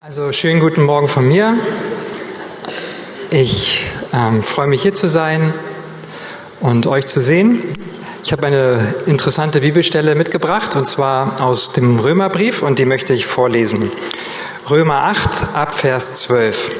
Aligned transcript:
Also 0.00 0.30
schönen 0.30 0.60
guten 0.60 0.84
Morgen 0.84 1.08
von 1.08 1.26
mir. 1.26 1.58
Ich 3.30 3.84
ähm, 4.12 4.44
freue 4.44 4.68
mich 4.68 4.82
hier 4.82 4.94
zu 4.94 5.08
sein 5.08 5.52
und 6.60 6.86
euch 6.86 7.06
zu 7.06 7.20
sehen. 7.20 7.64
Ich 8.22 8.30
habe 8.30 8.46
eine 8.46 8.94
interessante 9.06 9.60
Bibelstelle 9.60 10.14
mitgebracht 10.14 10.76
und 10.76 10.86
zwar 10.86 11.40
aus 11.40 11.72
dem 11.72 11.98
Römerbrief 11.98 12.62
und 12.62 12.78
die 12.78 12.84
möchte 12.84 13.12
ich 13.12 13.26
vorlesen. 13.26 13.90
Römer 14.70 15.02
8 15.02 15.48
ab 15.54 15.74
Vers 15.74 16.14
12. 16.14 16.70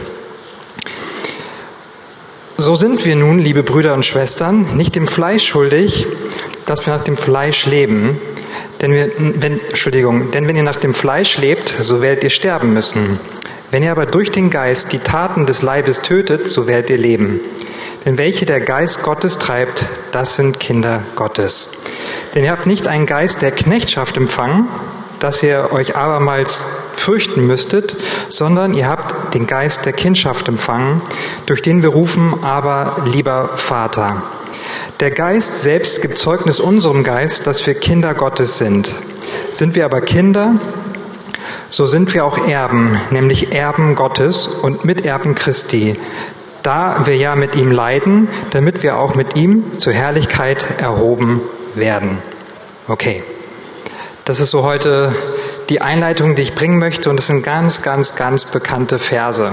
So 2.56 2.76
sind 2.76 3.04
wir 3.04 3.16
nun, 3.16 3.40
liebe 3.40 3.64
Brüder 3.64 3.94
und 3.94 4.06
Schwestern, 4.06 4.76
nicht 4.76 4.94
dem 4.94 5.08
Fleisch 5.08 5.44
schuldig, 5.44 6.06
dass 6.66 6.86
wir 6.86 6.94
nach 6.94 7.02
dem 7.02 7.16
Fleisch 7.16 7.66
leben, 7.66 8.20
denn, 8.80 8.92
wir, 8.92 9.10
wenn, 9.18 9.60
Entschuldigung, 9.60 10.30
denn 10.30 10.46
wenn 10.46 10.56
ihr 10.56 10.62
nach 10.62 10.76
dem 10.76 10.94
Fleisch 10.94 11.38
lebt, 11.38 11.74
so 11.80 12.00
werdet 12.00 12.24
ihr 12.24 12.30
sterben 12.30 12.72
müssen. 12.72 13.18
Wenn 13.70 13.82
ihr 13.82 13.90
aber 13.90 14.06
durch 14.06 14.30
den 14.30 14.50
Geist 14.50 14.92
die 14.92 14.98
Taten 14.98 15.44
des 15.44 15.62
Leibes 15.62 16.00
tötet, 16.00 16.48
so 16.48 16.66
werdet 16.66 16.90
ihr 16.90 16.98
leben. 16.98 17.40
Denn 18.04 18.16
welche 18.16 18.46
der 18.46 18.60
Geist 18.60 19.02
Gottes 19.02 19.38
treibt, 19.38 19.84
das 20.12 20.36
sind 20.36 20.58
Kinder 20.60 21.02
Gottes. 21.16 21.72
Denn 22.34 22.44
ihr 22.44 22.50
habt 22.50 22.66
nicht 22.66 22.88
einen 22.88 23.04
Geist 23.04 23.42
der 23.42 23.50
Knechtschaft 23.50 24.16
empfangen, 24.16 24.68
dass 25.18 25.42
ihr 25.42 25.70
euch 25.72 25.96
abermals 25.96 26.66
fürchten 26.94 27.46
müsstet, 27.46 27.96
sondern 28.28 28.74
ihr 28.74 28.88
habt 28.88 29.34
den 29.34 29.46
Geist 29.46 29.84
der 29.84 29.92
Kindschaft 29.92 30.48
empfangen, 30.48 31.02
durch 31.46 31.60
den 31.60 31.82
wir 31.82 31.90
rufen, 31.90 32.42
aber 32.42 33.02
lieber 33.06 33.50
Vater. 33.56 34.22
Der 35.00 35.12
Geist 35.12 35.62
selbst 35.62 36.02
gibt 36.02 36.18
Zeugnis 36.18 36.58
unserem 36.58 37.04
Geist, 37.04 37.46
dass 37.46 37.64
wir 37.68 37.74
Kinder 37.74 38.14
Gottes 38.14 38.58
sind. 38.58 38.92
Sind 39.52 39.76
wir 39.76 39.84
aber 39.84 40.00
Kinder, 40.00 40.56
so 41.70 41.86
sind 41.86 42.12
wir 42.14 42.24
auch 42.24 42.48
Erben, 42.48 43.00
nämlich 43.12 43.52
Erben 43.52 43.94
Gottes 43.94 44.48
und 44.48 44.84
Miterben 44.84 45.36
Christi, 45.36 45.96
da 46.64 47.06
wir 47.06 47.16
ja 47.16 47.36
mit 47.36 47.54
ihm 47.54 47.70
leiden, 47.70 48.28
damit 48.50 48.82
wir 48.82 48.98
auch 48.98 49.14
mit 49.14 49.36
ihm 49.36 49.78
zur 49.78 49.92
Herrlichkeit 49.92 50.66
erhoben 50.80 51.42
werden. 51.76 52.18
Okay, 52.88 53.22
das 54.24 54.40
ist 54.40 54.50
so 54.50 54.64
heute 54.64 55.14
die 55.68 55.80
Einleitung, 55.80 56.34
die 56.34 56.42
ich 56.42 56.56
bringen 56.56 56.80
möchte, 56.80 57.08
und 57.08 57.20
es 57.20 57.28
sind 57.28 57.44
ganz, 57.44 57.82
ganz, 57.82 58.16
ganz 58.16 58.46
bekannte 58.46 58.98
Verse. 58.98 59.52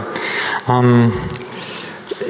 Ähm, 0.67 1.13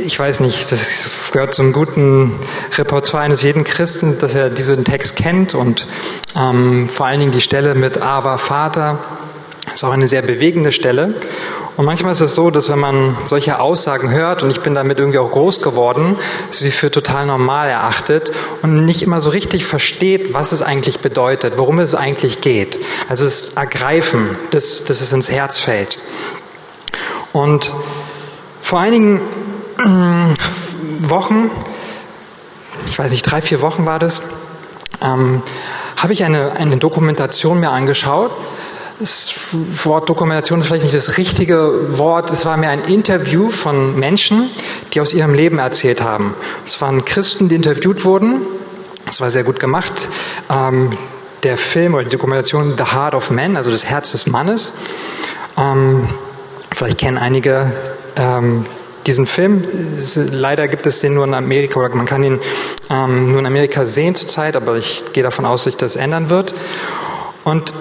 ich 0.04 0.20
weiß 0.20 0.40
nicht, 0.42 0.72
das 0.72 1.10
gehört 1.32 1.54
zum 1.54 1.74
guten 1.74 2.40
Repertoire 2.78 3.24
eines 3.24 3.42
jeden 3.42 3.64
Christen, 3.64 4.18
dass 4.18 4.36
er 4.36 4.50
diesen 4.50 4.84
Text 4.84 5.16
kennt 5.16 5.54
und 5.54 5.88
ähm, 6.36 6.90
vor 6.90 7.06
allen 7.06 7.20
Dingen 7.20 7.32
die 7.32 7.42
Stelle 7.42 7.76
mit 7.76 8.02
Aber 8.02 8.38
Vater 8.38 9.00
ist 9.74 9.84
auch 9.84 9.92
eine 9.92 10.08
sehr 10.08 10.22
bewegende 10.22 10.72
Stelle. 10.72 11.16
Und 11.78 11.84
manchmal 11.84 12.14
ist 12.14 12.22
es 12.22 12.36
so, 12.36 12.52
dass 12.52 12.70
wenn 12.70 12.80
man 12.80 13.18
solche 13.26 13.60
Aussagen 13.60 14.10
hört, 14.10 14.44
und 14.44 14.50
ich 14.50 14.62
bin 14.62 14.76
damit 14.76 14.98
irgendwie 14.98 15.18
auch 15.18 15.30
groß 15.30 15.62
geworden, 15.62 16.16
sie 16.50 16.72
für 16.72 16.90
total 16.90 17.26
normal 17.26 17.68
erachtet 17.68 18.32
und 18.62 18.86
nicht 18.86 19.02
immer 19.02 19.20
so 19.20 19.30
richtig 19.30 19.66
versteht, 19.66 20.34
was 20.34 20.54
es 20.54 20.62
eigentlich 20.62 21.00
bedeutet, 21.00 21.58
worum 21.58 21.80
es 21.80 21.94
eigentlich 21.94 22.40
geht. 22.40 22.80
Also 23.10 23.26
das 23.26 23.50
Ergreifen, 23.50 24.38
dass, 24.52 24.86
dass 24.86 25.02
es 25.02 25.12
ins 25.12 25.30
Herz 25.30 25.60
fällt. 25.60 26.00
Und 27.34 27.74
vor 28.62 28.80
einigen 28.80 29.22
Wochen, 31.02 31.52
ich 32.88 32.98
weiß 32.98 33.12
nicht, 33.12 33.24
drei, 33.24 33.42
vier 33.42 33.62
Wochen 33.62 33.86
war 33.86 34.00
das, 34.00 34.22
ähm, 35.02 35.42
habe 35.98 36.14
ich 36.14 36.24
eine, 36.24 36.54
eine 36.54 36.78
Dokumentation 36.78 37.60
mir 37.60 37.72
angeschaut. 37.72 38.32
Das 39.00 39.34
Wort 39.84 40.08
Dokumentation 40.08 40.60
ist 40.60 40.68
vielleicht 40.68 40.84
nicht 40.84 40.96
das 40.96 41.18
richtige 41.18 41.98
Wort. 41.98 42.32
Es 42.32 42.46
war 42.46 42.56
mir 42.56 42.70
ein 42.70 42.80
Interview 42.80 43.50
von 43.50 44.00
Menschen, 44.00 44.50
die 44.94 45.02
aus 45.02 45.14
ihrem 45.14 45.34
Leben 45.34 45.60
erzählt 45.60 46.02
haben. 46.02 46.34
Es 46.66 46.80
waren 46.80 47.04
Christen, 47.04 47.50
die 47.50 47.56
interviewt 47.56 48.06
wurden. 48.06 48.42
Es 49.10 49.20
war 49.20 49.30
sehr 49.30 49.44
gut 49.44 49.60
gemacht. 49.60 50.10
Ähm, 50.50 50.98
der 51.44 51.58
Film 51.58 51.94
oder 51.94 52.06
die 52.06 52.10
Dokumentation 52.10 52.76
The 52.78 52.96
Heart 52.96 53.16
of 53.16 53.32
Man, 53.32 53.58
also 53.58 53.70
das 53.70 53.86
Herz 53.86 54.14
des 54.14 54.28
Mannes. 54.28 54.74
Ähm, 55.58 56.08
vielleicht 56.74 56.98
kennen 56.98 57.18
einige 57.18 57.72
ähm, 58.16 58.66
diesen 59.08 59.28
Film. 59.28 59.64
Leider 60.32 60.68
gibt 60.68 60.88
es 60.88 61.00
den 61.00 61.14
nur 61.14 61.26
in 61.26 61.34
Amerika 61.34 61.80
oder 61.80 61.94
man 61.96 62.06
kann 62.06 62.24
ihn 62.24 62.40
ähm, 62.90 63.30
nur 63.30 63.40
in 63.40 63.46
Amerika 63.46 63.86
sehen 63.86 64.16
zurzeit, 64.16 64.56
aber 64.56 64.76
ich 64.76 65.04
gehe 65.14 65.24
davon 65.24 65.46
aus, 65.46 65.64
dass 65.64 65.74
sich 65.74 65.78
das 65.78 65.96
ändern 65.96 66.30
wird. 66.30 66.56
Und 67.44 67.74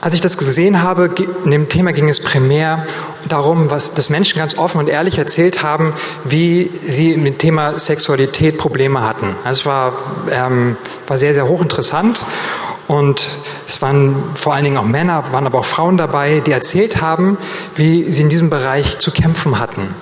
als 0.00 0.14
ich 0.14 0.20
das 0.22 0.38
gesehen 0.38 0.82
habe, 0.82 1.10
in 1.44 1.50
dem 1.50 1.68
Thema 1.68 1.92
ging 1.92 2.08
es 2.08 2.20
primär 2.20 2.86
darum, 3.28 3.70
was 3.70 3.92
das 3.92 4.08
Menschen 4.08 4.38
ganz 4.38 4.56
offen 4.56 4.78
und 4.78 4.88
ehrlich 4.88 5.18
erzählt 5.18 5.62
haben, 5.62 5.92
wie 6.24 6.70
sie 6.88 7.16
mit 7.18 7.34
dem 7.34 7.38
Thema 7.38 7.78
Sexualität 7.78 8.56
Probleme 8.56 9.02
hatten. 9.02 9.36
Es 9.44 9.66
war, 9.66 9.92
ähm, 10.30 10.78
war 11.06 11.18
sehr, 11.18 11.34
sehr 11.34 11.46
hochinteressant. 11.46 12.24
Und 12.88 13.28
es 13.70 13.80
waren 13.80 14.16
vor 14.34 14.54
allen 14.54 14.64
Dingen 14.64 14.76
auch 14.76 14.84
Männer, 14.84 15.22
waren 15.32 15.46
aber 15.46 15.60
auch 15.60 15.64
Frauen 15.64 15.96
dabei, 15.96 16.40
die 16.40 16.50
erzählt 16.50 17.00
haben, 17.00 17.38
wie 17.76 18.12
sie 18.12 18.22
in 18.22 18.28
diesem 18.28 18.50
Bereich 18.50 18.98
zu 18.98 19.12
kämpfen 19.12 19.60
hatten. 19.60 19.94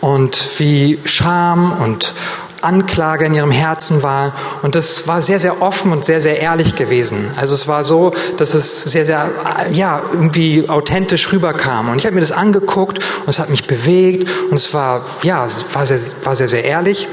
Und 0.00 0.58
wie 0.58 0.98
Scham 1.04 1.72
und 1.82 2.14
Anklage 2.62 3.26
in 3.26 3.34
ihrem 3.34 3.50
Herzen 3.50 4.02
war. 4.02 4.32
Und 4.62 4.74
das 4.74 5.06
war 5.06 5.20
sehr, 5.20 5.38
sehr 5.38 5.60
offen 5.60 5.92
und 5.92 6.06
sehr, 6.06 6.22
sehr 6.22 6.40
ehrlich 6.40 6.74
gewesen. 6.76 7.30
Also 7.36 7.54
es 7.54 7.68
war 7.68 7.84
so, 7.84 8.14
dass 8.38 8.54
es 8.54 8.82
sehr, 8.84 9.04
sehr, 9.04 9.30
ja, 9.72 10.00
irgendwie 10.12 10.66
authentisch 10.68 11.30
rüberkam. 11.30 11.90
Und 11.90 11.98
ich 11.98 12.06
habe 12.06 12.14
mir 12.14 12.22
das 12.22 12.32
angeguckt 12.32 12.98
und 12.98 13.28
es 13.28 13.38
hat 13.38 13.50
mich 13.50 13.66
bewegt 13.66 14.28
und 14.50 14.56
es 14.56 14.72
war, 14.72 15.04
ja, 15.22 15.44
es 15.44 15.66
war 15.74 15.84
sehr, 15.84 16.00
war 16.22 16.36
sehr, 16.36 16.48
sehr 16.48 16.64
ehrlich. 16.64 17.06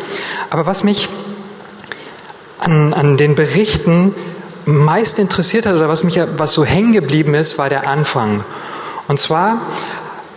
Aber 0.49 0.65
was 0.65 0.85
mich 0.85 1.09
an, 2.59 2.93
an 2.93 3.17
den 3.17 3.35
Berichten 3.35 4.15
meist 4.71 5.19
interessiert 5.19 5.65
hat 5.65 5.75
oder 5.75 5.89
was 5.89 6.03
mich 6.03 6.19
was 6.37 6.53
so 6.53 6.65
hängen 6.65 6.93
geblieben 6.93 7.33
ist, 7.33 7.57
war 7.57 7.69
der 7.69 7.87
Anfang. 7.87 8.43
Und 9.07 9.19
zwar, 9.19 9.61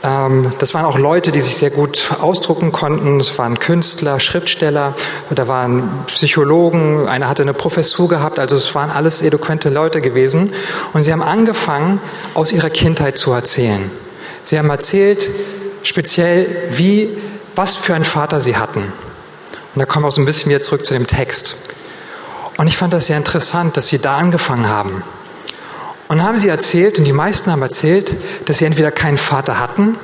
ähm, 0.02 0.52
das 0.58 0.74
waren 0.74 0.84
auch 0.84 0.98
Leute, 0.98 1.32
die 1.32 1.40
sich 1.40 1.56
sehr 1.56 1.70
gut 1.70 2.10
ausdrucken 2.20 2.72
konnten. 2.72 3.18
Es 3.20 3.38
waren 3.38 3.58
Künstler, 3.58 4.20
Schriftsteller, 4.20 4.94
da 5.30 5.48
waren 5.48 6.04
Psychologen, 6.06 7.08
einer 7.08 7.28
hatte 7.28 7.42
eine 7.42 7.54
Professur 7.54 8.08
gehabt. 8.08 8.38
Also 8.38 8.56
es 8.56 8.74
waren 8.74 8.90
alles 8.90 9.22
eloquente 9.22 9.70
Leute 9.70 10.00
gewesen. 10.00 10.52
Und 10.92 11.02
sie 11.02 11.12
haben 11.12 11.22
angefangen, 11.22 12.00
aus 12.34 12.52
ihrer 12.52 12.70
Kindheit 12.70 13.16
zu 13.18 13.32
erzählen. 13.32 13.90
Sie 14.44 14.58
haben 14.58 14.68
erzählt, 14.68 15.30
speziell, 15.82 16.46
wie, 16.70 17.16
was 17.56 17.76
für 17.76 17.94
einen 17.94 18.04
Vater 18.04 18.40
sie 18.40 18.56
hatten. 18.56 18.92
Und 19.74 19.80
da 19.80 19.86
kommen 19.86 20.04
wir 20.04 20.08
auch 20.08 20.12
so 20.12 20.20
ein 20.20 20.26
bisschen 20.26 20.50
wieder 20.50 20.60
zurück 20.60 20.84
zu 20.84 20.92
dem 20.92 21.06
Text. 21.06 21.56
Und 22.56 22.66
ich 22.66 22.76
fand 22.76 22.92
das 22.92 23.06
sehr 23.06 23.16
interessant, 23.16 23.76
dass 23.76 23.88
sie 23.88 23.98
da 23.98 24.16
angefangen 24.16 24.68
haben. 24.68 25.02
Und 26.08 26.22
haben 26.22 26.36
sie 26.36 26.48
erzählt, 26.48 26.98
und 26.98 27.04
die 27.04 27.12
meisten 27.12 27.50
haben 27.50 27.62
erzählt, 27.62 28.14
dass 28.44 28.58
sie 28.58 28.66
entweder 28.66 28.90
keinen 28.90 29.18
Vater 29.18 29.58
hatten 29.58 29.96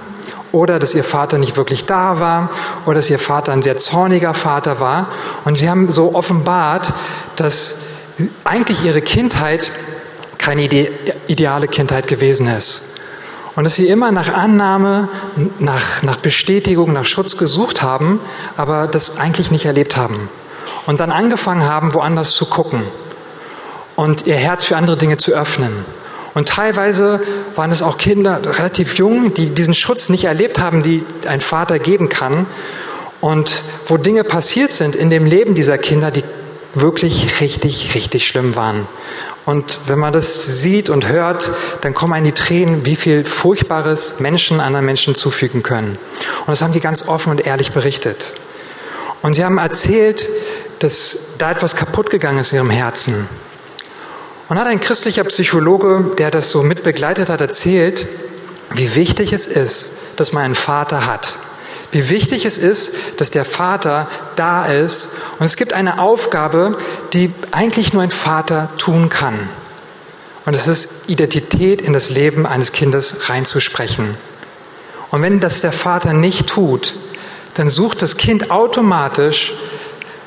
oder 0.51 0.79
dass 0.79 0.95
ihr 0.95 1.05
Vater 1.05 1.39
nicht 1.39 1.57
wirklich 1.57 1.85
da 1.85 2.19
war 2.19 2.51
oder 2.87 2.97
dass 2.97 3.11
ihr 3.11 3.19
Vater 3.19 3.53
ein 3.53 3.63
sehr 3.63 3.77
zorniger 3.77 4.35
Vater 4.35 4.81
war. 4.81 5.09
Und 5.45 5.59
sie 5.59 5.71
haben 5.71 5.93
so 5.93 6.15
offenbart, 6.15 6.93
dass 7.37 7.77
eigentlich 8.45 8.85
ihre 8.85 9.03
Kindheit 9.03 9.71
keine 10.39 10.65
ideale 11.27 11.69
Kindheit 11.69 12.09
gewesen 12.09 12.49
ist. 12.49 12.83
Und 13.55 13.65
dass 13.65 13.75
sie 13.75 13.89
immer 13.89 14.11
nach 14.11 14.33
Annahme, 14.33 15.09
nach, 15.59 16.03
nach 16.03 16.17
Bestätigung, 16.17 16.93
nach 16.93 17.05
Schutz 17.05 17.37
gesucht 17.37 17.83
haben, 17.83 18.21
aber 18.57 18.87
das 18.87 19.19
eigentlich 19.19 19.51
nicht 19.51 19.67
erlebt 19.67 19.97
haben 19.97 20.29
und 20.91 20.99
dann 20.99 21.13
angefangen 21.13 21.63
haben, 21.63 21.95
woanders 21.95 22.33
zu 22.33 22.47
gucken 22.47 22.83
und 23.95 24.27
ihr 24.27 24.35
Herz 24.35 24.65
für 24.65 24.77
andere 24.77 24.97
Dinge 24.97 25.19
zu 25.19 25.31
öffnen. 25.31 25.85
Und 26.35 26.49
teilweise 26.49 27.21
waren 27.55 27.71
es 27.71 27.81
auch 27.81 27.97
Kinder, 27.97 28.41
relativ 28.59 28.97
jung, 28.97 29.33
die 29.33 29.51
diesen 29.51 29.73
Schutz 29.73 30.09
nicht 30.09 30.25
erlebt 30.25 30.59
haben, 30.59 30.83
die 30.83 31.05
ein 31.29 31.41
Vater 31.41 31.79
geben 31.79 32.09
kann. 32.09 32.47
Und 33.21 33.63
wo 33.87 33.99
Dinge 33.99 34.25
passiert 34.25 34.73
sind 34.73 34.97
in 34.97 35.11
dem 35.11 35.27
Leben 35.27 35.55
dieser 35.55 35.79
Kinder, 35.79 36.11
die 36.11 36.25
wirklich 36.75 37.41
richtig, 37.41 37.95
richtig 37.95 38.27
schlimm 38.27 38.57
waren. 38.57 38.89
Und 39.47 39.79
wenn 39.87 40.01
man 40.01 40.13
das 40.13 40.61
sieht 40.61 40.91
und 40.91 41.07
hört, 41.07 41.53
dann 41.83 41.95
kommen 41.95 42.15
einem 42.15 42.25
die 42.25 42.33
Tränen, 42.33 42.85
wie 42.85 42.97
viel 42.97 43.25
Furchtbares 43.25 44.19
Menschen 44.19 44.59
anderen 44.59 44.87
Menschen 44.87 45.15
zufügen 45.15 45.63
können. 45.63 45.99
Und 46.41 46.49
das 46.49 46.63
haben 46.63 46.73
die 46.73 46.81
ganz 46.81 47.07
offen 47.07 47.31
und 47.31 47.47
ehrlich 47.47 47.71
berichtet. 47.71 48.35
Und 49.23 49.35
sie 49.35 49.45
haben 49.45 49.59
erzählt, 49.59 50.29
dass 50.81 51.19
da 51.39 51.53
etwas 51.53 51.77
kaputt 51.77 52.11
gegangen 52.11 52.39
ist 52.39 52.53
in 52.53 52.57
ihrem 52.57 52.71
Herzen. 52.71 53.29
Und 54.49 54.59
hat 54.59 54.67
ein 54.67 54.81
christlicher 54.81 55.25
Psychologe, 55.25 56.13
der 56.19 56.33
das 56.33 56.51
so 56.51 56.65
mitbegleitet 56.65 57.29
hat, 57.29 57.41
erzählt, 57.41 58.09
wie 58.75 58.97
wichtig 58.97 59.33
es 59.33 59.47
ist, 59.47 59.93
dass 60.17 60.33
man 60.33 60.43
einen 60.43 60.55
Vater 60.57 61.07
hat. 61.07 61.39
Wie 61.93 62.09
wichtig 62.09 62.45
es 62.45 62.59
ist, 62.59 62.95
dass 63.17 63.31
der 63.31 63.45
Vater 63.45 64.09
da 64.37 64.67
ist. 64.67 65.11
Und 65.39 65.47
es 65.47 65.57
gibt 65.57 65.73
eine 65.73 66.01
Aufgabe, 66.01 66.79
die 67.13 67.33
eigentlich 67.53 67.93
nur 67.93 68.03
ein 68.03 68.11
Vater 68.11 68.71
tun 68.79 69.09
kann. 69.09 69.49
Und 70.47 70.55
es 70.55 70.67
ist 70.67 71.09
Identität 71.09 71.83
in 71.83 71.93
das 71.93 72.11
Leben 72.11 72.47
eines 72.47 72.73
Kindes 72.73 73.29
reinzusprechen. 73.29 74.17
Und 75.11 75.23
wenn 75.23 75.41
das 75.41 75.61
der 75.61 75.73
Vater 75.73 76.13
nicht 76.13 76.49
tut, 76.49 76.97
dann 77.55 77.69
sucht 77.69 78.03
das 78.03 78.17
Kind 78.17 78.51
automatisch 78.51 79.55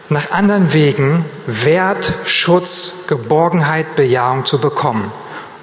nach 0.10 0.32
anderen 0.32 0.74
Wegen 0.74 1.26
Wert, 1.48 2.14
Schutz, 2.26 2.96
Geborgenheit, 3.08 3.96
Bejahung 3.96 4.46
zu 4.46 4.60
bekommen. 4.60 5.12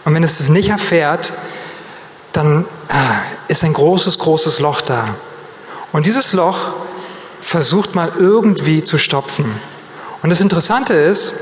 Und 0.05 0.15
wenn 0.15 0.23
es 0.23 0.41
es 0.41 0.49
nicht 0.49 0.71
erfährt, 0.71 1.33
dann 2.33 2.65
ah, 2.89 3.19
ist 3.49 3.65
ein 3.65 3.73
großes, 3.73 4.19
großes 4.19 4.61
Loch 4.61 4.81
da. 4.81 5.15
Und 5.93 6.07
dieses 6.07 6.33
Loch 6.33 6.75
versucht 7.41 7.95
man 7.95 8.11
irgendwie 8.19 8.83
zu 8.83 8.99
stopfen. 8.99 9.61
Und 10.23 10.31
das 10.31 10.41
Interessante 10.41 10.95
ist, 10.95 11.35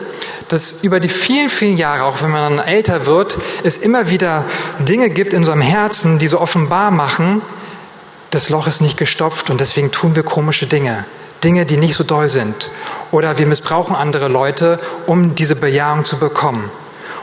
dass 0.49 0.79
über 0.83 1.01
die 1.01 1.09
vielen, 1.09 1.51
vielen 1.51 1.77
Jahre, 1.77 2.05
auch 2.05 2.23
wenn 2.23 2.31
man 2.31 2.57
dann 2.57 2.67
älter 2.67 3.07
wird, 3.07 3.39
es 3.65 3.77
immer 3.77 4.09
wieder 4.09 4.45
Dinge 4.79 5.11
gibt 5.11 5.33
in 5.33 5.41
unserem 5.41 5.61
Herzen, 5.61 6.19
die 6.19 6.29
so 6.29 6.41
offenbar 6.41 6.91
machen, 6.91 7.43
das 8.31 8.49
Loch 8.51 8.67
ist 8.67 8.81
nicht 8.81 8.97
gestopft 8.97 9.51
und 9.51 9.61
deswegen 9.61 9.91
tun 9.91 10.17
wir 10.17 10.23
komische 10.23 10.67
Dinge. 10.67 11.05
Dinge, 11.45 11.67
die 11.67 11.77
nicht 11.77 11.95
so 11.95 12.05
doll 12.05 12.29
sind. 12.29 12.71
Oder 13.11 13.39
wir 13.39 13.47
missbrauchen 13.47 13.95
andere 13.95 14.29
Leute, 14.29 14.79
um 15.07 15.35
diese 15.35 15.57
Bejahung 15.57 16.05
zu 16.05 16.19
bekommen. 16.19 16.71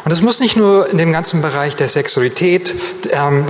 Und 0.06 0.12
es 0.12 0.22
muss 0.22 0.40
nicht 0.40 0.56
nur 0.56 0.88
in 0.90 1.00
dem 1.00 1.12
ganzen 1.12 1.42
Bereich 1.42 1.76
der 1.76 1.88
Sexualität 1.88 2.76
ähm, 3.10 3.48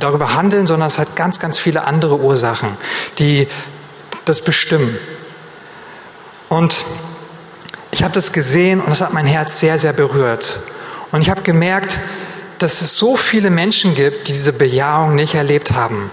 darüber 0.00 0.34
handeln, 0.34 0.66
sondern 0.66 0.88
es 0.88 0.98
hat 0.98 1.14
ganz, 1.14 1.38
ganz 1.38 1.58
viele 1.58 1.84
andere 1.84 2.18
Ursachen, 2.18 2.76
die 3.18 3.46
das 4.24 4.40
bestimmen. 4.40 4.98
Und 6.48 6.84
ich 7.92 8.02
habe 8.02 8.12
das 8.12 8.32
gesehen 8.32 8.80
und 8.80 8.90
es 8.90 9.00
hat 9.00 9.12
mein 9.12 9.26
Herz 9.26 9.60
sehr, 9.60 9.78
sehr 9.78 9.92
berührt. 9.92 10.58
Und 11.12 11.22
ich 11.22 11.30
habe 11.30 11.42
gemerkt, 11.42 12.00
dass 12.58 12.80
es 12.80 12.96
so 12.96 13.16
viele 13.16 13.50
Menschen 13.50 13.94
gibt, 13.94 14.28
die 14.28 14.32
diese 14.32 14.52
Bejahung 14.52 15.14
nicht 15.14 15.34
erlebt 15.34 15.72
haben, 15.72 16.10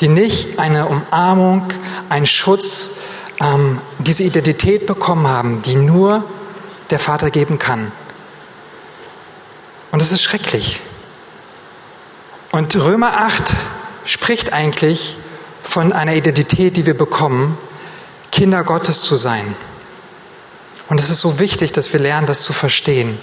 die 0.00 0.08
nicht 0.08 0.58
eine 0.58 0.86
Umarmung, 0.86 1.68
einen 2.08 2.26
Schutz, 2.26 2.92
ähm, 3.40 3.80
diese 3.98 4.24
Identität 4.24 4.86
bekommen 4.86 5.26
haben, 5.26 5.62
die 5.62 5.76
nur 5.76 6.24
der 6.90 6.98
Vater 6.98 7.30
geben 7.30 7.58
kann. 7.58 7.92
Und 9.90 10.00
es 10.00 10.12
ist 10.12 10.22
schrecklich. 10.22 10.80
Und 12.50 12.74
Römer 12.76 13.16
8 13.18 13.54
spricht 14.04 14.52
eigentlich 14.52 15.16
von 15.62 15.92
einer 15.92 16.14
Identität, 16.14 16.76
die 16.76 16.86
wir 16.86 16.96
bekommen, 16.96 17.56
Kinder 18.30 18.64
Gottes 18.64 19.02
zu 19.02 19.16
sein. 19.16 19.54
Und 20.88 21.00
es 21.00 21.08
ist 21.08 21.20
so 21.20 21.38
wichtig, 21.38 21.72
dass 21.72 21.92
wir 21.92 22.00
lernen, 22.00 22.26
das 22.26 22.42
zu 22.42 22.52
verstehen. 22.52 23.18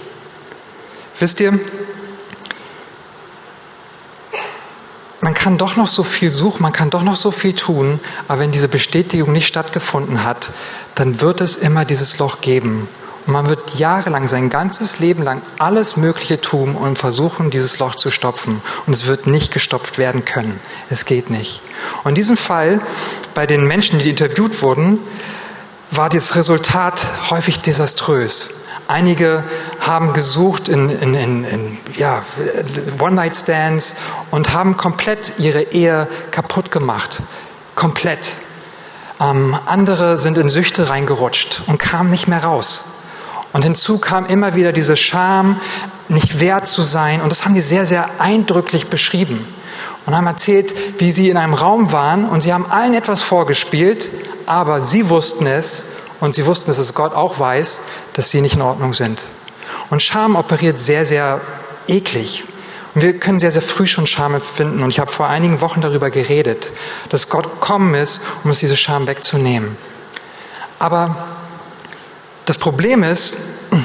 Wisst 1.18 1.40
ihr, 1.40 1.60
man 5.30 5.34
kann 5.36 5.58
doch 5.58 5.76
noch 5.76 5.86
so 5.86 6.02
viel 6.02 6.32
suchen, 6.32 6.60
man 6.60 6.72
kann 6.72 6.90
doch 6.90 7.04
noch 7.04 7.14
so 7.14 7.30
viel 7.30 7.54
tun, 7.54 8.00
aber 8.26 8.40
wenn 8.40 8.50
diese 8.50 8.66
Bestätigung 8.66 9.30
nicht 9.30 9.46
stattgefunden 9.46 10.24
hat, 10.24 10.50
dann 10.96 11.20
wird 11.20 11.40
es 11.40 11.54
immer 11.54 11.84
dieses 11.84 12.18
Loch 12.18 12.40
geben. 12.40 12.88
Und 13.28 13.34
man 13.34 13.48
wird 13.48 13.76
jahrelang, 13.76 14.26
sein 14.26 14.50
ganzes 14.50 14.98
Leben 14.98 15.22
lang 15.22 15.40
alles 15.60 15.96
Mögliche 15.96 16.40
tun 16.40 16.74
und 16.74 16.98
versuchen, 16.98 17.50
dieses 17.50 17.78
Loch 17.78 17.94
zu 17.94 18.10
stopfen. 18.10 18.60
Und 18.86 18.92
es 18.92 19.06
wird 19.06 19.28
nicht 19.28 19.52
gestopft 19.52 19.98
werden 19.98 20.24
können. 20.24 20.58
Es 20.88 21.04
geht 21.04 21.30
nicht. 21.30 21.62
Und 22.02 22.08
in 22.08 22.14
diesem 22.16 22.36
Fall, 22.36 22.80
bei 23.32 23.46
den 23.46 23.64
Menschen, 23.64 24.00
die 24.00 24.10
interviewt 24.10 24.60
wurden, 24.62 24.98
war 25.92 26.08
das 26.08 26.34
Resultat 26.34 27.06
häufig 27.30 27.60
desaströs. 27.60 28.50
Einige 28.90 29.44
haben 29.78 30.14
gesucht 30.14 30.68
in, 30.68 30.90
in, 30.90 31.14
in, 31.14 31.44
in 31.44 31.78
ja, 31.96 32.24
One-Night-Stands 32.98 33.94
und 34.32 34.52
haben 34.52 34.76
komplett 34.76 35.34
ihre 35.38 35.62
Ehe 35.62 36.08
kaputt 36.32 36.72
gemacht. 36.72 37.22
Komplett. 37.76 38.32
Ähm, 39.20 39.56
andere 39.64 40.18
sind 40.18 40.38
in 40.38 40.48
Süchte 40.48 40.90
reingerutscht 40.90 41.62
und 41.68 41.78
kamen 41.78 42.10
nicht 42.10 42.26
mehr 42.26 42.42
raus. 42.42 42.82
Und 43.52 43.62
hinzu 43.62 43.98
kam 43.98 44.26
immer 44.26 44.56
wieder 44.56 44.72
diese 44.72 44.96
Scham, 44.96 45.60
nicht 46.08 46.40
wert 46.40 46.66
zu 46.66 46.82
sein. 46.82 47.20
Und 47.20 47.30
das 47.30 47.44
haben 47.44 47.54
die 47.54 47.60
sehr, 47.60 47.86
sehr 47.86 48.20
eindrücklich 48.20 48.88
beschrieben. 48.88 49.46
Und 50.04 50.16
haben 50.16 50.26
erzählt, 50.26 50.74
wie 50.98 51.12
sie 51.12 51.30
in 51.30 51.36
einem 51.36 51.54
Raum 51.54 51.92
waren 51.92 52.28
und 52.28 52.42
sie 52.42 52.52
haben 52.52 52.66
allen 52.68 52.94
etwas 52.94 53.22
vorgespielt, 53.22 54.10
aber 54.46 54.82
sie 54.82 55.10
wussten 55.10 55.46
es 55.46 55.86
und 56.20 56.34
sie 56.34 56.46
wussten, 56.46 56.68
dass 56.68 56.78
es 56.78 56.94
Gott 56.94 57.14
auch 57.14 57.38
weiß, 57.38 57.80
dass 58.12 58.30
sie 58.30 58.40
nicht 58.40 58.54
in 58.54 58.62
Ordnung 58.62 58.92
sind. 58.92 59.22
Und 59.88 60.02
Scham 60.02 60.36
operiert 60.36 60.78
sehr, 60.78 61.04
sehr 61.04 61.40
eklig. 61.88 62.44
Und 62.94 63.02
wir 63.02 63.18
können 63.18 63.38
sehr, 63.38 63.52
sehr 63.52 63.62
früh 63.62 63.86
schon 63.86 64.06
Scham 64.06 64.34
empfinden. 64.34 64.82
Und 64.82 64.90
ich 64.90 64.98
habe 64.98 65.10
vor 65.10 65.28
einigen 65.28 65.60
Wochen 65.60 65.80
darüber 65.80 66.10
geredet, 66.10 66.72
dass 67.08 67.28
Gott 67.28 67.44
gekommen 67.44 67.94
ist, 67.94 68.22
um 68.44 68.50
uns 68.50 68.58
diese 68.58 68.76
Scham 68.76 69.06
wegzunehmen. 69.06 69.76
Aber 70.78 71.28
das 72.46 72.58
Problem 72.58 73.02
ist, 73.02 73.36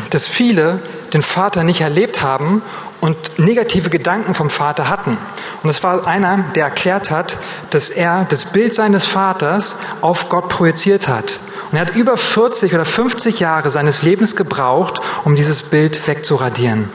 dass 0.09 0.27
viele 0.27 0.81
den 1.13 1.21
Vater 1.21 1.63
nicht 1.63 1.81
erlebt 1.81 2.21
haben 2.21 2.63
und 2.99 3.37
negative 3.37 3.89
Gedanken 3.89 4.33
vom 4.33 4.49
Vater 4.49 4.89
hatten. 4.89 5.17
Und 5.61 5.69
es 5.69 5.83
war 5.83 6.07
einer, 6.07 6.37
der 6.55 6.65
erklärt 6.65 7.11
hat, 7.11 7.37
dass 7.69 7.89
er 7.89 8.25
das 8.27 8.45
Bild 8.45 8.73
seines 8.73 9.05
Vaters 9.05 9.77
auf 10.01 10.29
Gott 10.29 10.49
projiziert 10.49 11.07
hat. 11.07 11.39
Und 11.75 11.81
er 11.81 11.87
hat 11.87 11.95
über 11.97 12.15
40 12.15 12.73
oder 12.73 12.85
50 12.85 13.41
Jahre 13.41 13.69
seines 13.69 14.01
Lebens 14.01 14.37
gebraucht, 14.37 15.01
um 15.25 15.35
dieses 15.35 15.61
Bild 15.61 16.07
wegzuradieren. 16.07 16.89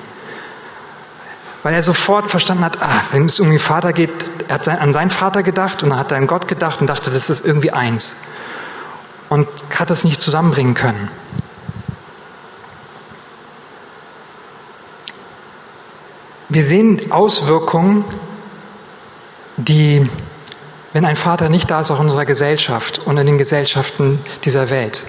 Weil 1.62 1.74
er 1.74 1.82
sofort 1.82 2.30
verstanden 2.30 2.64
hat, 2.64 2.80
ah, 2.80 3.02
wenn 3.12 3.26
es 3.26 3.40
um 3.40 3.50
den 3.50 3.58
Vater 3.58 3.92
geht, 3.92 4.10
er 4.48 4.54
hat 4.54 4.66
an 4.68 4.94
seinen 4.94 5.10
Vater 5.10 5.42
gedacht 5.42 5.82
und 5.82 5.94
hat 5.94 6.14
an 6.14 6.26
Gott 6.26 6.48
gedacht 6.48 6.80
und 6.80 6.86
dachte, 6.86 7.10
das 7.10 7.28
ist 7.28 7.44
irgendwie 7.44 7.72
eins. 7.72 8.16
Und 9.28 9.48
hat 9.78 9.90
das 9.90 10.04
nicht 10.04 10.18
zusammenbringen 10.18 10.72
können. 10.72 11.10
Wir 16.48 16.64
sehen 16.64 17.12
Auswirkungen, 17.12 18.06
die, 19.58 20.08
wenn 20.92 21.04
ein 21.04 21.16
Vater 21.16 21.48
nicht 21.48 21.70
da 21.70 21.80
ist, 21.80 21.90
auch 21.90 21.98
in 21.98 22.06
unserer 22.06 22.24
Gesellschaft 22.24 23.00
und 23.04 23.16
in 23.18 23.26
den 23.26 23.38
Gesellschaften 23.38 24.18
dieser 24.44 24.70
Welt. 24.70 25.06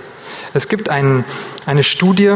Es 0.53 0.67
gibt 0.67 0.89
ein, 0.89 1.23
eine 1.65 1.83
Studie, 1.83 2.33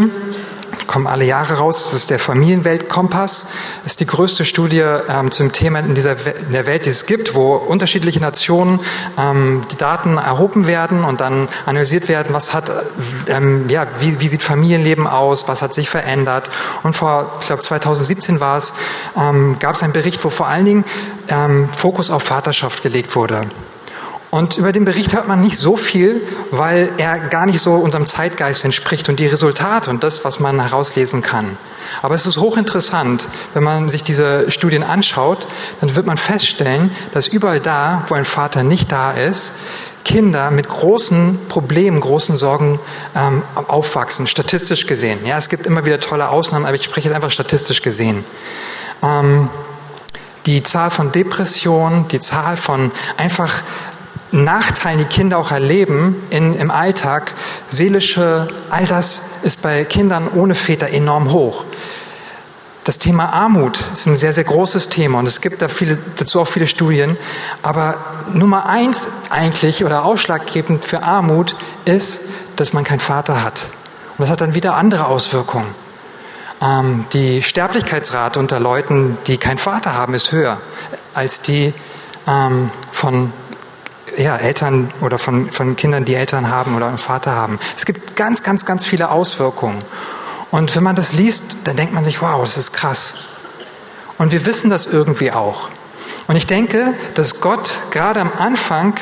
kommen 0.88 1.08
alle 1.08 1.26
Jahre 1.26 1.56
raus. 1.56 1.84
Das 1.84 1.94
ist 1.94 2.10
der 2.10 2.20
Familienweltkompass. 2.20 3.48
Das 3.84 3.94
ist 3.94 4.00
die 4.00 4.06
größte 4.06 4.46
Studie 4.46 4.84
ähm, 5.08 5.32
zum 5.32 5.52
Thema 5.52 5.80
in 5.80 5.96
dieser 5.96 6.16
in 6.36 6.52
der 6.52 6.66
Welt, 6.66 6.86
die 6.86 6.90
es 6.90 7.06
gibt, 7.06 7.36
wo 7.36 7.56
unterschiedliche 7.56 8.20
Nationen 8.20 8.80
ähm, 9.18 9.64
die 9.72 9.78
Daten 9.78 10.18
erhoben 10.18 10.68
werden 10.68 11.04
und 11.04 11.22
dann 11.22 11.48
analysiert 11.66 12.08
werden, 12.08 12.34
was 12.34 12.54
hat, 12.54 12.72
ähm, 13.28 13.68
ja, 13.70 13.88
wie, 14.00 14.20
wie 14.20 14.30
sieht 14.30 14.44
Familienleben 14.44 15.08
aus, 15.08 15.48
was 15.48 15.62
hat 15.62 15.74
sich 15.74 15.90
verändert. 15.90 16.50
Und 16.84 16.96
vor, 16.96 17.38
ich 17.40 17.48
glaube 17.48 17.62
2017 17.62 18.40
war 18.40 18.58
es, 18.58 18.74
ähm, 19.18 19.58
gab 19.60 19.76
es 19.76 19.84
einen 19.84 19.94
Bericht, 19.94 20.24
wo 20.24 20.30
vor 20.30 20.48
allen 20.48 20.66
Dingen 20.66 20.86
ähm, 21.30 21.70
Fokus 21.70 22.12
auf 22.12 22.24
Vaterschaft 22.24 22.84
gelegt 22.84 23.16
wurde. 23.16 23.42
Und 24.32 24.58
über 24.58 24.72
den 24.72 24.86
Bericht 24.86 25.14
hört 25.14 25.28
man 25.28 25.40
nicht 25.40 25.58
so 25.58 25.78
viel, 25.78 26.22
weil 26.52 26.92
er 26.98 27.20
gar 27.20 27.46
nicht 27.46 27.62
so 27.62 27.74
unserem 27.76 28.06
Zeitgeist 28.06 28.66
entspricht 28.66 29.08
und 29.08 29.20
die 29.20 29.28
Resultate 29.28 29.90
und 29.90 30.04
das, 30.04 30.26
was 30.26 30.40
man 30.40 30.60
herauslesen 30.60 31.22
kann. 31.22 31.58
Aber 32.02 32.16
es 32.16 32.26
ist 32.26 32.38
hochinteressant, 32.38 33.28
wenn 33.54 33.64
man 33.64 33.88
sich 33.88 34.04
diese 34.04 34.52
Studien 34.52 34.84
anschaut, 34.84 35.48
dann 35.80 35.96
wird 35.96 36.06
man 36.06 36.18
feststellen, 36.18 36.92
dass 37.14 37.28
überall 37.28 37.60
da, 37.60 38.04
wo 38.08 38.16
ein 38.16 38.26
Vater 38.26 38.64
nicht 38.64 38.92
da 38.92 39.12
ist, 39.12 39.54
Kinder 40.04 40.52
mit 40.52 40.70
großen 40.70 41.48
Problemen, 41.48 42.00
großen 42.00 42.36
Sorgen 42.36 42.80
ähm, 43.16 43.42
aufwachsen, 43.68 44.28
statistisch 44.28 44.86
gesehen. 44.86 45.26
Ja, 45.26 45.38
es 45.38 45.50
gibt 45.50 45.66
immer 45.66 45.84
wieder 45.84 46.00
tolle 46.00 46.30
Ausnahmen, 46.30 46.66
aber 46.66 46.76
ich 46.76 46.84
spreche 46.84 47.10
jetzt 47.10 47.16
einfach 47.16 47.32
statistisch 47.32 47.82
gesehen. 47.82 48.24
Ähm, 49.02 49.50
die 50.46 50.62
Zahl 50.62 50.92
von 50.92 51.12
Depressionen, 51.12 52.08
die 52.08 52.20
Zahl 52.20 52.56
von 52.56 52.92
einfach 53.18 53.64
Nachteilen 54.44 55.00
die 55.00 55.06
Kinder 55.06 55.38
auch 55.38 55.52
erleben 55.52 56.22
in, 56.30 56.54
im 56.56 56.70
Alltag, 56.70 57.34
seelische, 57.70 58.50
all 58.70 58.86
das 58.86 59.22
ist 59.44 59.62
bei 59.62 59.86
Kindern 59.86 60.28
ohne 60.28 60.56
Väter 60.56 60.90
enorm 60.90 61.32
hoch. 61.32 61.64
Das 62.84 62.98
Thema 62.98 63.30
Armut 63.30 63.80
ist 63.94 64.06
ein 64.06 64.18
sehr, 64.18 64.34
sehr 64.34 64.44
großes 64.44 64.90
Thema 64.90 65.20
und 65.20 65.26
es 65.26 65.42
gibt 65.42 65.62
da 65.62 65.70
viele, 65.70 65.98
dazu 66.18 66.42
auch 66.42 66.48
viele 66.48 66.68
Studien. 66.68 67.18
Aber 67.64 67.98
Nummer 68.34 68.68
eins 68.68 69.08
eigentlich 69.30 69.86
oder 69.86 70.04
ausschlaggebend 70.04 70.86
für 70.86 71.02
Armut 71.02 71.56
ist, 71.86 72.22
dass 72.58 72.74
man 72.74 72.84
keinen 72.84 73.00
Vater 73.00 73.42
hat. 73.42 73.70
Und 74.18 74.24
das 74.24 74.30
hat 74.30 74.42
dann 74.42 74.54
wieder 74.54 74.76
andere 74.76 75.08
Auswirkungen. 75.08 75.74
Ähm, 76.62 77.06
die 77.14 77.42
Sterblichkeitsrate 77.42 78.38
unter 78.40 78.60
Leuten, 78.60 79.18
die 79.28 79.38
keinen 79.38 79.58
Vater 79.58 79.96
haben, 79.96 80.14
ist 80.14 80.32
höher 80.32 80.60
als 81.14 81.42
die 81.42 81.74
ähm, 82.28 82.70
von 82.92 83.32
ja, 84.18 84.38
Eltern 84.38 84.94
oder 85.02 85.20
von, 85.20 85.52
von 85.52 85.76
Kindern, 85.76 86.06
die 86.06 86.16
Eltern 86.16 86.50
haben 86.50 86.76
oder 86.76 86.88
einen 86.88 86.98
Vater 86.98 87.36
haben. 87.36 87.60
Es 87.78 87.86
gibt 87.86 88.16
ganz, 88.16 88.44
ganz, 88.44 88.66
ganz 88.66 88.86
viele 88.86 89.10
Auswirkungen. 89.10 89.80
Und 90.52 90.76
wenn 90.76 90.84
man 90.84 90.96
das 90.96 91.14
liest, 91.14 91.44
dann 91.64 91.76
denkt 91.76 91.94
man 91.94 92.04
sich, 92.04 92.22
wow, 92.22 92.42
das 92.42 92.58
ist 92.58 92.74
krass. 92.74 93.16
Und 94.18 94.32
wir 94.32 94.46
wissen 94.46 94.70
das 94.70 94.86
irgendwie 94.86 95.32
auch. 95.32 95.70
Und 96.28 96.36
ich 96.36 96.48
denke, 96.48 96.94
dass 97.14 97.42
Gott 97.42 97.80
gerade 97.92 98.22
am 98.22 98.32
Anfang 98.38 98.96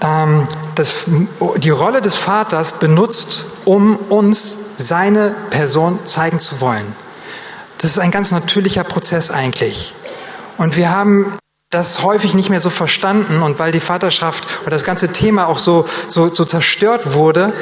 ähm, 0.00 0.46
das, 0.74 1.04
die 1.56 1.70
Rolle 1.70 2.00
des 2.00 2.16
Vaters 2.16 2.78
benutzt, 2.78 3.46
um 3.64 3.96
uns 3.96 4.56
seine 4.78 5.34
Person 5.50 5.98
zeigen 6.04 6.40
zu 6.40 6.60
wollen. 6.60 6.94
Das 7.78 7.92
ist 7.92 7.98
ein 7.98 8.10
ganz 8.10 8.30
natürlicher 8.30 8.84
Prozess 8.84 9.30
eigentlich. 9.30 9.94
Und 10.56 10.76
wir 10.76 10.90
haben 10.90 11.34
das 11.74 12.02
häufig 12.02 12.34
nicht 12.34 12.50
mehr 12.50 12.60
so 12.60 12.70
verstanden 12.70 13.42
und 13.42 13.58
weil 13.58 13.72
die 13.72 13.80
Vaterschaft 13.80 14.46
oder 14.62 14.70
das 14.70 14.84
ganze 14.84 15.08
Thema 15.08 15.48
auch 15.48 15.58
so, 15.58 15.86
so, 16.08 16.32
so 16.32 16.44
zerstört 16.44 17.14
wurde, 17.14 17.52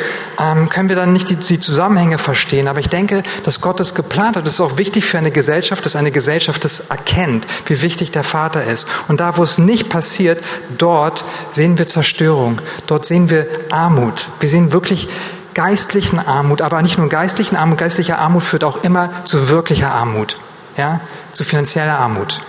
ähm, 0.41 0.69
können 0.69 0.89
wir 0.89 0.97
dann 0.97 1.13
nicht 1.13 1.31
die, 1.31 1.37
die, 1.37 1.59
Zusammenhänge 1.59 2.19
verstehen. 2.19 2.69
Aber 2.69 2.81
ich 2.81 2.89
denke, 2.89 3.23
dass 3.45 3.61
Gott 3.61 3.81
es 3.81 3.95
geplant 3.95 4.37
hat. 4.37 4.45
Das 4.45 4.55
ist 4.55 4.61
auch 4.61 4.77
wichtig 4.77 5.05
für 5.05 5.19
eine 5.19 5.31
Gesellschaft, 5.31 5.85
dass 5.87 5.97
eine 5.97 6.11
Gesellschaft 6.11 6.65
das 6.65 6.81
erkennt, 6.81 7.47
wie 7.67 7.83
wichtig 7.83 8.11
der 8.11 8.25
Vater 8.25 8.65
ist. 8.65 8.87
Und 9.09 9.21
da, 9.21 9.37
wo 9.37 9.43
es 9.43 9.59
nicht 9.59 9.89
passiert, 9.89 10.43
dort 10.77 11.25
sehen 11.53 11.79
wir 11.79 11.87
Zerstörung. 11.87 12.61
Dort 12.87 13.07
sehen 13.07 13.31
wir 13.31 13.47
Armut. 13.71 14.29
Wir 14.41 14.49
sehen 14.49 14.73
wirklich 14.73 15.09
geistlichen 15.55 16.19
Armut, 16.19 16.61
aber 16.63 16.83
nicht 16.83 16.99
nur 16.99 17.09
geistlichen 17.09 17.57
Armut. 17.57 17.79
Geistliche 17.79 18.19
Armut 18.19 18.43
führt 18.43 18.65
auch 18.65 18.83
immer 18.83 19.25
zu 19.25 19.49
wirklicher 19.49 19.93
Armut, 19.93 20.39
ja, 20.77 21.01
zu 21.33 21.45
finanzieller 21.45 21.99
Armut. 21.99 22.43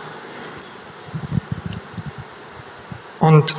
Und 3.23 3.55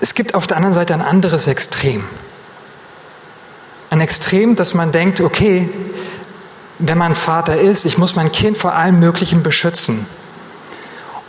es 0.00 0.14
gibt 0.14 0.34
auf 0.34 0.46
der 0.46 0.56
anderen 0.56 0.72
Seite 0.72 0.94
ein 0.94 1.02
anderes 1.02 1.46
Extrem. 1.48 2.02
Ein 3.90 4.00
Extrem, 4.00 4.56
dass 4.56 4.72
man 4.72 4.90
denkt, 4.90 5.20
okay, 5.20 5.68
wenn 6.78 6.96
man 6.96 7.14
Vater 7.14 7.58
ist, 7.58 7.84
ich 7.84 7.98
muss 7.98 8.16
mein 8.16 8.32
Kind 8.32 8.56
vor 8.56 8.74
allem 8.74 9.00
Möglichen 9.00 9.42
beschützen. 9.42 10.06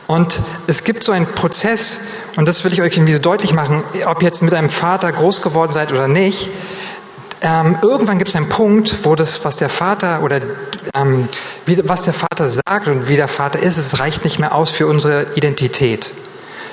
Und 0.08 0.40
es 0.68 0.86
gibt 0.86 1.04
so 1.04 1.12
einen 1.12 1.26
Prozess, 1.26 2.00
und 2.38 2.48
das 2.48 2.64
will 2.64 2.72
ich 2.72 2.82
euch 2.82 2.96
irgendwie 2.96 3.14
so 3.14 3.20
deutlich 3.20 3.54
machen, 3.54 3.84
ob 4.06 4.22
ihr 4.22 4.28
jetzt 4.28 4.42
mit 4.42 4.54
einem 4.54 4.70
Vater 4.70 5.12
groß 5.12 5.42
geworden 5.42 5.74
seid 5.74 5.92
oder 5.92 6.08
nicht, 6.08 6.50
ähm, 7.42 7.78
irgendwann 7.82 8.18
gibt 8.18 8.30
es 8.30 8.36
einen 8.36 8.50
Punkt, 8.50 9.06
wo 9.06 9.16
das, 9.16 9.46
was 9.46 9.58
der 9.58 9.70
Vater 9.70 10.24
oder 10.24 10.42
ähm, 10.96 11.30
wie, 11.66 11.80
was 11.88 12.04
der 12.04 12.14
Vater 12.14 12.50
sagt 12.50 12.88
und 12.88 13.08
wie 13.08 13.16
der 13.16 13.28
Vater 13.28 13.60
ist, 13.60 13.78
es 13.78 14.00
reicht 14.00 14.24
nicht 14.24 14.40
mehr 14.40 14.56
aus 14.56 14.72
für 14.72 14.88
unsere 14.88 15.28
Identität. 15.36 16.14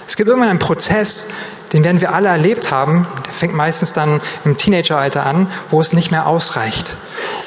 Es 0.07 0.17
gibt 0.17 0.29
irgendwann 0.29 0.51
einen 0.51 0.59
Prozess, 0.59 1.27
den 1.73 1.83
werden 1.85 2.01
wir 2.01 2.15
alle 2.15 2.29
erlebt 2.29 2.71
haben, 2.71 3.07
der 3.27 3.33
fängt 3.35 3.55
meistens 3.55 3.93
dann 3.93 4.21
im 4.45 4.57
Teenageralter 4.57 5.27
an, 5.27 5.51
wo 5.71 5.81
es 5.81 5.93
nicht 5.93 6.11
mehr 6.11 6.27
ausreicht 6.27 6.97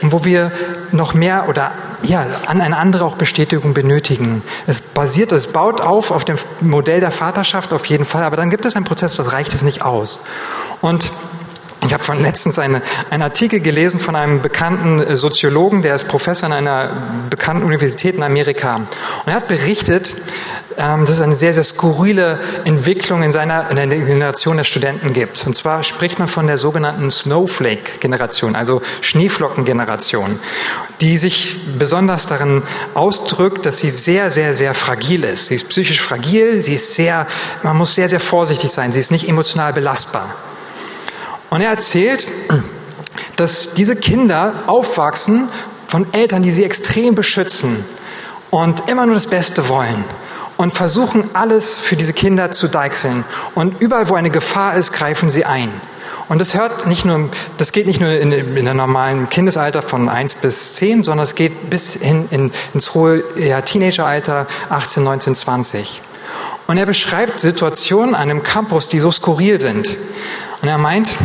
und 0.02 0.12
wo 0.12 0.26
wir 0.26 0.52
noch 0.92 1.14
mehr 1.14 1.48
oder 1.50 1.72
ja, 2.04 2.26
an 2.46 2.62
eine 2.62 2.78
andere 2.78 3.06
auch 3.06 3.16
Bestätigung 3.16 3.74
benötigen. 3.74 4.44
Es 4.68 4.82
basiert, 4.82 5.32
es 5.32 5.48
baut 5.48 5.82
auf 5.82 6.12
auf 6.12 6.26
dem 6.26 6.38
Modell 6.62 7.00
der 7.00 7.12
Vaterschaft 7.12 7.74
auf 7.74 7.86
jeden 7.86 8.06
Fall, 8.06 8.24
aber 8.24 8.38
dann 8.38 8.50
gibt 8.50 8.66
es 8.66 8.76
einen 8.76 8.86
Prozess, 8.86 9.16
das 9.16 9.32
reicht 9.32 9.54
es 9.54 9.64
nicht 9.64 9.82
aus. 9.82 10.20
Und 10.82 11.12
ich 11.86 11.94
habe 11.94 12.04
von 12.04 12.22
letztens 12.22 12.60
eine, 12.60 12.82
einen 13.10 13.24
Artikel 13.24 13.60
gelesen 13.60 14.00
von 14.00 14.16
einem 14.16 14.42
bekannten 14.42 15.00
äh, 15.00 15.16
Soziologen, 15.16 15.82
der 15.82 15.96
ist 15.96 16.08
Professor 16.08 16.48
an 16.48 16.54
einer 16.54 16.92
bekannten 17.30 17.64
Universität 17.64 18.16
in 18.16 18.24
Amerika. 18.24 18.76
Und 18.76 18.88
er 19.28 19.36
hat 19.36 19.48
berichtet, 19.48 20.16
ähm, 20.78 21.02
dass 21.02 21.16
es 21.16 21.22
eine 21.22 21.36
sehr, 21.36 21.54
sehr 21.54 21.64
skurrile 21.64 22.40
Entwicklung 22.66 23.24
in 23.24 23.32
seiner 23.32 23.70
in 23.70 23.76
der 23.76 23.88
Generation 23.88 24.58
der 24.58 24.64
Studenten 24.64 25.14
gibt. 25.14 25.46
Und 25.46 25.54
zwar 25.54 25.84
spricht 25.84 26.20
man 26.20 26.28
von 26.28 26.48
der 26.48 26.58
sogenannten 26.58 27.12
Snowflake-Generation, 27.12 28.56
also 28.56 28.82
Schneeflocken-Generation, 29.02 30.40
die 31.00 31.18
sich 31.18 31.60
besonders 31.78 32.26
darin 32.26 32.64
ausdrückt, 32.96 33.66
dass 33.66 33.80
sie 33.80 33.92
sehr, 33.92 34.32
sehr, 34.32 34.54
sehr 34.54 34.74
fragil 34.74 35.24
ist. 35.24 35.48
Sie 35.48 35.56
ist 35.56 35.70
psychisch 35.70 36.02
fragil, 36.02 36.60
sie 36.60 36.74
ist 36.74 36.96
sehr, 36.96 37.28
man 37.64 37.78
muss 37.78 37.96
sehr, 37.96 38.10
sehr 38.10 38.20
vorsichtig 38.20 38.72
sein, 38.72 38.92
sie 38.92 39.00
ist 39.00 39.12
nicht 39.12 39.30
emotional 39.30 39.74
belastbar. 39.74 40.34
Und 41.50 41.62
er 41.62 41.70
erzählt, 41.70 42.28
dass 43.36 43.74
diese 43.74 43.96
Kinder 43.96 44.64
aufwachsen 44.68 45.50
von 45.88 46.12
Eltern, 46.14 46.44
die 46.44 46.52
sie 46.52 46.64
extrem 46.64 47.16
beschützen 47.16 47.86
und 48.50 48.90
immer 48.90 49.06
nur 49.06 49.16
das 49.16 49.28
Beste 49.28 49.70
wollen 49.70 50.04
und 50.58 50.74
versuchen 50.74 51.30
alles 51.34 51.76
für 51.76 51.96
diese 51.96 52.14
Kinder 52.14 52.52
zu 52.52 52.68
deichseln. 52.68 53.24
Und 53.56 53.82
überall, 53.82 54.10
wo 54.10 54.16
eine 54.16 54.30
Gefahr 54.30 54.76
ist, 54.76 54.92
greifen 54.92 55.30
sie 55.30 55.46
ein. 55.46 55.72
Und 56.30 56.40
das 56.40 56.56
hört 56.56 56.88
nicht 56.88 57.06
nur, 57.06 57.30
das 57.58 57.72
geht 57.72 57.88
nicht 57.88 58.02
nur 58.02 58.10
in, 58.10 58.32
in 58.32 58.66
der 58.66 58.74
normalen 58.74 59.30
Kindesalter 59.30 59.82
von 59.82 60.10
1 60.10 60.36
bis 60.36 60.76
10, 60.76 61.06
sondern 61.06 61.24
es 61.24 61.36
geht 61.36 61.70
bis 61.70 61.94
hin 61.94 62.28
in, 62.32 62.52
ins 62.74 62.94
hohe 62.94 63.24
ja, 63.38 63.62
Teenageralter 63.62 64.48
18, 64.70 65.04
19, 65.04 65.36
20. 65.36 66.02
Und 66.68 66.78
er 66.78 66.86
beschreibt 66.86 67.40
Situationen 67.40 68.14
an 68.14 68.24
einem 68.24 68.44
Campus, 68.44 68.90
die 68.90 69.00
so 69.00 69.10
skurril 69.10 69.62
sind. 69.62 69.98
Und 70.62 70.70
er 70.70 70.78
meint, 70.78 71.18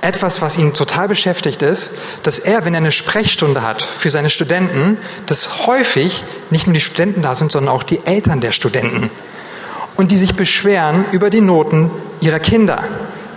etwas, 0.00 0.40
was 0.40 0.56
ihn 0.56 0.74
total 0.74 1.08
beschäftigt 1.08 1.62
ist, 1.62 1.92
dass 2.22 2.38
er, 2.38 2.64
wenn 2.64 2.74
er 2.74 2.78
eine 2.78 2.92
Sprechstunde 2.92 3.62
hat 3.62 3.82
für 3.82 4.10
seine 4.10 4.30
Studenten, 4.30 4.98
dass 5.26 5.66
häufig 5.66 6.24
nicht 6.50 6.66
nur 6.66 6.74
die 6.74 6.80
Studenten 6.80 7.22
da 7.22 7.34
sind, 7.34 7.50
sondern 7.50 7.74
auch 7.74 7.82
die 7.82 8.00
Eltern 8.04 8.40
der 8.40 8.52
Studenten. 8.52 9.10
Und 9.96 10.12
die 10.12 10.18
sich 10.18 10.36
beschweren 10.36 11.04
über 11.10 11.30
die 11.30 11.40
Noten 11.40 11.90
ihrer 12.20 12.38
Kinder, 12.38 12.84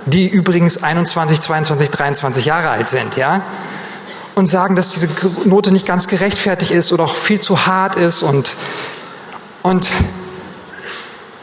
die 0.05 0.27
übrigens 0.27 0.83
21, 0.83 1.39
22, 1.39 1.89
23 1.89 2.45
Jahre 2.45 2.69
alt 2.69 2.87
sind, 2.87 3.15
ja? 3.15 3.43
Und 4.35 4.47
sagen, 4.47 4.75
dass 4.75 4.89
diese 4.89 5.09
Note 5.45 5.71
nicht 5.71 5.85
ganz 5.85 6.07
gerechtfertigt 6.07 6.71
ist 6.71 6.93
oder 6.93 7.03
auch 7.03 7.15
viel 7.15 7.39
zu 7.39 7.65
hart 7.65 7.95
ist 7.95 8.21
und, 8.21 8.55
und 9.61 9.89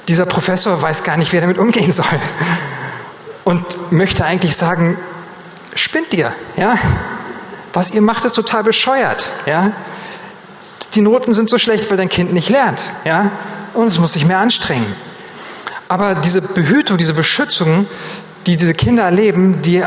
dieser 0.09 0.25
Professor 0.25 0.81
weiß 0.81 1.03
gar 1.03 1.17
nicht, 1.17 1.33
wie 1.33 1.37
er 1.37 1.43
damit 1.43 1.59
umgehen 1.59 1.93
soll 1.93 2.07
und 3.49 3.91
möchte 3.91 4.27
eigentlich 4.27 4.55
sagen, 4.57 4.99
spinnt 5.75 6.13
ihr, 6.13 6.35
ja? 6.59 6.77
Was 7.73 7.95
ihr 7.95 8.03
macht, 8.03 8.27
ist 8.27 8.35
total 8.35 8.63
bescheuert, 8.63 9.33
ja? 9.47 9.73
Die 10.95 11.01
Noten 11.01 11.33
sind 11.33 11.49
so 11.49 11.57
schlecht, 11.57 11.89
weil 11.89 11.97
dein 11.97 12.11
Kind 12.11 12.35
nicht 12.35 12.51
lernt, 12.51 12.79
ja? 13.07 13.31
Und 13.73 13.87
es 13.87 13.99
muss 13.99 14.13
sich 14.13 14.27
mehr 14.27 14.37
anstrengen. 14.37 14.95
Aber 15.89 16.15
diese 16.15 16.43
Behütung, 16.43 16.99
diese 16.99 17.15
Beschützung, 17.15 17.87
die 18.45 18.59
diese 18.59 18.75
Kinder 18.75 19.05
erleben, 19.05 19.63
die 19.63 19.83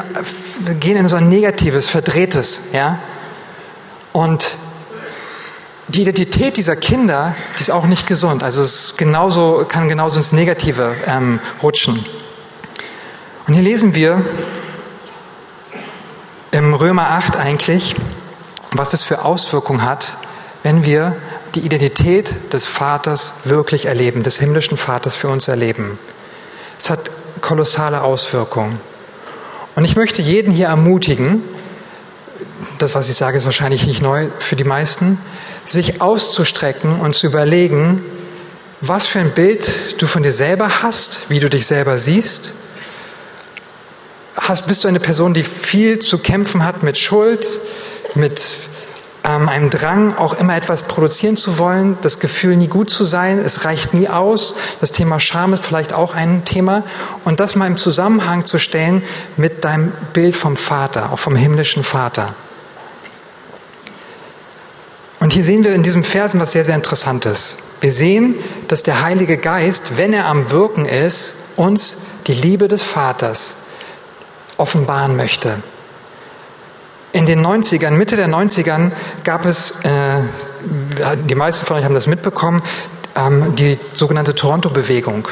gehen 0.80 0.98
in 0.98 1.08
so 1.08 1.18
ein 1.18 1.30
negatives, 1.30 1.88
verdrehtes, 1.88 2.64
ja? 2.74 2.98
Und 4.12 4.58
die 5.88 6.02
Identität 6.02 6.58
dieser 6.58 6.78
Kinder, 6.78 7.36
die 7.60 7.62
ist 7.62 7.70
auch 7.70 7.86
nicht 7.86 8.08
gesund. 8.08 8.44
Also 8.44 8.64
es 8.64 8.96
genauso, 8.98 9.66
kann 9.70 9.88
genauso 9.88 10.18
ins 10.18 10.32
Negative 10.32 10.96
ähm, 11.06 11.40
rutschen. 11.62 12.04
Und 13.52 13.56
hier 13.56 13.66
lesen 13.66 13.96
wir 13.96 14.24
im 16.52 16.74
Römer 16.74 17.10
8 17.10 17.36
eigentlich, 17.36 17.98
was 18.72 18.94
es 18.94 19.04
für 19.04 19.26
Auswirkungen 19.26 19.84
hat, 19.84 20.16
wenn 20.64 20.86
wir 20.86 21.18
die 21.54 21.60
Identität 21.60 22.54
des 22.54 22.64
Vaters 22.64 23.34
wirklich 23.44 23.88
erleben, 23.88 24.24
des 24.24 24.40
himmlischen 24.40 24.78
Vaters 24.78 25.16
für 25.16 25.28
uns 25.28 25.50
erleben. 25.50 26.00
Es 26.80 26.90
hat 26.90 27.12
kolossale 27.42 28.04
Auswirkungen. 28.04 28.80
Und 29.76 29.84
ich 29.84 29.98
möchte 29.98 30.22
jeden 30.22 30.54
hier 30.54 30.68
ermutigen, 30.68 31.44
das, 32.78 32.96
was 32.96 33.10
ich 33.10 33.18
sage, 33.18 33.38
ist 33.38 33.44
wahrscheinlich 33.44 33.86
nicht 33.86 34.02
neu 34.02 34.30
für 34.40 34.56
die 34.56 34.64
meisten, 34.64 35.18
sich 35.66 36.00
auszustrecken 36.00 37.02
und 37.02 37.16
zu 37.16 37.28
überlegen, 37.28 38.02
was 38.80 39.08
für 39.08 39.20
ein 39.20 39.32
Bild 39.32 40.02
du 40.02 40.08
von 40.08 40.24
dir 40.24 40.32
selber 40.32 40.84
hast, 40.84 41.26
wie 41.28 41.42
du 41.42 41.50
dich 41.50 41.68
selber 41.68 41.98
siehst 41.98 42.54
hast, 44.38 44.68
bist 44.68 44.84
du 44.84 44.88
eine 44.88 45.00
Person, 45.00 45.34
die 45.34 45.44
viel 45.44 46.00
zu 46.00 46.18
kämpfen 46.20 46.66
hat 46.66 46.84
mit 46.84 46.98
Schuld, 46.98 47.46
mit 48.16 48.60
ähm, 49.24 49.50
einem 49.50 49.70
Drang, 49.70 50.16
auch 50.16 50.34
immer 50.34 50.56
etwas 50.56 50.84
produzieren 50.84 51.38
zu 51.38 51.58
wollen, 51.60 51.98
das 52.02 52.20
Gefühl, 52.20 52.56
nie 52.56 52.68
gut 52.68 52.90
zu 52.90 53.04
sein, 53.04 53.38
es 53.38 53.66
reicht 53.66 53.94
nie 53.94 54.10
aus. 54.10 54.56
Das 54.80 54.92
Thema 54.92 55.20
Scham 55.20 55.54
ist 55.54 55.64
vielleicht 55.64 55.94
auch 55.94 56.16
ein 56.16 56.44
Thema. 56.46 56.84
Und 57.24 57.40
das 57.40 57.56
mal 57.56 57.68
im 57.68 57.78
Zusammenhang 57.78 58.46
zu 58.46 58.58
stellen 58.58 59.04
mit 59.38 59.64
deinem 59.64 59.92
Bild 60.14 60.36
vom 60.36 60.58
Vater, 60.58 61.12
auch 61.12 61.20
vom 61.20 61.36
himmlischen 61.36 61.84
Vater. 61.84 62.34
Und 65.20 65.34
hier 65.34 65.44
sehen 65.44 65.64
wir 65.64 65.76
in 65.76 65.84
diesem 65.84 66.04
Versen 66.04 66.40
was 66.40 66.52
sehr, 66.54 66.66
sehr 66.66 66.74
Interessantes. 66.74 67.58
Wir 67.80 67.92
sehen, 67.92 68.36
dass 68.68 68.82
der 68.82 69.02
Heilige 69.02 69.38
Geist, 69.38 69.98
wenn 69.98 70.14
er 70.14 70.26
am 70.26 70.50
Wirken 70.50 70.86
ist, 70.86 71.36
uns 71.58 71.98
die 72.26 72.34
Liebe 72.34 72.68
des 72.68 72.82
Vaters 72.82 73.56
offenbaren 74.62 75.16
möchte. 75.16 75.58
In 77.14 77.26
den 77.26 77.46
90ern, 77.46 77.92
Mitte 77.92 78.16
der 78.16 78.30
90ern 78.30 78.92
gab 79.26 79.46
es, 79.46 79.72
äh, 79.82 81.16
die 81.28 81.36
meisten 81.36 81.66
von 81.66 81.78
euch 81.78 81.84
haben 81.84 81.96
das 81.96 82.08
mitbekommen, 82.08 82.62
ähm, 83.16 83.56
die 83.56 83.78
sogenannte 83.94 84.34
Toronto-Bewegung. 84.34 85.28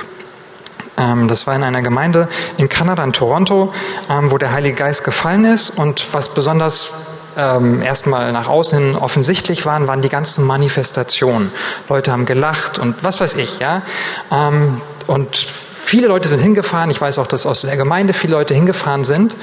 Ähm, 0.98 1.30
das 1.30 1.48
war 1.48 1.56
in 1.56 1.64
einer 1.64 1.82
Gemeinde 1.82 2.28
in 2.58 2.68
Kanada, 2.68 3.04
in 3.04 3.14
Toronto, 3.14 3.74
ähm, 4.10 4.32
wo 4.32 4.38
der 4.38 4.52
Heilige 4.52 4.76
Geist 4.76 5.06
gefallen 5.06 5.46
ist. 5.46 5.70
Und 5.70 6.14
was 6.14 6.34
besonders 6.34 6.92
ähm, 7.38 7.82
erstmal 7.82 8.34
nach 8.34 8.50
außen 8.50 8.78
hin 8.78 8.96
offensichtlich 8.98 9.66
waren, 9.66 9.88
waren 9.88 10.02
die 10.02 10.10
ganzen 10.10 10.46
Manifestationen. 10.46 11.52
Leute 11.88 12.12
haben 12.12 12.26
gelacht 12.26 12.78
und 12.78 13.04
was 13.04 13.22
weiß 13.22 13.36
ich, 13.36 13.60
ja. 13.60 13.84
Ähm, 14.32 14.82
und 15.08 15.48
viele 15.82 16.08
Leute 16.08 16.28
sind 16.28 16.40
hingefahren. 16.40 16.90
Ich 16.90 17.02
weiß 17.02 17.18
auch, 17.20 17.28
dass 17.28 17.46
aus 17.46 17.62
der 17.62 17.78
Gemeinde 17.78 18.14
viele 18.14 18.34
Leute 18.34 18.54
hingefahren 18.54 19.04
sind. 19.04 19.36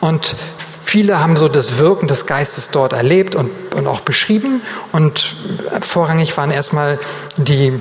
Und 0.00 0.36
viele 0.84 1.20
haben 1.20 1.36
so 1.36 1.48
das 1.48 1.78
Wirken 1.78 2.08
des 2.08 2.26
Geistes 2.26 2.70
dort 2.70 2.92
erlebt 2.92 3.34
und, 3.34 3.50
und 3.74 3.86
auch 3.86 4.00
beschrieben. 4.00 4.62
Und 4.92 5.34
vorrangig 5.80 6.36
waren 6.36 6.50
erstmal 6.50 6.98
die 7.36 7.80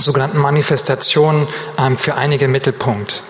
sogenannten 0.00 0.38
Manifestationen 0.38 1.46
ähm, 1.78 1.96
für 1.96 2.14
einige 2.14 2.48
Mittelpunkt. 2.48 3.22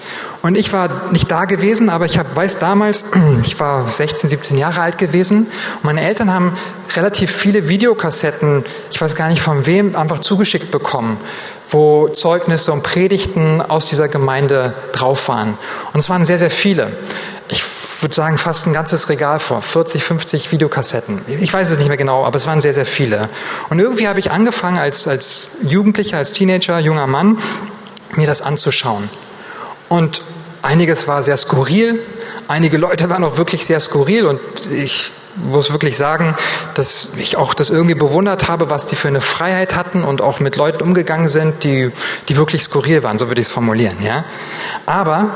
Und 0.42 0.56
ich 0.56 0.72
war 0.72 1.10
nicht 1.12 1.30
da 1.30 1.44
gewesen, 1.44 1.90
aber 1.90 2.06
ich 2.06 2.18
hab, 2.18 2.34
weiß 2.34 2.58
damals, 2.58 3.10
ich 3.42 3.58
war 3.60 3.88
16, 3.88 4.30
17 4.30 4.58
Jahre 4.58 4.80
alt 4.80 4.98
gewesen. 4.98 5.48
Meine 5.82 6.02
Eltern 6.02 6.32
haben 6.32 6.56
relativ 6.94 7.30
viele 7.30 7.68
Videokassetten, 7.68 8.64
ich 8.90 9.00
weiß 9.00 9.14
gar 9.14 9.28
nicht 9.28 9.42
von 9.42 9.66
wem, 9.66 9.96
einfach 9.96 10.20
zugeschickt 10.20 10.70
bekommen, 10.70 11.18
wo 11.70 12.08
Zeugnisse 12.08 12.72
und 12.72 12.82
Predigten 12.82 13.62
aus 13.62 13.88
dieser 13.88 14.08
Gemeinde 14.08 14.74
drauf 14.92 15.28
waren. 15.28 15.56
Und 15.92 16.00
es 16.00 16.08
waren 16.08 16.26
sehr, 16.26 16.38
sehr 16.38 16.50
viele. 16.50 16.92
Ich 17.48 17.62
würde 18.00 18.14
sagen, 18.14 18.38
fast 18.38 18.66
ein 18.66 18.72
ganzes 18.72 19.08
Regal 19.08 19.38
vor, 19.40 19.62
40, 19.62 20.02
50 20.02 20.52
Videokassetten. 20.52 21.20
Ich 21.26 21.52
weiß 21.52 21.70
es 21.70 21.78
nicht 21.78 21.88
mehr 21.88 21.96
genau, 21.96 22.24
aber 22.24 22.36
es 22.36 22.46
waren 22.46 22.60
sehr, 22.60 22.72
sehr 22.72 22.86
viele. 22.86 23.28
Und 23.68 23.78
irgendwie 23.78 24.08
habe 24.08 24.18
ich 24.18 24.30
angefangen, 24.30 24.78
als, 24.78 25.06
als 25.06 25.48
Jugendlicher, 25.62 26.18
als 26.18 26.32
Teenager, 26.32 26.78
junger 26.78 27.06
Mann, 27.06 27.38
mir 28.16 28.26
das 28.26 28.42
anzuschauen. 28.42 29.10
Und 29.88 30.22
einiges 30.62 31.08
war 31.08 31.22
sehr 31.22 31.36
skurril, 31.36 32.00
einige 32.48 32.78
Leute 32.78 33.10
waren 33.10 33.24
auch 33.24 33.36
wirklich 33.36 33.66
sehr 33.66 33.80
skurril 33.80 34.26
und 34.26 34.40
ich 34.70 35.10
muss 35.36 35.70
wirklich 35.70 35.96
sagen, 35.96 36.34
dass 36.74 37.10
ich 37.16 37.36
auch 37.36 37.54
das 37.54 37.70
irgendwie 37.70 37.94
bewundert 37.94 38.48
habe, 38.48 38.70
was 38.70 38.86
die 38.86 38.96
für 38.96 39.08
eine 39.08 39.20
Freiheit 39.20 39.76
hatten 39.76 40.02
und 40.04 40.20
auch 40.20 40.40
mit 40.40 40.56
Leuten 40.56 40.82
umgegangen 40.82 41.28
sind, 41.28 41.64
die, 41.64 41.92
die 42.28 42.36
wirklich 42.36 42.62
skurril 42.62 43.02
waren, 43.02 43.18
so 43.18 43.28
würde 43.28 43.40
ich 43.40 43.46
es 43.46 43.52
formulieren, 43.52 43.96
ja. 44.02 44.24
Aber 44.86 45.28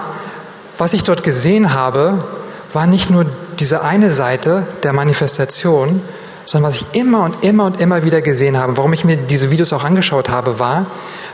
was 0.78 0.92
ich 0.92 1.04
dort 1.04 1.22
gesehen 1.22 1.72
habe, 1.74 2.24
war 2.72 2.86
nicht 2.86 3.10
nur 3.10 3.26
diese 3.60 3.82
eine 3.82 4.10
Seite 4.10 4.66
der 4.82 4.92
Manifestation, 4.92 6.02
sondern 6.44 6.68
was 6.68 6.76
ich 6.76 6.86
immer 6.98 7.22
und 7.22 7.44
immer 7.44 7.66
und 7.66 7.80
immer 7.80 8.04
wieder 8.04 8.20
gesehen 8.20 8.58
habe, 8.58 8.76
warum 8.76 8.92
ich 8.92 9.04
mir 9.04 9.16
diese 9.16 9.50
Videos 9.50 9.72
auch 9.72 9.84
angeschaut 9.84 10.28
habe, 10.28 10.58
war, 10.58 10.86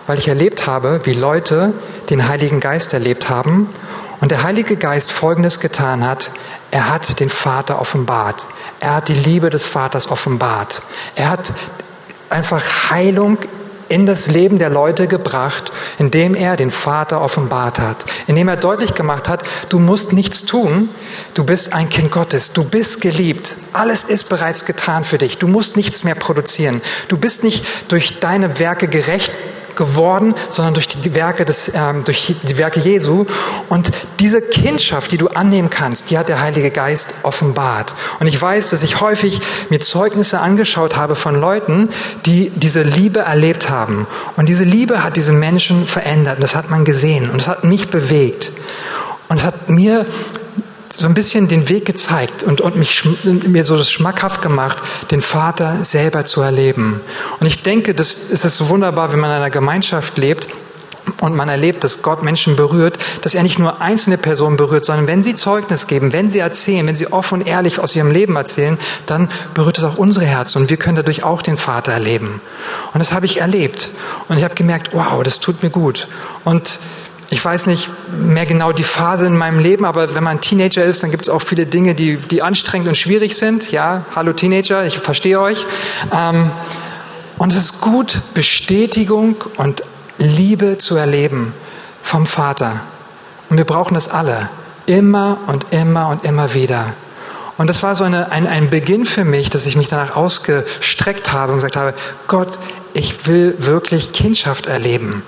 weil 0.06 0.18
ich 0.18 0.28
erlebt 0.28 0.66
habe, 0.66 1.00
wie 1.04 1.14
Leute 1.14 1.72
den 2.10 2.28
Heiligen 2.28 2.60
Geist 2.60 2.92
erlebt 2.92 3.28
haben 3.28 3.68
und 4.20 4.30
der 4.30 4.42
Heilige 4.42 4.76
Geist 4.76 5.12
Folgendes 5.12 5.60
getan 5.60 6.06
hat. 6.06 6.30
Er 6.70 6.90
hat 6.90 7.20
den 7.20 7.28
Vater 7.28 7.80
offenbart. 7.80 8.46
Er 8.78 8.96
hat 8.96 9.08
die 9.08 9.14
Liebe 9.14 9.50
des 9.50 9.66
Vaters 9.66 10.10
offenbart. 10.10 10.82
Er 11.14 11.30
hat 11.30 11.52
einfach 12.28 12.90
Heilung 12.90 13.38
in 13.90 14.06
das 14.06 14.28
Leben 14.28 14.60
der 14.60 14.70
Leute 14.70 15.08
gebracht, 15.08 15.72
indem 15.98 16.36
er 16.36 16.56
den 16.56 16.70
Vater 16.70 17.20
offenbart 17.20 17.80
hat, 17.80 18.04
indem 18.28 18.46
er 18.46 18.56
deutlich 18.56 18.94
gemacht 18.94 19.28
hat, 19.28 19.42
du 19.68 19.80
musst 19.80 20.12
nichts 20.12 20.42
tun, 20.42 20.88
du 21.34 21.42
bist 21.42 21.72
ein 21.72 21.88
Kind 21.88 22.12
Gottes, 22.12 22.52
du 22.52 22.62
bist 22.62 23.00
geliebt, 23.00 23.56
alles 23.72 24.04
ist 24.04 24.28
bereits 24.28 24.64
getan 24.64 25.02
für 25.02 25.18
dich, 25.18 25.38
du 25.38 25.48
musst 25.48 25.76
nichts 25.76 26.04
mehr 26.04 26.14
produzieren, 26.14 26.82
du 27.08 27.18
bist 27.18 27.42
nicht 27.42 27.66
durch 27.88 28.20
deine 28.20 28.60
Werke 28.60 28.86
gerecht 28.86 29.32
geworden, 29.76 30.34
sondern 30.48 30.74
durch 30.74 30.88
die 30.88 31.14
Werke 31.14 31.44
des, 31.44 31.72
ähm, 31.74 32.04
durch 32.04 32.34
die 32.42 32.56
Werke 32.56 32.80
Jesu. 32.80 33.26
Und 33.68 33.90
diese 34.18 34.42
Kindschaft, 34.42 35.12
die 35.12 35.18
du 35.18 35.28
annehmen 35.28 35.70
kannst, 35.70 36.10
die 36.10 36.18
hat 36.18 36.28
der 36.28 36.40
Heilige 36.40 36.70
Geist 36.70 37.14
offenbart. 37.22 37.94
Und 38.18 38.26
ich 38.26 38.40
weiß, 38.40 38.70
dass 38.70 38.82
ich 38.82 39.00
häufig 39.00 39.40
mir 39.68 39.80
Zeugnisse 39.80 40.40
angeschaut 40.40 40.96
habe 40.96 41.14
von 41.14 41.34
Leuten, 41.34 41.90
die 42.26 42.50
diese 42.54 42.82
Liebe 42.82 43.20
erlebt 43.20 43.68
haben. 43.70 44.06
Und 44.36 44.48
diese 44.48 44.64
Liebe 44.64 45.02
hat 45.02 45.16
diese 45.16 45.32
Menschen 45.32 45.86
verändert. 45.86 46.36
Und 46.36 46.42
das 46.42 46.54
hat 46.54 46.70
man 46.70 46.84
gesehen. 46.84 47.30
Und 47.30 47.40
es 47.40 47.48
hat 47.48 47.64
mich 47.64 47.88
bewegt. 47.88 48.52
Und 49.28 49.44
hat 49.44 49.70
mir 49.70 50.06
so 50.92 51.06
ein 51.06 51.14
bisschen 51.14 51.48
den 51.48 51.68
Weg 51.68 51.84
gezeigt 51.84 52.42
und, 52.42 52.60
und 52.60 52.76
mich, 52.76 53.04
mir 53.24 53.64
so 53.64 53.76
das 53.76 53.90
schmackhaft 53.90 54.42
gemacht, 54.42 54.78
den 55.10 55.20
Vater 55.20 55.84
selber 55.84 56.24
zu 56.24 56.40
erleben. 56.42 57.00
Und 57.38 57.46
ich 57.46 57.62
denke, 57.62 57.94
das 57.94 58.12
ist 58.12 58.44
es 58.44 58.68
wunderbar, 58.68 59.12
wenn 59.12 59.20
man 59.20 59.30
in 59.30 59.36
einer 59.36 59.50
Gemeinschaft 59.50 60.18
lebt, 60.18 60.48
und 61.20 61.34
man 61.34 61.48
erlebt, 61.48 61.84
dass 61.84 62.02
Gott 62.02 62.22
Menschen 62.22 62.56
berührt, 62.56 62.98
dass 63.22 63.34
er 63.34 63.42
nicht 63.42 63.58
nur 63.58 63.80
einzelne 63.80 64.18
Personen 64.18 64.56
berührt, 64.56 64.84
sondern 64.84 65.06
wenn 65.06 65.22
sie 65.22 65.34
Zeugnis 65.34 65.86
geben, 65.86 66.12
wenn 66.12 66.30
sie 66.30 66.38
erzählen, 66.38 66.86
wenn 66.86 66.96
sie 66.96 67.12
offen 67.12 67.40
und 67.40 67.46
ehrlich 67.46 67.78
aus 67.78 67.96
ihrem 67.96 68.10
Leben 68.10 68.36
erzählen, 68.36 68.78
dann 69.06 69.28
berührt 69.54 69.78
es 69.78 69.84
auch 69.84 69.96
unsere 69.96 70.26
Herzen 70.26 70.62
und 70.62 70.70
wir 70.70 70.76
können 70.76 70.96
dadurch 70.96 71.22
auch 71.24 71.42
den 71.42 71.56
Vater 71.56 71.92
erleben. 71.92 72.40
Und 72.92 73.00
das 73.00 73.12
habe 73.12 73.26
ich 73.26 73.40
erlebt 73.40 73.92
und 74.28 74.38
ich 74.38 74.44
habe 74.44 74.54
gemerkt, 74.54 74.90
wow, 74.92 75.22
das 75.22 75.40
tut 75.40 75.62
mir 75.62 75.70
gut. 75.70 76.08
Und 76.44 76.78
ich 77.30 77.44
weiß 77.44 77.66
nicht 77.66 77.88
mehr 78.10 78.44
genau 78.44 78.72
die 78.72 78.82
Phase 78.82 79.24
in 79.24 79.36
meinem 79.36 79.60
Leben, 79.60 79.84
aber 79.84 80.16
wenn 80.16 80.24
man 80.24 80.40
Teenager 80.40 80.82
ist, 80.82 81.04
dann 81.04 81.12
gibt 81.12 81.22
es 81.22 81.28
auch 81.28 81.42
viele 81.42 81.64
Dinge, 81.64 81.94
die, 81.94 82.16
die 82.16 82.42
anstrengend 82.42 82.88
und 82.88 82.96
schwierig 82.96 83.36
sind. 83.36 83.70
Ja, 83.70 84.04
hallo 84.16 84.32
Teenager, 84.32 84.84
ich 84.84 84.98
verstehe 84.98 85.40
euch. 85.40 85.64
Ähm, 86.12 86.50
und 87.38 87.52
es 87.52 87.58
ist 87.58 87.80
gut, 87.80 88.20
Bestätigung 88.34 89.36
und 89.56 89.84
Liebe 90.18 90.76
zu 90.78 90.96
erleben 90.96 91.54
vom 92.02 92.26
Vater. 92.26 92.80
Und 93.48 93.58
wir 93.58 93.64
brauchen 93.64 93.94
das 93.94 94.08
alle. 94.08 94.50
Immer 94.86 95.38
und 95.46 95.66
immer 95.70 96.08
und 96.08 96.24
immer 96.24 96.52
wieder. 96.52 96.94
Und 97.58 97.68
das 97.68 97.82
war 97.84 97.94
so 97.94 98.02
eine, 98.04 98.32
ein, 98.32 98.48
ein 98.48 98.70
Beginn 98.70 99.04
für 99.04 99.24
mich, 99.24 99.50
dass 99.50 99.66
ich 99.66 99.76
mich 99.76 99.88
danach 99.88 100.16
ausgestreckt 100.16 101.32
habe 101.32 101.52
und 101.52 101.58
gesagt 101.58 101.76
habe, 101.76 101.94
Gott, 102.26 102.58
ich 102.92 103.26
will 103.28 103.54
wirklich 103.58 104.12
Kindschaft 104.12 104.66
erleben. 104.66 105.22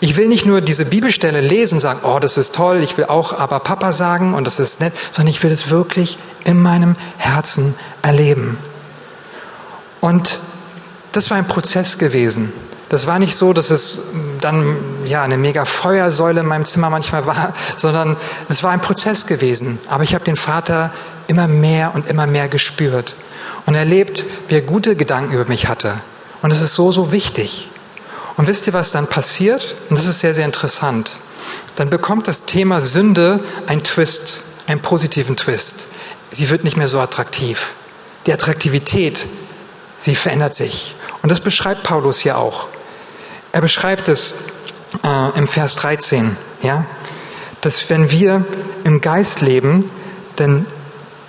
Ich 0.00 0.16
will 0.16 0.28
nicht 0.28 0.46
nur 0.46 0.62
diese 0.62 0.86
Bibelstelle 0.86 1.42
lesen 1.42 1.74
und 1.76 1.80
sagen, 1.80 2.00
oh, 2.02 2.18
das 2.18 2.38
ist 2.38 2.54
toll, 2.54 2.82
ich 2.82 2.96
will 2.96 3.04
auch 3.04 3.34
aber 3.38 3.60
Papa 3.60 3.92
sagen 3.92 4.32
und 4.32 4.46
das 4.46 4.58
ist 4.58 4.80
nett, 4.80 4.94
sondern 5.10 5.30
ich 5.30 5.42
will 5.42 5.52
es 5.52 5.68
wirklich 5.68 6.18
in 6.44 6.60
meinem 6.60 6.94
Herzen 7.18 7.74
erleben. 8.00 8.56
Und 10.00 10.40
das 11.12 11.30
war 11.30 11.36
ein 11.36 11.46
Prozess 11.46 11.98
gewesen. 11.98 12.52
Das 12.88 13.06
war 13.06 13.18
nicht 13.18 13.36
so, 13.36 13.52
dass 13.52 13.70
es 13.70 14.02
dann 14.40 14.76
ja 15.04 15.22
eine 15.22 15.36
mega 15.36 15.64
Feuersäule 15.64 16.40
in 16.40 16.46
meinem 16.46 16.64
Zimmer 16.64 16.90
manchmal 16.90 17.26
war, 17.26 17.52
sondern 17.76 18.16
es 18.48 18.62
war 18.62 18.70
ein 18.72 18.80
Prozess 18.80 19.26
gewesen. 19.26 19.78
Aber 19.88 20.02
ich 20.02 20.14
habe 20.14 20.24
den 20.24 20.36
Vater 20.36 20.92
immer 21.28 21.46
mehr 21.46 21.94
und 21.94 22.08
immer 22.08 22.26
mehr 22.26 22.48
gespürt 22.48 23.14
und 23.66 23.74
erlebt, 23.74 24.24
wie 24.48 24.54
er 24.54 24.62
gute 24.62 24.96
Gedanken 24.96 25.34
über 25.34 25.44
mich 25.44 25.68
hatte. 25.68 25.94
Und 26.42 26.50
es 26.50 26.60
ist 26.60 26.74
so, 26.74 26.90
so 26.90 27.12
wichtig. 27.12 27.70
Und 28.40 28.46
wisst 28.46 28.66
ihr, 28.66 28.72
was 28.72 28.90
dann 28.90 29.06
passiert? 29.06 29.76
Und 29.90 29.98
das 29.98 30.06
ist 30.06 30.20
sehr, 30.20 30.32
sehr 30.32 30.46
interessant. 30.46 31.20
Dann 31.76 31.90
bekommt 31.90 32.26
das 32.26 32.46
Thema 32.46 32.80
Sünde 32.80 33.44
einen 33.66 33.82
Twist, 33.82 34.44
einen 34.66 34.80
positiven 34.80 35.36
Twist. 35.36 35.88
Sie 36.30 36.48
wird 36.48 36.64
nicht 36.64 36.78
mehr 36.78 36.88
so 36.88 37.00
attraktiv. 37.00 37.74
Die 38.24 38.32
Attraktivität, 38.32 39.26
sie 39.98 40.14
verändert 40.14 40.54
sich. 40.54 40.94
Und 41.20 41.30
das 41.30 41.40
beschreibt 41.40 41.82
Paulus 41.82 42.18
hier 42.18 42.38
auch. 42.38 42.68
Er 43.52 43.60
beschreibt 43.60 44.08
es 44.08 44.32
äh, 45.04 45.38
im 45.38 45.46
Vers 45.46 45.74
13, 45.74 46.34
ja, 46.62 46.86
dass 47.60 47.90
wenn 47.90 48.10
wir 48.10 48.46
im 48.84 49.02
Geist 49.02 49.42
leben, 49.42 49.90
dann 50.36 50.64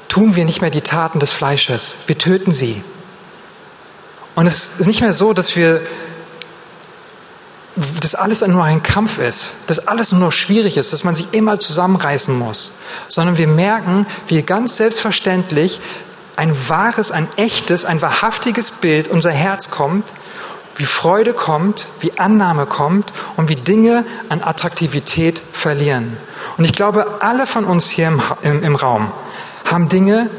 tun 0.07 0.37
wir 0.37 0.45
nicht 0.45 0.61
mehr 0.61 0.71
die 0.71 0.79
Taten 0.79 1.19
des 1.19 1.31
Fleisches. 1.31 1.97
Wir 2.07 2.17
töten 2.17 2.53
sie. 2.53 2.85
Und 4.33 4.47
es 4.47 4.79
ist 4.79 4.87
nicht 4.87 5.01
mehr 5.01 5.11
so, 5.11 5.33
dass 5.33 5.57
wir 5.57 5.81
dass 7.75 8.15
alles 8.15 8.45
nur 8.45 8.63
ein 8.63 8.83
Kampf 8.83 9.17
ist, 9.17 9.55
dass 9.67 9.87
alles 9.87 10.11
nur 10.11 10.31
schwierig 10.31 10.77
ist, 10.77 10.91
dass 10.91 11.03
man 11.03 11.13
sich 11.13 11.27
immer 11.31 11.59
zusammenreißen 11.59 12.37
muss, 12.37 12.73
sondern 13.07 13.37
wir 13.37 13.47
merken, 13.47 14.05
wie 14.27 14.41
ganz 14.43 14.77
selbstverständlich 14.77 15.79
ein 16.35 16.55
wahres, 16.67 17.11
ein 17.11 17.27
echtes, 17.37 17.85
ein 17.85 18.01
wahrhaftiges 18.01 18.71
Bild 18.71 19.07
unser 19.07 19.31
Herz 19.31 19.69
kommt, 19.69 20.05
wie 20.75 20.85
Freude 20.85 21.33
kommt, 21.33 21.89
wie 21.99 22.17
Annahme 22.17 22.65
kommt 22.65 23.13
und 23.37 23.49
wie 23.49 23.55
Dinge 23.55 24.05
an 24.29 24.41
Attraktivität 24.41 25.41
verlieren. 25.51 26.17
Und 26.57 26.65
ich 26.65 26.73
glaube, 26.73 27.21
alle 27.21 27.45
von 27.45 27.65
uns 27.65 27.89
hier 27.89 28.07
im, 28.07 28.21
im, 28.41 28.63
im 28.63 28.75
Raum 28.75 29.11
haben 29.65 29.89
Dinge, 29.89 30.29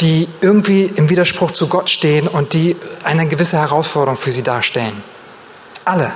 die 0.00 0.28
irgendwie 0.40 0.84
im 0.84 1.08
Widerspruch 1.08 1.52
zu 1.52 1.68
Gott 1.68 1.88
stehen 1.88 2.26
und 2.26 2.54
die 2.54 2.76
eine 3.04 3.28
gewisse 3.28 3.58
Herausforderung 3.58 4.16
für 4.16 4.32
sie 4.32 4.42
darstellen. 4.42 5.02
Alle. 5.84 6.12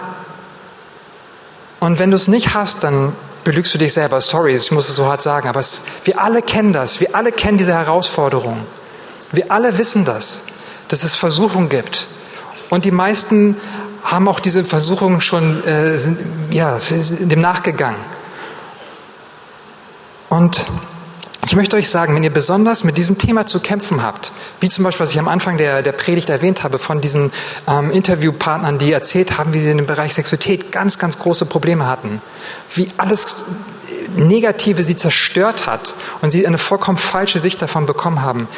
Und 1.81 1.99
wenn 1.99 2.11
du 2.11 2.17
es 2.17 2.29
nicht 2.29 2.55
hast, 2.55 2.85
dann 2.85 3.13
belügst 3.45 3.73
du 3.75 3.79
dich 3.79 3.95
selber. 3.95 4.21
Sorry, 4.21 4.57
ich 4.57 4.73
muss 4.73 4.89
es 4.89 4.97
so 4.97 5.07
hart 5.07 5.23
sagen, 5.23 5.49
aber 5.49 5.61
es, 5.61 5.83
wir 6.05 6.21
alle 6.21 6.43
kennen 6.43 6.73
das. 6.73 7.01
Wir 7.01 7.15
alle 7.15 7.33
kennen 7.33 7.59
diese 7.59 7.75
Herausforderung. 7.75 8.67
Wir 9.33 9.51
alle 9.53 9.79
wissen 9.79 10.05
das, 10.05 10.45
dass 10.89 11.03
es 11.03 11.15
Versuchungen 11.15 11.69
gibt. 11.69 12.09
Und 12.71 12.85
die 12.85 12.91
meisten 12.91 13.57
haben 14.03 14.29
auch 14.29 14.41
diese 14.41 14.65
Versuchungen 14.65 15.21
schon 15.21 15.65
äh, 15.65 15.99
sind, 15.99 16.21
ja, 16.51 16.79
dem 16.81 17.41
nachgegangen. 17.41 18.01
Und 20.29 20.67
Ich 21.49 21.55
möchte 21.55 21.77
euch 21.77 21.89
sagen, 21.89 22.13
wenn 22.17 22.25
ihr 22.25 22.33
besonders 22.33 22.83
mit 22.83 22.99
diesem 22.99 23.19
Thema 23.19 23.47
zu 23.47 23.61
kämpfen 23.61 24.03
habt, 24.03 24.33
wie 24.59 24.69
zum 24.69 24.83
Beispiel, 24.83 25.05
was 25.05 25.13
ich 25.13 25.21
am 25.21 25.29
Anfang 25.29 25.59
der, 25.59 25.81
der 25.81 25.93
Predigt 25.93 26.29
erwähnt 26.29 26.65
habe, 26.65 26.81
von 26.81 27.01
diesen 27.01 27.31
ähm, 27.69 27.93
Interviewpartnern, 27.93 28.79
die 28.79 28.93
erzählt 28.93 29.39
haben, 29.39 29.55
wie 29.55 29.61
sie 29.61 29.71
in 29.71 29.77
dem 29.77 29.87
Bereich 29.87 30.13
Sexualität 30.15 30.73
ganz, 30.73 30.99
ganz 30.99 31.19
große 31.19 31.47
Probleme 31.47 31.87
hatten, 31.87 32.21
wie 32.75 32.89
alles 32.97 33.47
Negative 34.17 34.83
sie 34.83 34.97
zerstört 34.97 35.69
hat 35.69 35.95
und 36.21 36.33
sie 36.33 36.45
eine 36.49 36.59
vollkommen 36.59 36.99
falsche 36.99 37.39
Sicht 37.39 37.63
davon 37.63 37.87
bekommen 37.87 38.23
haben. 38.23 38.49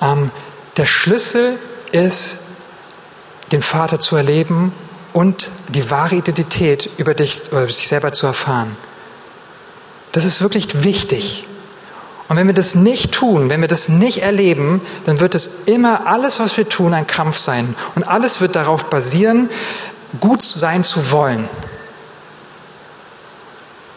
Ähm, 0.00 0.32
der 0.76 0.86
Schlüssel 0.86 1.60
ist, 1.92 2.38
den 3.52 3.62
Vater 3.62 4.00
zu 4.00 4.16
erleben 4.16 4.72
und 5.12 5.50
die 5.68 5.92
wahre 5.92 6.16
Identität 6.16 6.90
über 6.96 7.14
dich 7.14 7.52
oder 7.52 7.68
sich 7.68 7.86
selber 7.86 8.12
zu 8.12 8.26
erfahren. 8.26 8.76
Das 10.10 10.24
ist 10.24 10.42
wirklich 10.42 10.82
wichtig. 10.82 11.46
Und 12.28 12.36
wenn 12.36 12.46
wir 12.46 12.54
das 12.54 12.74
nicht 12.74 13.12
tun, 13.12 13.50
wenn 13.50 13.60
wir 13.60 13.68
das 13.68 13.88
nicht 13.88 14.22
erleben, 14.22 14.80
dann 15.04 15.20
wird 15.20 15.34
es 15.34 15.64
immer 15.66 16.06
alles, 16.06 16.40
was 16.40 16.56
wir 16.56 16.68
tun, 16.68 16.94
ein 16.94 17.06
Kampf 17.06 17.38
sein. 17.38 17.74
Und 17.94 18.04
alles 18.04 18.40
wird 18.40 18.56
darauf 18.56 18.86
basieren, 18.86 19.50
gut 20.20 20.42
sein 20.42 20.84
zu 20.84 21.10
wollen. 21.10 21.48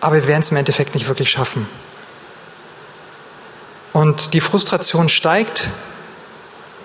Aber 0.02 0.16
wir 0.16 0.28
werden 0.28 0.42
es 0.42 0.50
im 0.50 0.58
Endeffekt 0.58 0.94
nicht 0.94 1.08
wirklich 1.08 1.30
schaffen. 1.30 1.68
Und 3.94 4.34
die 4.34 4.42
Frustration 4.42 5.08
steigt, 5.08 5.72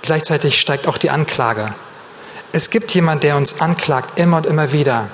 gleichzeitig 0.03 0.61
steigt 0.61 0.87
auch 0.87 0.96
die 0.96 1.11
Anklage. 1.11 1.74
Es 2.53 2.70
gibt 2.70 2.92
jemand, 2.94 3.22
der 3.22 3.37
uns 3.37 3.61
anklagt, 3.61 4.18
immer 4.18 4.38
und 4.38 4.46
immer 4.46 4.72
wieder. 4.72 5.09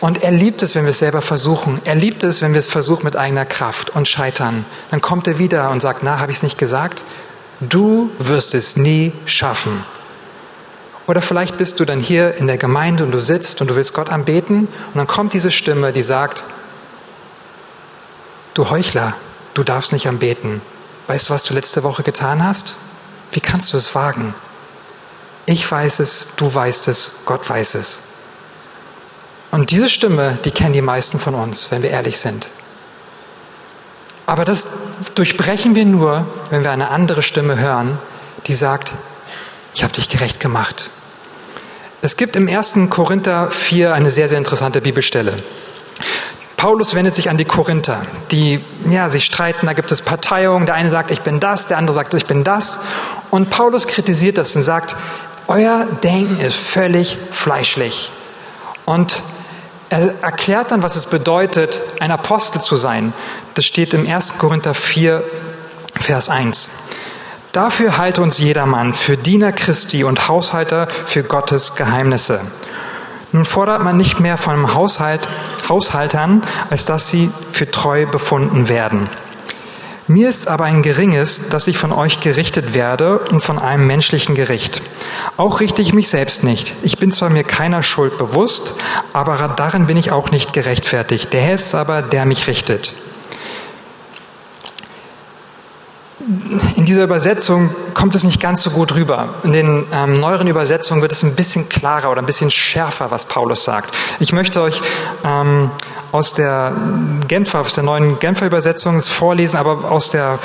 Und 0.00 0.22
er 0.22 0.30
liebt 0.30 0.62
es, 0.62 0.74
wenn 0.74 0.84
wir 0.84 0.90
es 0.90 0.98
selber 0.98 1.22
versuchen. 1.22 1.80
Er 1.84 1.94
liebt 1.94 2.22
es, 2.22 2.40
wenn 2.40 2.52
wir 2.52 2.60
es 2.60 2.66
versuchen 2.66 3.04
mit 3.04 3.16
eigener 3.16 3.44
Kraft 3.44 3.90
und 3.90 4.06
scheitern. 4.06 4.64
Dann 4.90 5.00
kommt 5.00 5.26
er 5.26 5.38
wieder 5.38 5.70
und 5.70 5.80
sagt, 5.80 6.02
na, 6.02 6.20
habe 6.20 6.30
ich 6.30 6.38
es 6.38 6.42
nicht 6.42 6.58
gesagt? 6.58 7.04
Du 7.60 8.10
wirst 8.18 8.54
es 8.54 8.76
nie 8.76 9.12
schaffen. 9.26 9.84
Oder 11.08 11.22
vielleicht 11.22 11.56
bist 11.56 11.80
du 11.80 11.84
dann 11.84 12.00
hier 12.00 12.36
in 12.36 12.46
der 12.46 12.58
Gemeinde 12.58 13.02
und 13.02 13.12
du 13.12 13.18
sitzt 13.18 13.60
und 13.60 13.68
du 13.70 13.76
willst 13.76 13.94
Gott 13.94 14.10
anbeten 14.10 14.68
und 14.68 14.94
dann 14.94 15.06
kommt 15.06 15.32
diese 15.32 15.50
Stimme, 15.50 15.92
die 15.92 16.02
sagt, 16.02 16.44
du 18.52 18.68
Heuchler, 18.68 19.14
du 19.54 19.64
darfst 19.64 19.92
nicht 19.92 20.06
anbeten. 20.06 20.60
Weißt 21.06 21.28
du, 21.30 21.32
was 21.32 21.44
du 21.44 21.54
letzte 21.54 21.82
Woche 21.82 22.02
getan 22.02 22.44
hast? 22.44 22.74
Wie 23.32 23.40
kannst 23.40 23.72
du 23.72 23.78
es 23.78 23.94
wagen? 23.94 24.34
Ich 25.46 25.68
weiß 25.68 26.00
es, 26.00 26.28
du 26.36 26.54
weißt 26.54 26.88
es, 26.88 27.14
Gott 27.24 27.48
weiß 27.48 27.76
es. 27.76 28.00
Und 29.50 29.70
diese 29.70 29.88
Stimme, 29.88 30.38
die 30.44 30.50
kennen 30.50 30.74
die 30.74 30.82
meisten 30.82 31.18
von 31.18 31.34
uns, 31.34 31.70
wenn 31.70 31.82
wir 31.82 31.90
ehrlich 31.90 32.20
sind. 32.20 32.48
Aber 34.26 34.44
das 34.44 34.66
durchbrechen 35.14 35.74
wir 35.74 35.86
nur, 35.86 36.26
wenn 36.50 36.62
wir 36.62 36.70
eine 36.70 36.90
andere 36.90 37.22
Stimme 37.22 37.58
hören, 37.58 37.98
die 38.46 38.54
sagt, 38.54 38.92
ich 39.74 39.82
habe 39.82 39.92
dich 39.94 40.10
gerecht 40.10 40.38
gemacht. 40.38 40.90
Es 42.02 42.16
gibt 42.16 42.36
im 42.36 42.46
1. 42.46 42.78
Korinther 42.90 43.50
4 43.50 43.94
eine 43.94 44.10
sehr, 44.10 44.28
sehr 44.28 44.38
interessante 44.38 44.80
Bibelstelle. 44.80 45.42
Paulus 46.58 46.94
wendet 46.94 47.14
sich 47.14 47.30
an 47.30 47.36
die 47.36 47.44
Korinther, 47.44 48.02
die 48.30 48.62
ja, 48.90 49.08
sich 49.10 49.24
streiten, 49.24 49.66
da 49.66 49.72
gibt 49.72 49.92
es 49.92 50.02
Parteiungen, 50.02 50.66
der 50.66 50.74
eine 50.74 50.90
sagt, 50.90 51.10
ich 51.10 51.22
bin 51.22 51.40
das, 51.40 51.68
der 51.68 51.78
andere 51.78 51.94
sagt, 51.94 52.12
ich 52.14 52.26
bin 52.26 52.44
das. 52.44 52.80
Und 53.30 53.48
Paulus 53.48 53.86
kritisiert 53.86 54.38
das 54.38 54.54
und 54.56 54.62
sagt, 54.62 54.96
euer 55.46 55.86
Denken 56.02 56.40
ist 56.40 56.56
völlig 56.56 57.16
fleischlich. 57.30 58.10
Und 58.84 59.22
er 59.90 60.14
erklärt 60.22 60.70
dann, 60.70 60.82
was 60.82 60.96
es 60.96 61.06
bedeutet, 61.06 61.80
ein 62.00 62.10
Apostel 62.10 62.60
zu 62.60 62.76
sein. 62.76 63.12
Das 63.54 63.64
steht 63.64 63.94
im 63.94 64.06
1. 64.06 64.38
Korinther 64.38 64.74
4, 64.74 65.24
Vers 66.00 66.28
1. 66.28 66.70
Dafür 67.52 67.96
halte 67.96 68.22
uns 68.22 68.38
jedermann 68.38 68.92
für 68.92 69.16
Diener 69.16 69.52
Christi 69.52 70.04
und 70.04 70.28
Haushalter 70.28 70.88
für 71.06 71.24
Gottes 71.24 71.74
Geheimnisse. 71.74 72.40
Nun 73.32 73.44
fordert 73.44 73.82
man 73.82 73.96
nicht 73.96 74.20
mehr 74.20 74.38
von 74.38 74.74
Haushalt, 74.74 75.28
Haushaltern, 75.68 76.42
als 76.70 76.84
dass 76.84 77.08
sie 77.08 77.30
für 77.52 77.70
treu 77.70 78.06
befunden 78.06 78.68
werden. 78.68 79.08
Mir 80.10 80.30
ist 80.30 80.48
aber 80.48 80.64
ein 80.64 80.80
geringes, 80.80 81.50
dass 81.50 81.66
ich 81.66 81.76
von 81.76 81.92
euch 81.92 82.20
gerichtet 82.20 82.72
werde 82.72 83.18
und 83.18 83.40
von 83.40 83.58
einem 83.58 83.86
menschlichen 83.86 84.34
Gericht. 84.34 84.80
Auch 85.36 85.60
richte 85.60 85.82
ich 85.82 85.92
mich 85.92 86.08
selbst 86.08 86.44
nicht. 86.44 86.76
Ich 86.82 86.96
bin 86.96 87.12
zwar 87.12 87.28
mir 87.28 87.44
keiner 87.44 87.82
Schuld 87.82 88.16
bewusst, 88.16 88.74
aber 89.12 89.36
darin 89.54 89.86
bin 89.86 89.98
ich 89.98 90.10
auch 90.10 90.30
nicht 90.30 90.54
gerechtfertigt. 90.54 91.34
Der 91.34 91.42
Herr 91.42 91.56
ist 91.56 91.74
aber, 91.74 92.00
der 92.00 92.24
mich 92.24 92.46
richtet. 92.46 92.94
in 96.76 96.84
dieser 96.84 97.04
Übersetzung 97.04 97.70
kommt 97.94 98.14
es 98.14 98.22
nicht 98.22 98.40
ganz 98.40 98.62
so 98.62 98.70
gut 98.70 98.94
rüber. 98.94 99.34
In 99.44 99.52
den 99.52 99.86
ähm, 99.92 100.14
neueren 100.14 100.46
Übersetzungen 100.46 101.00
wird 101.00 101.12
es 101.12 101.22
ein 101.22 101.34
bisschen 101.34 101.68
klarer 101.68 102.10
oder 102.10 102.20
ein 102.20 102.26
bisschen 102.26 102.50
schärfer, 102.50 103.10
was 103.10 103.24
Paulus 103.24 103.64
sagt. 103.64 103.94
Ich 104.20 104.32
möchte 104.32 104.60
euch 104.60 104.80
ähm, 105.24 105.70
aus 106.12 106.32
der 106.32 106.72
Genfer, 107.26 107.60
aus 107.60 107.74
der 107.74 107.84
neuen 107.84 108.18
Genfer 108.18 108.46
Übersetzung 108.46 109.00
vorlesen, 109.02 109.56
aber 109.56 109.90
aus 109.90 110.10
der 110.10 110.38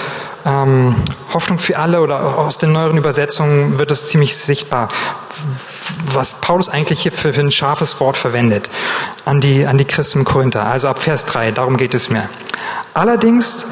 ähm, 0.45 0.95
Hoffnung 1.34 1.58
für 1.60 1.78
alle 1.78 2.02
oder 2.02 2.38
aus 2.38 2.58
den 2.58 2.73
neueren 2.73 2.97
Übersetzungen 2.97 3.80
wird 3.80 3.91
es 3.91 4.08
ziemlich 4.08 4.36
sichtbar, 4.36 4.89
was 6.12 6.34
Paulus 6.34 6.69
eigentlich 6.69 7.02
hier 7.02 7.12
für, 7.12 7.34
für 7.34 7.41
ein 7.41 7.52
scharfes 7.52 7.99
Wort 7.99 8.17
verwendet 8.17 8.69
an 9.26 9.39
die, 9.39 9.65
an 9.65 9.78
die 9.78 9.86
Christen 9.86 10.19
in 10.19 10.26
Korinther. 10.26 10.65
Also 10.65 10.89
ab 10.89 10.99
Vers 10.99 11.26
3, 11.26 11.52
darum 11.52 11.78
geht 11.78 11.93
es 11.93 12.10
mir. 12.10 12.30
Allerdings 12.93 13.65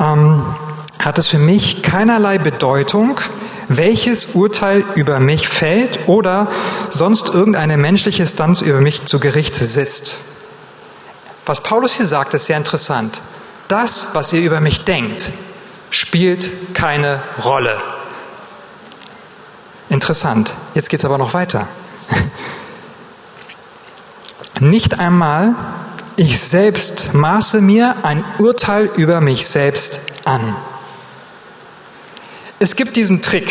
ähm, 0.00 0.44
hat 0.98 1.18
es 1.18 1.26
für 1.26 1.38
mich 1.38 1.82
keinerlei 1.82 2.38
Bedeutung, 2.38 3.20
welches 3.68 4.26
Urteil 4.34 4.84
über 4.94 5.18
mich 5.18 5.48
fällt 5.48 6.08
oder 6.08 6.48
sonst 6.90 7.28
irgendeine 7.30 7.76
menschliche 7.76 8.22
Instanz 8.22 8.60
über 8.60 8.80
mich 8.80 9.06
zu 9.06 9.18
Gericht 9.18 9.56
sitzt. 9.56 10.20
Was 11.46 11.60
Paulus 11.60 11.94
hier 11.94 12.06
sagt, 12.06 12.34
ist 12.34 12.46
sehr 12.46 12.56
interessant. 12.56 13.20
Das, 13.68 14.08
was 14.12 14.32
ihr 14.32 14.42
über 14.42 14.60
mich 14.60 14.84
denkt, 14.84 15.32
spielt 15.90 16.74
keine 16.74 17.22
Rolle. 17.44 17.80
Interessant. 19.88 20.54
Jetzt 20.74 20.88
geht 20.88 21.00
es 21.00 21.04
aber 21.04 21.18
noch 21.18 21.34
weiter. 21.34 21.68
Nicht 24.60 24.98
einmal 24.98 25.54
ich 26.16 26.38
selbst 26.40 27.14
maße 27.14 27.60
mir 27.60 27.96
ein 28.02 28.24
Urteil 28.38 28.90
über 28.96 29.20
mich 29.20 29.46
selbst 29.46 30.00
an. 30.24 30.56
Es 32.58 32.76
gibt 32.76 32.96
diesen 32.96 33.22
Trick. 33.22 33.50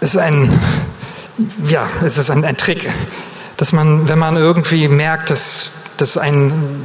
Es 0.00 0.14
ist 0.14 0.20
ein, 0.20 0.60
ja, 1.64 1.88
es 2.04 2.18
ist 2.18 2.30
ein, 2.30 2.44
ein 2.44 2.56
Trick, 2.56 2.90
dass 3.62 3.70
man, 3.70 4.08
wenn 4.08 4.18
man 4.18 4.36
irgendwie 4.36 4.88
merkt, 4.88 5.30
dass, 5.30 5.70
dass 5.96 6.18
ein, 6.18 6.82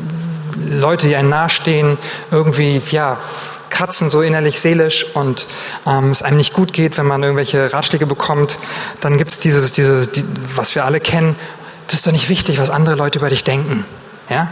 Leute, 0.63 1.07
die 1.07 1.15
einem 1.15 1.29
nahestehen, 1.29 1.97
irgendwie, 2.29 2.79
ja, 2.91 3.17
kratzen 3.71 4.11
so 4.11 4.21
innerlich, 4.21 4.61
seelisch 4.61 5.03
und 5.15 5.47
ähm, 5.87 6.11
es 6.11 6.21
einem 6.21 6.37
nicht 6.37 6.53
gut 6.53 6.73
geht, 6.73 6.99
wenn 6.99 7.07
man 7.07 7.23
irgendwelche 7.23 7.73
Ratschläge 7.73 8.05
bekommt, 8.05 8.59
dann 9.01 9.17
gibt 9.17 9.31
es 9.31 9.39
dieses, 9.39 9.71
dieses 9.71 10.11
die, 10.11 10.23
was 10.55 10.75
wir 10.75 10.85
alle 10.85 10.99
kennen. 10.99 11.35
Das 11.87 11.95
ist 11.95 12.05
doch 12.05 12.11
nicht 12.11 12.29
wichtig, 12.29 12.59
was 12.59 12.69
andere 12.69 12.93
Leute 12.93 13.17
über 13.17 13.31
dich 13.31 13.43
denken. 13.43 13.83
Ja? 14.29 14.47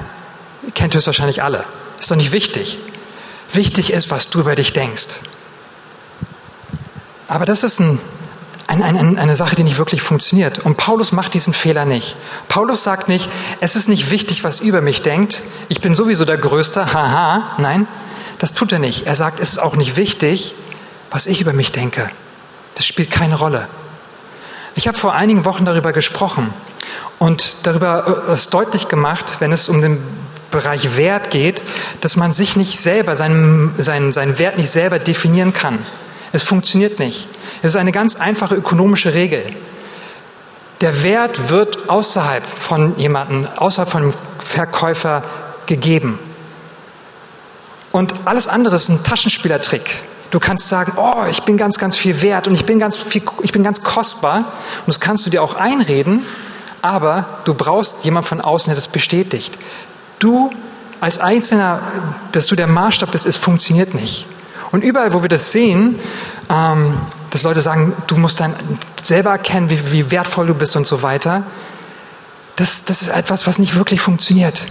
Kennt 0.73 0.95
es 0.95 1.05
wahrscheinlich 1.05 1.43
alle. 1.43 1.63
Ist 1.99 2.09
doch 2.09 2.15
nicht 2.15 2.31
wichtig. 2.31 2.79
Wichtig 3.53 3.93
ist, 3.93 4.09
was 4.09 4.31
du 4.31 4.39
über 4.39 4.55
dich 4.55 4.73
denkst. 4.73 5.19
Aber 7.27 7.45
das 7.45 7.61
ist 7.61 7.79
ein, 7.79 7.99
ein, 8.67 8.81
ein, 8.81 9.19
eine 9.19 9.35
Sache, 9.35 9.55
die 9.55 9.63
nicht 9.63 9.77
wirklich 9.77 10.01
funktioniert. 10.01 10.59
Und 10.59 10.77
Paulus 10.77 11.11
macht 11.11 11.33
diesen 11.33 11.53
Fehler 11.53 11.85
nicht. 11.85 12.17
Paulus 12.47 12.83
sagt 12.83 13.07
nicht, 13.07 13.29
es 13.59 13.75
ist 13.75 13.87
nicht 13.87 14.09
wichtig, 14.09 14.43
was 14.43 14.59
über 14.59 14.81
mich 14.81 15.01
denkt. 15.01 15.43
Ich 15.69 15.81
bin 15.81 15.95
sowieso 15.95 16.25
der 16.25 16.37
Größte. 16.37 16.93
Haha. 16.93 17.55
Nein, 17.59 17.87
das 18.39 18.53
tut 18.53 18.71
er 18.71 18.79
nicht. 18.79 19.05
Er 19.05 19.15
sagt, 19.15 19.39
es 19.39 19.51
ist 19.51 19.59
auch 19.59 19.75
nicht 19.75 19.95
wichtig, 19.97 20.55
was 21.11 21.27
ich 21.27 21.41
über 21.41 21.53
mich 21.53 21.71
denke. 21.71 22.09
Das 22.75 22.85
spielt 22.85 23.11
keine 23.11 23.35
Rolle. 23.35 23.67
Ich 24.75 24.87
habe 24.87 24.97
vor 24.97 25.13
einigen 25.13 25.45
Wochen 25.45 25.63
darüber 25.63 25.93
gesprochen 25.93 26.53
und 27.19 27.57
darüber 27.63 28.25
es 28.29 28.49
deutlich 28.49 28.89
gemacht, 28.89 29.37
wenn 29.39 29.51
es 29.51 29.69
um 29.69 29.81
den 29.81 30.03
Bereich 30.51 30.97
Wert 30.97 31.29
geht, 31.29 31.63
dass 32.01 32.15
man 32.15 32.33
sich 32.33 32.55
nicht 32.55 32.79
selber, 32.79 33.15
seinen, 33.15 33.73
seinen, 33.77 34.11
seinen 34.11 34.37
Wert 34.39 34.57
nicht 34.57 34.69
selber 34.69 34.99
definieren 34.99 35.53
kann. 35.53 35.85
Es 36.35 36.43
funktioniert 36.43 36.99
nicht. 36.99 37.29
Es 37.61 37.69
ist 37.69 37.75
eine 37.77 37.93
ganz 37.93 38.17
einfache 38.17 38.55
ökonomische 38.55 39.13
Regel. 39.13 39.45
Der 40.81 41.01
Wert 41.01 41.49
wird 41.49 41.89
außerhalb 41.89 42.45
von 42.45 42.99
jemandem, 42.99 43.47
außerhalb 43.55 43.89
von 43.89 44.01
einem 44.01 44.13
Verkäufer 44.39 45.23
gegeben. 45.65 46.19
Und 47.93 48.13
alles 48.25 48.49
andere 48.49 48.75
ist 48.75 48.89
ein 48.89 49.01
Taschenspielertrick. 49.01 50.03
Du 50.29 50.41
kannst 50.41 50.67
sagen, 50.67 50.91
oh, 50.97 51.23
ich 51.29 51.43
bin 51.43 51.55
ganz, 51.55 51.77
ganz 51.77 51.95
viel 51.95 52.21
wert 52.21 52.49
und 52.49 52.55
ich 52.55 52.65
bin 52.65 52.79
ganz, 52.79 52.97
viel, 52.97 53.21
ich 53.41 53.53
bin 53.53 53.63
ganz 53.63 53.79
kostbar. 53.79 54.39
Und 54.39 54.87
das 54.87 54.99
kannst 54.99 55.25
du 55.25 55.29
dir 55.29 55.41
auch 55.41 55.55
einreden, 55.55 56.25
aber 56.81 57.39
du 57.45 57.53
brauchst 57.53 58.03
jemand 58.03 58.25
von 58.25 58.41
außen, 58.41 58.71
der 58.71 58.75
das 58.75 58.89
bestätigt. 58.89 59.57
Du 60.19 60.49
als 60.99 61.17
Einzelner, 61.17 61.79
dass 62.33 62.47
du 62.47 62.57
der 62.57 62.67
Maßstab 62.67 63.11
bist, 63.11 63.25
es 63.25 63.37
funktioniert 63.37 63.93
nicht. 63.93 64.27
Und 64.75 64.83
überall, 64.83 65.13
wo 65.13 65.21
wir 65.21 65.29
das 65.29 65.53
sehen, 65.53 65.97
ähm, 66.49 66.97
dass 67.29 67.43
Leute 67.43 67.61
sagen, 67.61 67.93
du 68.07 68.17
musst 68.17 68.41
dann 68.41 68.53
selber 69.01 69.29
erkennen, 69.29 69.69
wie, 69.69 69.93
wie 69.93 70.11
wertvoll 70.11 70.47
du 70.47 70.53
bist 70.53 70.75
und 70.75 70.85
so 70.85 71.01
weiter, 71.01 71.43
das, 72.57 72.83
das 72.83 73.01
ist 73.01 73.07
etwas, 73.07 73.47
was 73.47 73.57
nicht 73.57 73.75
wirklich 73.75 74.01
funktioniert. 74.01 74.67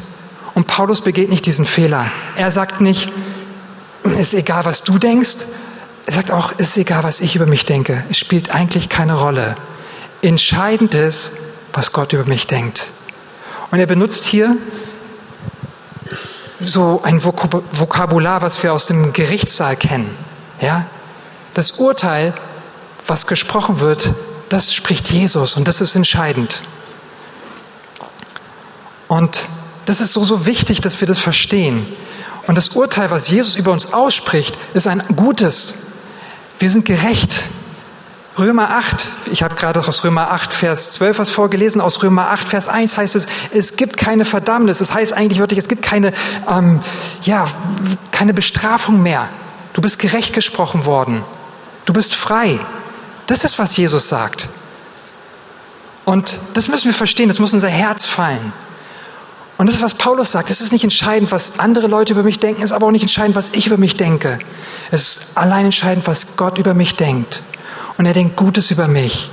Und 0.52 0.66
Paulus 0.66 1.00
begeht 1.00 1.30
nicht 1.30 1.46
diesen 1.46 1.64
Fehler. 1.64 2.10
Er 2.36 2.50
sagt 2.50 2.82
nicht, 2.82 3.10
es 4.02 4.18
ist 4.18 4.34
egal, 4.34 4.66
was 4.66 4.82
du 4.82 4.98
denkst. 4.98 5.36
Er 6.04 6.12
sagt 6.12 6.30
auch, 6.30 6.52
es 6.58 6.68
ist 6.68 6.76
egal, 6.76 7.02
was 7.02 7.22
ich 7.22 7.34
über 7.34 7.46
mich 7.46 7.64
denke. 7.64 8.04
Es 8.10 8.18
spielt 8.18 8.54
eigentlich 8.54 8.90
keine 8.90 9.14
Rolle. 9.14 9.54
Entscheidend 10.20 10.92
ist, 10.92 11.32
was 11.72 11.92
Gott 11.92 12.12
über 12.12 12.26
mich 12.26 12.46
denkt. 12.46 12.92
Und 13.70 13.78
er 13.78 13.86
benutzt 13.86 14.26
hier 14.26 14.58
so 16.68 17.00
ein 17.02 17.22
Vokabular, 17.22 18.42
was 18.42 18.62
wir 18.62 18.72
aus 18.72 18.86
dem 18.86 19.12
Gerichtssaal 19.12 19.76
kennen. 19.76 20.16
Ja? 20.60 20.86
Das 21.54 21.72
Urteil, 21.72 22.34
was 23.06 23.26
gesprochen 23.26 23.80
wird, 23.80 24.14
das 24.48 24.74
spricht 24.74 25.10
Jesus 25.10 25.54
und 25.54 25.68
das 25.68 25.80
ist 25.80 25.94
entscheidend. 25.94 26.62
Und 29.08 29.46
das 29.84 30.00
ist 30.00 30.12
so, 30.12 30.24
so 30.24 30.46
wichtig, 30.46 30.80
dass 30.80 31.00
wir 31.00 31.06
das 31.06 31.18
verstehen. 31.18 31.86
Und 32.46 32.56
das 32.56 32.70
Urteil, 32.70 33.10
was 33.10 33.30
Jesus 33.30 33.56
über 33.56 33.72
uns 33.72 33.92
ausspricht, 33.92 34.58
ist 34.74 34.86
ein 34.86 35.02
gutes. 35.16 35.76
Wir 36.58 36.70
sind 36.70 36.84
gerecht. 36.84 37.48
Römer 38.36 38.70
8, 38.70 39.12
ich 39.30 39.44
habe 39.44 39.54
gerade 39.54 39.78
aus 39.80 40.02
Römer 40.02 40.32
8, 40.32 40.52
Vers 40.52 40.92
12 40.92 41.20
was 41.20 41.30
vorgelesen, 41.30 41.80
aus 41.80 42.02
Römer 42.02 42.30
8, 42.30 42.48
Vers 42.48 42.68
1 42.68 42.96
heißt 42.96 43.14
es, 43.14 43.26
es 43.52 43.76
gibt 43.76 43.96
keine 43.96 44.24
Verdammnis. 44.24 44.78
Das 44.78 44.92
heißt 44.92 45.12
eigentlich 45.12 45.38
wirklich, 45.38 45.58
es 45.58 45.68
gibt 45.68 45.82
keine, 45.82 46.12
ähm, 46.50 46.80
ja, 47.22 47.46
keine 48.10 48.34
Bestrafung 48.34 49.02
mehr. 49.02 49.28
Du 49.72 49.80
bist 49.80 50.00
gerecht 50.00 50.34
gesprochen 50.34 50.84
worden. 50.84 51.22
Du 51.84 51.92
bist 51.92 52.14
frei. 52.14 52.58
Das 53.28 53.44
ist, 53.44 53.58
was 53.60 53.76
Jesus 53.76 54.08
sagt. 54.08 54.48
Und 56.04 56.40
das 56.54 56.68
müssen 56.68 56.86
wir 56.86 56.94
verstehen, 56.94 57.28
das 57.28 57.38
muss 57.38 57.54
unser 57.54 57.68
Herz 57.68 58.04
fallen. 58.04 58.52
Und 59.58 59.66
das 59.66 59.76
ist, 59.76 59.82
was 59.82 59.94
Paulus 59.94 60.32
sagt. 60.32 60.50
Es 60.50 60.60
ist 60.60 60.72
nicht 60.72 60.82
entscheidend, 60.82 61.30
was 61.30 61.60
andere 61.60 61.86
Leute 61.86 62.12
über 62.12 62.24
mich 62.24 62.40
denken, 62.40 62.62
es 62.62 62.70
ist 62.70 62.72
aber 62.72 62.88
auch 62.88 62.90
nicht 62.90 63.02
entscheidend, 63.02 63.36
was 63.36 63.50
ich 63.50 63.68
über 63.68 63.76
mich 63.76 63.96
denke. 63.96 64.40
Es 64.90 65.02
ist 65.02 65.22
allein 65.36 65.66
entscheidend, 65.66 66.08
was 66.08 66.36
Gott 66.36 66.58
über 66.58 66.74
mich 66.74 66.96
denkt. 66.96 67.44
Und 67.96 68.06
er 68.06 68.12
denkt 68.12 68.36
Gutes 68.36 68.70
über 68.70 68.88
mich. 68.88 69.30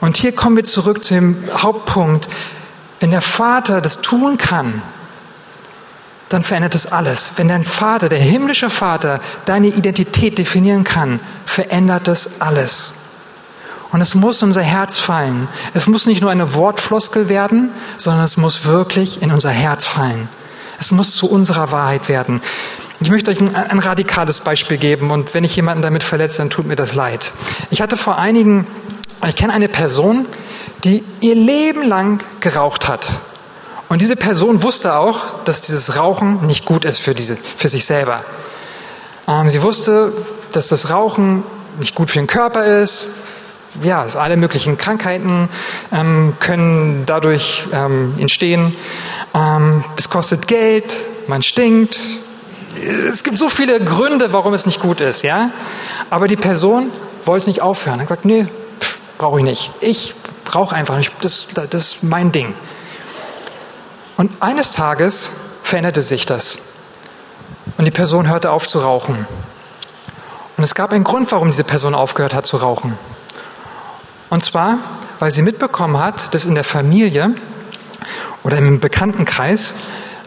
Und 0.00 0.16
hier 0.16 0.32
kommen 0.32 0.56
wir 0.56 0.64
zurück 0.64 1.04
zu 1.04 1.14
dem 1.14 1.44
Hauptpunkt. 1.56 2.28
Wenn 3.00 3.10
der 3.10 3.22
Vater 3.22 3.80
das 3.80 4.00
tun 4.00 4.38
kann, 4.38 4.82
dann 6.28 6.44
verändert 6.44 6.74
es 6.74 6.90
alles. 6.90 7.32
Wenn 7.36 7.48
dein 7.48 7.64
Vater, 7.64 8.08
der 8.08 8.18
himmlische 8.18 8.70
Vater, 8.70 9.20
deine 9.44 9.68
Identität 9.68 10.38
definieren 10.38 10.82
kann, 10.82 11.20
verändert 11.44 12.08
es 12.08 12.40
alles. 12.40 12.92
Und 13.90 14.00
es 14.00 14.14
muss 14.14 14.42
unser 14.42 14.62
Herz 14.62 14.98
fallen. 14.98 15.48
Es 15.74 15.86
muss 15.86 16.06
nicht 16.06 16.22
nur 16.22 16.30
eine 16.30 16.54
Wortfloskel 16.54 17.28
werden, 17.28 17.70
sondern 17.98 18.24
es 18.24 18.38
muss 18.38 18.64
wirklich 18.64 19.20
in 19.20 19.30
unser 19.30 19.50
Herz 19.50 19.84
fallen. 19.84 20.28
Es 20.80 20.90
muss 20.90 21.14
zu 21.14 21.30
unserer 21.30 21.70
Wahrheit 21.70 22.08
werden. 22.08 22.40
Ich 23.00 23.10
möchte 23.10 23.30
euch 23.30 23.40
ein, 23.40 23.54
ein 23.54 23.78
radikales 23.78 24.40
Beispiel 24.40 24.76
geben 24.76 25.10
und 25.10 25.34
wenn 25.34 25.44
ich 25.44 25.56
jemanden 25.56 25.82
damit 25.82 26.02
verletze, 26.02 26.38
dann 26.38 26.50
tut 26.50 26.66
mir 26.66 26.76
das 26.76 26.94
leid. 26.94 27.32
Ich 27.70 27.80
hatte 27.80 27.96
vor 27.96 28.18
einigen, 28.18 28.66
ich 29.26 29.36
kenne 29.36 29.52
eine 29.52 29.68
Person, 29.68 30.26
die 30.84 31.04
ihr 31.20 31.34
Leben 31.34 31.82
lang 31.82 32.22
geraucht 32.40 32.88
hat. 32.88 33.22
Und 33.88 34.00
diese 34.00 34.16
Person 34.16 34.62
wusste 34.62 34.96
auch, 34.96 35.42
dass 35.44 35.62
dieses 35.62 35.96
Rauchen 35.96 36.46
nicht 36.46 36.64
gut 36.64 36.84
ist 36.84 36.98
für, 36.98 37.14
diese, 37.14 37.36
für 37.36 37.68
sich 37.68 37.84
selber. 37.84 38.24
Ähm, 39.28 39.50
sie 39.50 39.62
wusste, 39.62 40.12
dass 40.52 40.68
das 40.68 40.90
Rauchen 40.90 41.42
nicht 41.78 41.94
gut 41.94 42.10
für 42.10 42.18
den 42.18 42.26
Körper 42.26 42.64
ist, 42.64 43.08
ja, 43.82 44.02
alle 44.02 44.36
möglichen 44.36 44.76
Krankheiten 44.76 45.48
ähm, 45.92 46.34
können 46.40 47.04
dadurch 47.06 47.64
ähm, 47.72 48.14
entstehen. 48.18 48.76
Ähm, 49.34 49.84
es 49.96 50.10
kostet 50.10 50.46
Geld, 50.46 50.96
man 51.26 51.42
stinkt. 51.42 51.98
Es 52.76 53.22
gibt 53.22 53.38
so 53.38 53.48
viele 53.48 53.80
Gründe, 53.80 54.32
warum 54.32 54.54
es 54.54 54.66
nicht 54.66 54.80
gut 54.80 55.00
ist, 55.00 55.22
ja. 55.22 55.50
Aber 56.10 56.28
die 56.28 56.36
Person 56.36 56.90
wollte 57.24 57.48
nicht 57.48 57.62
aufhören. 57.62 57.98
Er 57.98 58.02
hat 58.02 58.08
gesagt, 58.08 58.24
nee, 58.24 58.46
brauche 59.18 59.38
ich 59.38 59.44
nicht. 59.44 59.70
Ich 59.80 60.14
brauche 60.44 60.74
einfach 60.74 60.96
nicht. 60.96 61.12
Das, 61.20 61.46
das 61.48 61.74
ist 61.74 62.02
mein 62.02 62.32
Ding. 62.32 62.54
Und 64.16 64.42
eines 64.42 64.70
Tages 64.70 65.32
veränderte 65.62 66.02
sich 66.02 66.26
das. 66.26 66.58
Und 67.76 67.84
die 67.84 67.90
Person 67.90 68.28
hörte 68.28 68.50
auf 68.50 68.66
zu 68.66 68.80
rauchen. 68.80 69.26
Und 70.56 70.64
es 70.64 70.74
gab 70.74 70.92
einen 70.92 71.04
Grund, 71.04 71.32
warum 71.32 71.48
diese 71.48 71.64
Person 71.64 71.94
aufgehört 71.94 72.34
hat 72.34 72.46
zu 72.46 72.56
rauchen. 72.56 72.98
Und 74.30 74.42
zwar, 74.42 74.78
weil 75.18 75.32
sie 75.32 75.42
mitbekommen 75.42 75.98
hat, 75.98 76.34
dass 76.34 76.44
in 76.44 76.54
der 76.54 76.64
Familie 76.64 77.34
oder 78.42 78.58
im 78.58 78.80
Bekanntenkreis 78.80 79.74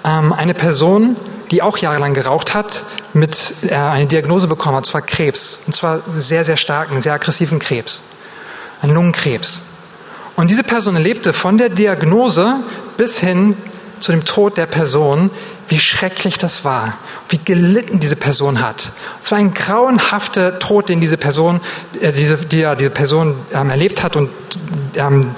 ähm, 0.06 0.34
eine 0.34 0.54
Person, 0.54 1.16
die 1.52 1.62
auch 1.62 1.78
jahrelang 1.78 2.14
geraucht 2.14 2.54
hat, 2.54 2.86
mit 3.14 3.54
äh, 3.68 3.76
eine 3.76 4.08
Diagnose 4.08 4.48
bekommen 4.48 4.78
hat, 4.78 4.86
zwar 4.86 5.02
Krebs, 5.02 5.60
und 5.68 5.76
zwar 5.76 6.02
sehr, 6.16 6.44
sehr 6.44 6.58
starken, 6.58 7.02
sehr 7.02 7.14
aggressiven 7.14 7.60
Krebs, 7.60 8.02
einen 8.82 8.94
Lungenkrebs. 8.94 9.62
Und 10.36 10.50
diese 10.50 10.64
Person 10.64 10.96
erlebte 10.96 11.34
von 11.34 11.58
der 11.58 11.70
Diagnose 11.70 12.58
bis 12.98 13.20
hin 13.20 13.56
zu 14.00 14.12
dem 14.12 14.26
Tod 14.26 14.58
der 14.58 14.66
Person, 14.66 15.32
wie 15.68 15.80
schrecklich 15.80 16.38
das 16.38 16.66
war, 16.66 16.98
wie 17.30 17.40
gelitten 17.44 18.00
diese 18.00 18.16
Person 18.16 18.62
hat. 18.62 18.92
Es 19.22 19.32
war 19.32 19.38
ein 19.38 19.54
grauenhafter 19.54 20.60
Tod, 20.60 20.90
den 20.90 21.00
diese 21.00 21.18
Person, 21.18 21.62
äh, 22.02 22.12
diese, 22.12 22.38
die 22.38 22.60
ja, 22.60 22.76
diese 22.76 22.90
Person 22.90 23.36
ähm, 23.54 23.70
erlebt 23.70 24.04
hat 24.04 24.16
und 24.16 24.30
ähm, 24.96 25.32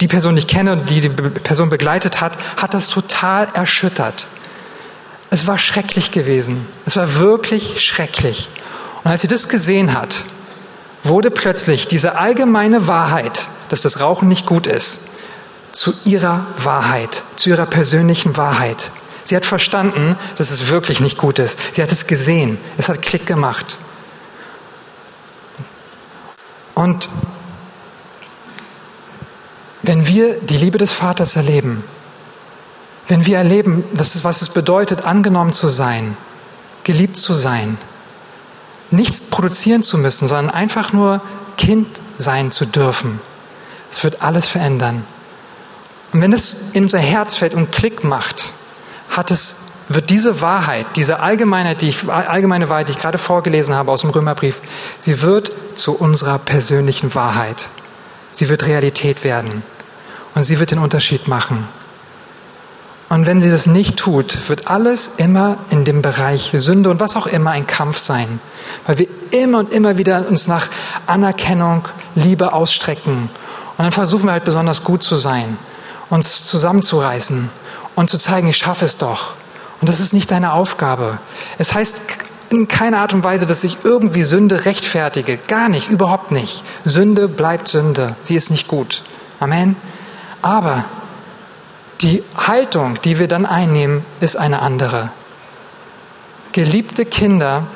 die 0.00 0.08
Person, 0.08 0.34
die 0.34 0.40
ich 0.40 0.46
kenne 0.46 0.72
und 0.72 0.90
die 0.90 1.00
die 1.00 1.08
Person 1.08 1.70
begleitet 1.70 2.20
hat, 2.20 2.36
hat 2.56 2.74
das 2.74 2.88
total 2.88 3.48
erschüttert. 3.54 4.26
Es 5.30 5.46
war 5.46 5.58
schrecklich 5.58 6.10
gewesen. 6.10 6.66
Es 6.84 6.96
war 6.96 7.16
wirklich 7.16 7.84
schrecklich. 7.84 8.48
Und 9.04 9.10
als 9.10 9.22
sie 9.22 9.28
das 9.28 9.48
gesehen 9.48 9.98
hat, 9.98 10.24
wurde 11.02 11.30
plötzlich 11.30 11.86
diese 11.88 12.18
allgemeine 12.18 12.86
Wahrheit, 12.86 13.48
dass 13.68 13.80
das 13.80 14.00
Rauchen 14.00 14.28
nicht 14.28 14.46
gut 14.46 14.66
ist, 14.66 14.98
zu 15.72 15.92
ihrer 16.04 16.46
Wahrheit, 16.56 17.22
zu 17.36 17.50
ihrer 17.50 17.66
persönlichen 17.66 18.36
Wahrheit. 18.36 18.90
Sie 19.24 19.36
hat 19.36 19.44
verstanden, 19.44 20.16
dass 20.38 20.50
es 20.50 20.68
wirklich 20.68 21.00
nicht 21.00 21.18
gut 21.18 21.38
ist. 21.38 21.58
Sie 21.74 21.82
hat 21.82 21.92
es 21.92 22.06
gesehen. 22.06 22.58
Es 22.78 22.88
hat 22.88 23.02
Klick 23.02 23.26
gemacht. 23.26 23.78
Und 26.74 27.08
wenn 29.82 30.06
wir 30.06 30.40
die 30.40 30.56
Liebe 30.56 30.78
des 30.78 30.92
Vaters 30.92 31.36
erleben, 31.36 31.84
wenn 33.08 33.26
wir 33.26 33.38
erleben, 33.38 33.84
das 33.94 34.16
ist, 34.16 34.24
was 34.24 34.42
es 34.42 34.48
bedeutet, 34.48 35.04
angenommen 35.04 35.52
zu 35.52 35.68
sein, 35.68 36.16
geliebt 36.84 37.16
zu 37.16 37.34
sein, 37.34 37.78
nichts 38.90 39.20
produzieren 39.20 39.82
zu 39.82 39.98
müssen, 39.98 40.28
sondern 40.28 40.50
einfach 40.50 40.92
nur 40.92 41.20
Kind 41.56 42.00
sein 42.18 42.50
zu 42.50 42.66
dürfen, 42.66 43.20
es 43.90 44.04
wird 44.04 44.22
alles 44.22 44.46
verändern. 44.48 45.04
Und 46.12 46.20
wenn 46.20 46.32
es 46.32 46.70
in 46.72 46.84
unser 46.84 46.98
Herz 46.98 47.36
fällt 47.36 47.54
und 47.54 47.72
Klick 47.72 48.04
macht, 48.04 48.52
hat 49.08 49.30
es, 49.30 49.56
wird 49.88 50.10
diese 50.10 50.40
Wahrheit, 50.40 50.86
diese 50.96 51.20
allgemeine, 51.20 51.76
die 51.76 51.88
ich, 51.88 52.08
allgemeine 52.08 52.68
Wahrheit, 52.68 52.88
die 52.88 52.92
ich 52.92 52.98
gerade 52.98 53.18
vorgelesen 53.18 53.74
habe 53.74 53.92
aus 53.92 54.00
dem 54.00 54.10
Römerbrief, 54.10 54.60
sie 54.98 55.22
wird 55.22 55.52
zu 55.74 55.94
unserer 55.96 56.38
persönlichen 56.38 57.14
Wahrheit. 57.14 57.70
Sie 58.32 58.48
wird 58.48 58.66
Realität 58.66 59.24
werden. 59.24 59.62
Und 60.34 60.44
sie 60.44 60.58
wird 60.58 60.70
den 60.70 60.78
Unterschied 60.78 61.28
machen. 61.28 61.68
Und 63.08 63.26
wenn 63.26 63.40
sie 63.40 63.50
das 63.50 63.66
nicht 63.66 63.96
tut, 63.96 64.48
wird 64.48 64.68
alles 64.68 65.12
immer 65.16 65.58
in 65.70 65.84
dem 65.84 66.02
Bereich 66.02 66.52
Sünde 66.56 66.90
und 66.90 66.98
was 66.98 67.14
auch 67.14 67.26
immer 67.26 67.52
ein 67.52 67.66
Kampf 67.66 67.98
sein. 67.98 68.40
Weil 68.86 68.98
wir 68.98 69.06
immer 69.30 69.58
und 69.58 69.72
immer 69.72 69.96
wieder 69.96 70.26
uns 70.28 70.48
nach 70.48 70.68
Anerkennung, 71.06 71.86
Liebe 72.16 72.52
ausstrecken. 72.52 73.30
Und 73.78 73.84
dann 73.84 73.92
versuchen 73.92 74.26
wir 74.26 74.32
halt 74.32 74.44
besonders 74.44 74.82
gut 74.82 75.02
zu 75.02 75.16
sein 75.16 75.56
uns 76.10 76.44
zusammenzureißen 76.44 77.50
und 77.94 78.10
zu 78.10 78.18
zeigen, 78.18 78.48
ich 78.48 78.58
schaffe 78.58 78.84
es 78.84 78.96
doch. 78.96 79.34
Und 79.80 79.88
das 79.88 80.00
ist 80.00 80.12
nicht 80.12 80.30
deine 80.30 80.52
Aufgabe. 80.52 81.18
Es 81.58 81.74
heißt 81.74 82.02
in 82.50 82.68
keiner 82.68 83.00
Art 83.00 83.12
und 83.12 83.24
Weise, 83.24 83.46
dass 83.46 83.64
ich 83.64 83.78
irgendwie 83.84 84.22
Sünde 84.22 84.64
rechtfertige. 84.64 85.36
Gar 85.48 85.68
nicht, 85.68 85.90
überhaupt 85.90 86.30
nicht. 86.30 86.62
Sünde 86.84 87.28
bleibt 87.28 87.68
Sünde. 87.68 88.14
Sie 88.22 88.36
ist 88.36 88.50
nicht 88.50 88.68
gut. 88.68 89.02
Amen. 89.40 89.76
Aber 90.42 90.84
die 92.00 92.22
Haltung, 92.36 93.00
die 93.02 93.18
wir 93.18 93.28
dann 93.28 93.46
einnehmen, 93.46 94.04
ist 94.20 94.36
eine 94.36 94.60
andere. 94.60 95.10
Geliebte 96.52 97.04
Kinder, 97.04 97.66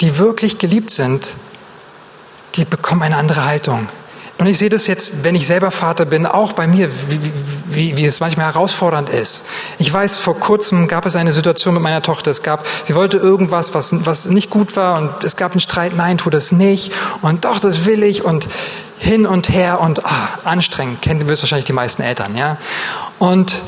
die 0.00 0.18
wirklich 0.18 0.58
geliebt 0.58 0.90
sind, 0.90 1.36
die 2.54 2.64
bekommen 2.64 3.02
eine 3.02 3.16
andere 3.16 3.44
Haltung. 3.44 3.88
Und 4.36 4.46
ich 4.46 4.58
sehe 4.58 4.68
das 4.68 4.88
jetzt, 4.88 5.22
wenn 5.22 5.36
ich 5.36 5.46
selber 5.46 5.70
Vater 5.70 6.04
bin, 6.04 6.26
auch 6.26 6.54
bei 6.54 6.66
mir, 6.66 6.90
wie, 7.08 7.20
wie, 7.66 7.96
wie, 7.96 8.04
es 8.04 8.18
manchmal 8.18 8.46
herausfordernd 8.46 9.08
ist. 9.08 9.46
Ich 9.78 9.92
weiß, 9.92 10.18
vor 10.18 10.38
kurzem 10.40 10.88
gab 10.88 11.06
es 11.06 11.14
eine 11.14 11.32
Situation 11.32 11.74
mit 11.74 11.82
meiner 11.82 12.02
Tochter. 12.02 12.32
Es 12.32 12.42
gab, 12.42 12.66
sie 12.84 12.96
wollte 12.96 13.16
irgendwas, 13.16 13.74
was, 13.74 14.04
was 14.04 14.26
nicht 14.26 14.50
gut 14.50 14.74
war 14.74 14.98
und 14.98 15.22
es 15.22 15.36
gab 15.36 15.52
einen 15.52 15.60
Streit. 15.60 15.94
Nein, 15.96 16.18
tu 16.18 16.30
das 16.30 16.50
nicht. 16.50 16.92
Und 17.22 17.44
doch, 17.44 17.60
das 17.60 17.84
will 17.84 18.02
ich 18.02 18.24
und 18.24 18.48
hin 18.98 19.24
und 19.24 19.50
her 19.50 19.80
und 19.80 20.04
ah, 20.04 20.28
anstrengend. 20.42 21.00
Kennt 21.00 21.26
wirst 21.28 21.42
wahrscheinlich 21.42 21.66
die 21.66 21.72
meisten 21.72 22.02
Eltern, 22.02 22.36
ja. 22.36 22.58
Und 23.20 23.62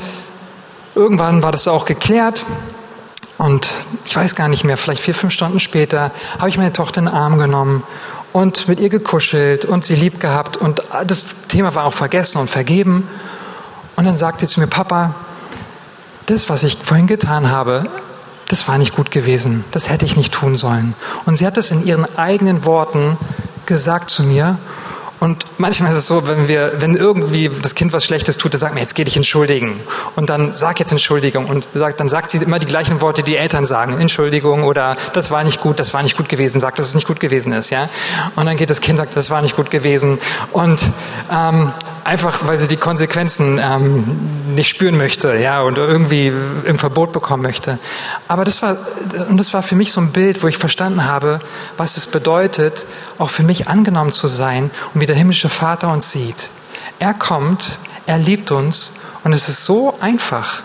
irgendwann 0.95 1.43
war 1.43 1.53
das 1.53 1.67
auch 1.69 1.85
geklärt. 1.85 2.45
Und 3.37 3.69
ich 4.03 4.15
weiß 4.15 4.35
gar 4.35 4.47
nicht 4.47 4.63
mehr, 4.63 4.77
vielleicht 4.77 5.01
vier, 5.01 5.13
fünf 5.13 5.31
Stunden 5.31 5.59
später 5.59 6.11
habe 6.39 6.49
ich 6.49 6.57
meine 6.57 6.73
Tochter 6.73 6.99
in 6.99 7.05
den 7.05 7.13
Arm 7.13 7.37
genommen 7.37 7.83
und 8.37 8.67
mit 8.67 8.79
ihr 8.79 8.89
gekuschelt 8.89 9.65
und 9.65 9.83
sie 9.83 9.95
lieb 9.95 10.19
gehabt 10.19 10.57
und 10.57 10.83
das 11.07 11.25
Thema 11.47 11.73
war 11.73 11.85
auch 11.85 11.93
vergessen 11.93 12.37
und 12.37 12.51
vergeben. 12.51 13.09
Und 13.95 14.05
dann 14.05 14.15
sagte 14.15 14.45
sie 14.45 14.53
zu 14.53 14.59
mir, 14.59 14.67
Papa, 14.67 15.15
das, 16.27 16.47
was 16.47 16.61
ich 16.61 16.77
vorhin 16.77 17.07
getan 17.07 17.49
habe, 17.49 17.89
das 18.47 18.67
war 18.67 18.77
nicht 18.77 18.95
gut 18.95 19.09
gewesen, 19.09 19.65
das 19.71 19.89
hätte 19.89 20.05
ich 20.05 20.15
nicht 20.15 20.35
tun 20.35 20.55
sollen. 20.55 20.93
Und 21.25 21.37
sie 21.37 21.47
hat 21.47 21.57
das 21.57 21.71
in 21.71 21.83
ihren 21.83 22.05
eigenen 22.15 22.63
Worten 22.63 23.17
gesagt 23.65 24.11
zu 24.11 24.21
mir 24.21 24.59
und 25.19 25.45
manchmal 25.57 25.91
ist 25.91 25.97
es 25.97 26.07
so, 26.07 26.27
wenn 26.27 26.47
wir, 26.47 26.73
wenn 26.79 26.95
irgendwie 26.95 27.49
das 27.61 27.73
Kind 27.73 27.91
was 27.91 28.05
Schlechtes 28.05 28.37
tut, 28.37 28.53
dann 28.53 28.59
sagt 28.59 28.73
man, 28.73 28.81
jetzt 28.81 28.93
geh 28.93 29.03
dich 29.03 29.15
entschuldigen. 29.17 29.79
Und 30.15 30.29
dann 30.29 30.53
sag 30.53 30.79
jetzt 30.79 30.91
Entschuldigung. 30.91 31.47
Und 31.47 31.67
sagt, 31.73 31.99
dann 31.99 32.09
sagt 32.09 32.29
sie 32.29 32.37
immer 32.37 32.59
die 32.59 32.67
gleichen 32.67 33.01
Worte, 33.01 33.23
die 33.23 33.35
Eltern 33.35 33.65
sagen. 33.65 33.99
Entschuldigung 33.99 34.63
oder 34.63 34.95
das 35.13 35.31
war 35.31 35.43
nicht 35.43 35.59
gut, 35.59 35.79
das 35.79 35.93
war 35.93 36.03
nicht 36.03 36.17
gut 36.17 36.29
gewesen. 36.29 36.59
Sagt, 36.59 36.77
dass 36.77 36.87
es 36.87 36.95
nicht 36.95 37.07
gut 37.07 37.19
gewesen 37.19 37.51
ist, 37.53 37.71
ja. 37.71 37.89
Und 38.35 38.45
dann 38.45 38.57
geht 38.57 38.69
das 38.69 38.79
Kind, 38.79 38.99
sagt, 38.99 39.15
das 39.15 39.29
war 39.29 39.41
nicht 39.41 39.55
gut 39.55 39.71
gewesen. 39.71 40.19
Und 40.51 40.79
ähm, 41.31 41.71
einfach, 42.07 42.47
weil 42.47 42.57
sie 42.57 42.69
die 42.69 42.77
Konsequenzen 42.77 43.59
ähm, 43.61 44.55
nicht 44.55 44.69
spüren 44.69 44.97
möchte, 44.97 45.35
ja, 45.35 45.61
oder 45.61 45.85
irgendwie 45.85 46.31
im 46.65 46.79
Verbot 46.79 47.11
bekommen 47.11 47.43
möchte. 47.43 47.79
Aber 48.29 48.45
das 48.45 48.61
war, 48.61 48.77
und 49.29 49.37
das 49.37 49.53
war 49.53 49.61
für 49.61 49.75
mich 49.75 49.91
so 49.91 49.99
ein 49.99 50.11
Bild, 50.11 50.41
wo 50.41 50.47
ich 50.47 50.57
verstanden 50.57 51.05
habe, 51.05 51.39
was 51.75 51.97
es 51.97 52.07
bedeutet, 52.07 52.87
auch 53.17 53.29
für 53.29 53.43
mich 53.43 53.67
angenommen 53.67 54.13
zu 54.13 54.29
sein 54.29 54.71
und 54.93 55.07
der 55.07 55.15
himmlische 55.15 55.49
Vater 55.49 55.91
uns 55.91 56.11
sieht. 56.11 56.49
Er 56.97 57.13
kommt, 57.13 57.79
er 58.05 58.17
liebt 58.17 58.51
uns 58.51 58.93
und 59.25 59.33
es 59.33 59.49
ist 59.49 59.65
so 59.65 59.97
einfach, 59.99 60.63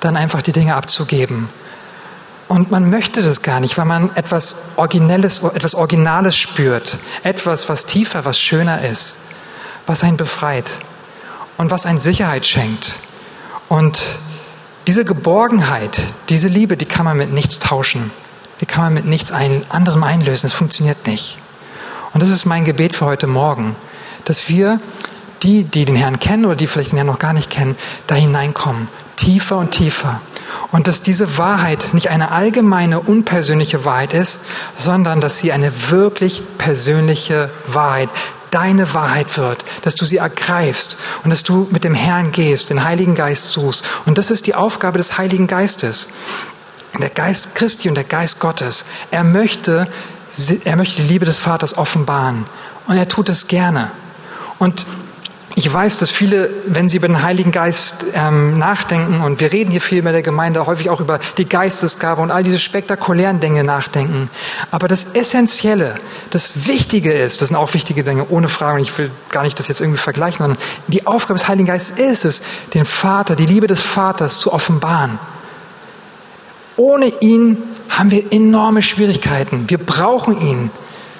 dann 0.00 0.16
einfach 0.16 0.42
die 0.42 0.52
Dinge 0.52 0.76
abzugeben. 0.76 1.48
Und 2.48 2.70
man 2.70 2.90
möchte 2.90 3.22
das 3.22 3.40
gar 3.40 3.60
nicht, 3.60 3.78
weil 3.78 3.86
man 3.86 4.14
etwas 4.14 4.56
Originelles, 4.76 5.42
etwas 5.42 5.74
Originales 5.74 6.36
spürt. 6.36 6.98
Etwas, 7.22 7.70
was 7.70 7.86
tiefer, 7.86 8.26
was 8.26 8.38
schöner 8.38 8.84
ist. 8.84 9.16
Was 9.92 10.02
einen 10.02 10.16
befreit. 10.16 10.70
Und 11.58 11.70
was 11.70 11.84
einen 11.84 11.98
Sicherheit 11.98 12.46
schenkt. 12.46 12.98
Und 13.68 14.00
diese 14.86 15.04
Geborgenheit, 15.04 15.98
diese 16.30 16.48
Liebe, 16.48 16.78
die 16.78 16.86
kann 16.86 17.04
man 17.04 17.18
mit 17.18 17.30
nichts 17.30 17.58
tauschen. 17.58 18.10
Die 18.62 18.64
kann 18.64 18.84
man 18.84 18.94
mit 18.94 19.04
nichts 19.04 19.32
anderem 19.32 20.02
einlösen. 20.02 20.46
Es 20.46 20.54
funktioniert 20.54 21.06
nicht. 21.06 21.36
Und 22.14 22.22
das 22.22 22.30
ist 22.30 22.46
mein 22.46 22.64
Gebet 22.64 22.94
für 22.94 23.04
heute 23.04 23.26
Morgen, 23.26 23.76
dass 24.24 24.48
wir, 24.48 24.80
die, 25.42 25.64
die 25.64 25.84
den 25.84 25.96
Herrn 25.96 26.18
kennen 26.18 26.46
oder 26.46 26.56
die 26.56 26.68
vielleicht 26.68 26.92
den 26.92 26.96
Herrn 26.96 27.08
noch 27.08 27.18
gar 27.18 27.34
nicht 27.34 27.50
kennen, 27.50 27.76
da 28.06 28.14
hineinkommen, 28.14 28.88
tiefer 29.16 29.58
und 29.58 29.72
tiefer. 29.72 30.22
Und 30.70 30.86
dass 30.86 31.02
diese 31.02 31.36
Wahrheit 31.36 31.92
nicht 31.92 32.08
eine 32.08 32.30
allgemeine, 32.30 32.98
unpersönliche 32.98 33.84
Wahrheit 33.84 34.14
ist, 34.14 34.40
sondern 34.74 35.20
dass 35.20 35.36
sie 35.36 35.52
eine 35.52 35.90
wirklich 35.90 36.42
persönliche 36.56 37.50
Wahrheit, 37.66 38.08
deine 38.52 38.94
Wahrheit 38.94 39.36
wird, 39.36 39.64
dass 39.82 39.96
du 39.96 40.04
sie 40.04 40.18
ergreifst 40.18 40.96
und 41.24 41.30
dass 41.30 41.42
du 41.42 41.66
mit 41.70 41.82
dem 41.82 41.94
Herrn 41.94 42.30
gehst, 42.30 42.70
den 42.70 42.84
Heiligen 42.84 43.16
Geist 43.16 43.48
suchst. 43.48 43.84
Und 44.06 44.18
das 44.18 44.30
ist 44.30 44.46
die 44.46 44.54
Aufgabe 44.54 44.98
des 44.98 45.18
Heiligen 45.18 45.48
Geistes. 45.48 46.08
Der 47.00 47.08
Geist 47.08 47.54
Christi 47.54 47.88
und 47.88 47.94
der 47.96 48.04
Geist 48.04 48.38
Gottes. 48.38 48.84
Er 49.10 49.24
möchte 49.24 49.88
er 50.64 50.76
möchte 50.76 51.02
die 51.02 51.08
Liebe 51.08 51.26
des 51.26 51.38
Vaters 51.38 51.76
offenbaren. 51.76 52.46
Und 52.86 52.96
er 52.96 53.08
tut 53.08 53.28
es 53.28 53.48
gerne. 53.48 53.90
Und 54.58 54.86
ich 55.64 55.72
weiß, 55.72 55.98
dass 55.98 56.10
viele, 56.10 56.50
wenn 56.66 56.88
sie 56.88 56.96
über 56.96 57.06
den 57.06 57.22
Heiligen 57.22 57.52
Geist 57.52 58.04
ähm, 58.14 58.54
nachdenken, 58.54 59.22
und 59.22 59.38
wir 59.38 59.52
reden 59.52 59.70
hier 59.70 59.80
viel 59.80 60.02
bei 60.02 60.10
der 60.10 60.22
Gemeinde 60.22 60.66
häufig 60.66 60.90
auch 60.90 60.98
über 60.98 61.20
die 61.38 61.48
Geistesgabe 61.48 62.20
und 62.20 62.32
all 62.32 62.42
diese 62.42 62.58
spektakulären 62.58 63.38
Dinge 63.38 63.62
nachdenken. 63.62 64.28
Aber 64.72 64.88
das 64.88 65.14
Essentielle, 65.14 65.94
das 66.30 66.66
Wichtige 66.66 67.12
ist, 67.12 67.40
das 67.40 67.48
sind 67.48 67.56
auch 67.56 67.74
wichtige 67.74 68.02
Dinge, 68.02 68.26
ohne 68.28 68.48
Frage, 68.48 68.78
und 68.78 68.82
ich 68.82 68.98
will 68.98 69.12
gar 69.30 69.44
nicht 69.44 69.56
das 69.60 69.68
jetzt 69.68 69.80
irgendwie 69.80 70.00
vergleichen, 70.00 70.38
sondern 70.38 70.58
die 70.88 71.06
Aufgabe 71.06 71.38
des 71.38 71.46
Heiligen 71.46 71.68
Geistes 71.68 71.96
ist 71.96 72.24
es, 72.24 72.42
den 72.74 72.84
Vater, 72.84 73.36
die 73.36 73.46
Liebe 73.46 73.68
des 73.68 73.82
Vaters 73.82 74.40
zu 74.40 74.52
offenbaren. 74.52 75.20
Ohne 76.74 77.12
ihn 77.20 77.58
haben 77.88 78.10
wir 78.10 78.32
enorme 78.32 78.82
Schwierigkeiten. 78.82 79.70
Wir 79.70 79.78
brauchen 79.78 80.40
ihn. 80.40 80.70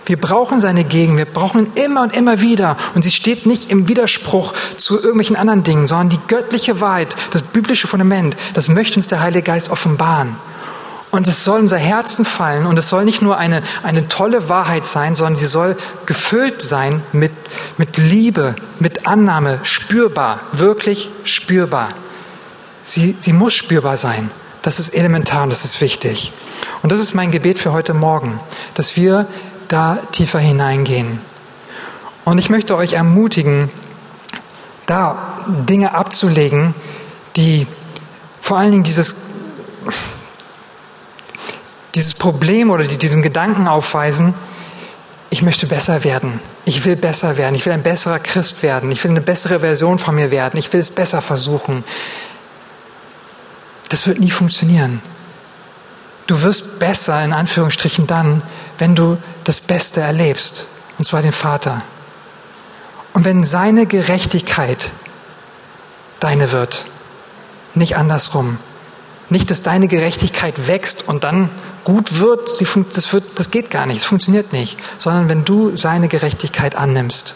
Wir 0.05 0.21
brauchen 0.21 0.59
seine 0.59 0.85
Gegend, 0.85 1.17
wir 1.17 1.25
brauchen 1.25 1.67
ihn 1.67 1.85
immer 1.85 2.03
und 2.03 2.15
immer 2.15 2.41
wieder. 2.41 2.77
Und 2.95 3.03
sie 3.03 3.11
steht 3.11 3.47
nicht 3.47 3.71
im 3.71 3.89
Widerspruch 3.89 4.53
zu 4.77 4.97
irgendwelchen 4.97 5.37
anderen 5.37 5.63
Dingen, 5.63 5.87
sondern 5.87 6.11
die 6.11 6.21
göttliche 6.27 6.81
Wahrheit, 6.81 7.15
das 7.31 7.43
biblische 7.43 7.87
Fundament, 7.87 8.37
das 8.55 8.69
möchte 8.69 8.97
uns 8.97 9.07
der 9.07 9.21
Heilige 9.21 9.45
Geist 9.45 9.71
offenbaren. 9.71 10.37
Und 11.13 11.29
es 11.29 11.45
soll 11.45 11.61
unser 11.61 11.77
Herzen 11.77 12.25
fallen 12.25 12.65
und 12.65 12.79
es 12.79 12.89
soll 12.89 13.05
nicht 13.05 13.21
nur 13.21 13.37
eine, 13.37 13.63
eine 13.83 14.09
tolle 14.09 14.49
Wahrheit 14.49 14.87
sein, 14.87 15.15
sondern 15.15 15.37
sie 15.37 15.47
soll 15.47 15.77
gefüllt 16.07 16.63
sein 16.63 17.03
mit, 17.13 17.33
mit 17.77 17.99
Liebe, 17.99 18.57
mit 18.81 19.07
Annahme, 19.07 19.61
spürbar, 19.63 20.41
wirklich 20.53 21.11
spürbar. 21.23 21.91
Sie, 22.83 23.15
sie 23.21 23.35
muss 23.35 23.53
spürbar 23.53 23.99
sein. 23.99 24.31
Das 24.63 24.81
ist 24.81 24.95
elementar 24.95 25.43
und 25.43 25.51
das 25.51 25.67
ist 25.67 25.83
wichtig. 25.83 26.33
Und 26.83 26.91
das 26.91 26.99
ist 26.99 27.15
mein 27.15 27.31
Gebet 27.31 27.59
für 27.59 27.73
heute 27.73 27.93
Morgen, 27.93 28.41
dass 28.75 28.97
wir 28.97 29.27
da 29.73 29.99
tiefer 30.13 30.39
hineingehen. 30.39 31.21
Und 32.25 32.39
ich 32.39 32.51
möchte 32.51 32.77
euch 32.77 32.93
ermutigen, 32.93 33.71
da 34.87 35.45
Dinge 35.47 35.95
abzulegen, 35.95 36.75
die 37.37 37.67
vor 38.41 38.59
allen 38.59 38.71
Dingen 38.71 38.83
dieses, 38.85 39.17
dieses 41.95 42.15
Problem 42.15 42.71
oder 42.71 42.85
die 42.85 42.99
diesen 42.99 43.23
Gedanken 43.23 43.67
aufweisen, 43.67 44.35
ich 45.31 45.41
möchte 45.41 45.67
besser 45.67 46.05
werden. 46.05 46.41
Ich 46.67 46.85
will 46.85 46.97
besser 46.97 47.39
werden. 47.39 47.55
Ich 47.55 47.65
will 47.65 47.73
ein 47.73 47.83
besserer 47.83 48.19
Christ 48.19 48.63
werden. 48.63 48.93
Ich 48.93 49.03
will 49.03 49.13
eine 49.13 49.23
bessere 49.23 49.61
Version 49.61 49.99
von 49.99 50.15
mir 50.15 50.31
werden. 50.31 50.59
Ich 50.59 50.71
will 50.75 50.81
es 50.81 50.91
besser 50.91 51.23
versuchen. 51.23 51.85
Das 53.89 54.07
wird 54.07 54.21
nie 54.21 54.31
funktionieren. 54.31 55.01
Du 56.27 56.43
wirst 56.43 56.79
besser, 56.79 57.25
in 57.25 57.33
Anführungsstrichen, 57.33 58.07
dann, 58.07 58.43
wenn 58.79 58.95
du 58.95 59.17
das 59.45 59.61
Beste 59.61 60.01
erlebst, 60.01 60.67
und 60.99 61.05
zwar 61.05 61.23
den 61.23 61.33
Vater. 61.33 61.83
Und 63.13 63.25
wenn 63.25 63.45
seine 63.45 63.87
Gerechtigkeit 63.87 64.93
deine 66.21 66.53
wird, 66.53 66.87
nicht 67.75 67.97
andersrum. 67.97 68.59
Nicht, 69.29 69.51
dass 69.51 69.63
deine 69.63 69.89
Gerechtigkeit 69.89 70.69
wächst 70.69 71.09
und 71.09 71.25
dann 71.25 71.49
gut 71.85 72.19
wird, 72.19 72.61
das, 72.61 73.13
wird, 73.13 73.25
das 73.39 73.51
geht 73.51 73.71
gar 73.71 73.87
nicht, 73.87 74.01
das 74.03 74.07
funktioniert 74.07 74.53
nicht, 74.53 74.79
sondern 74.99 75.29
wenn 75.29 75.45
du 75.45 75.77
seine 75.77 76.09
Gerechtigkeit 76.09 76.77
annimmst. 76.77 77.35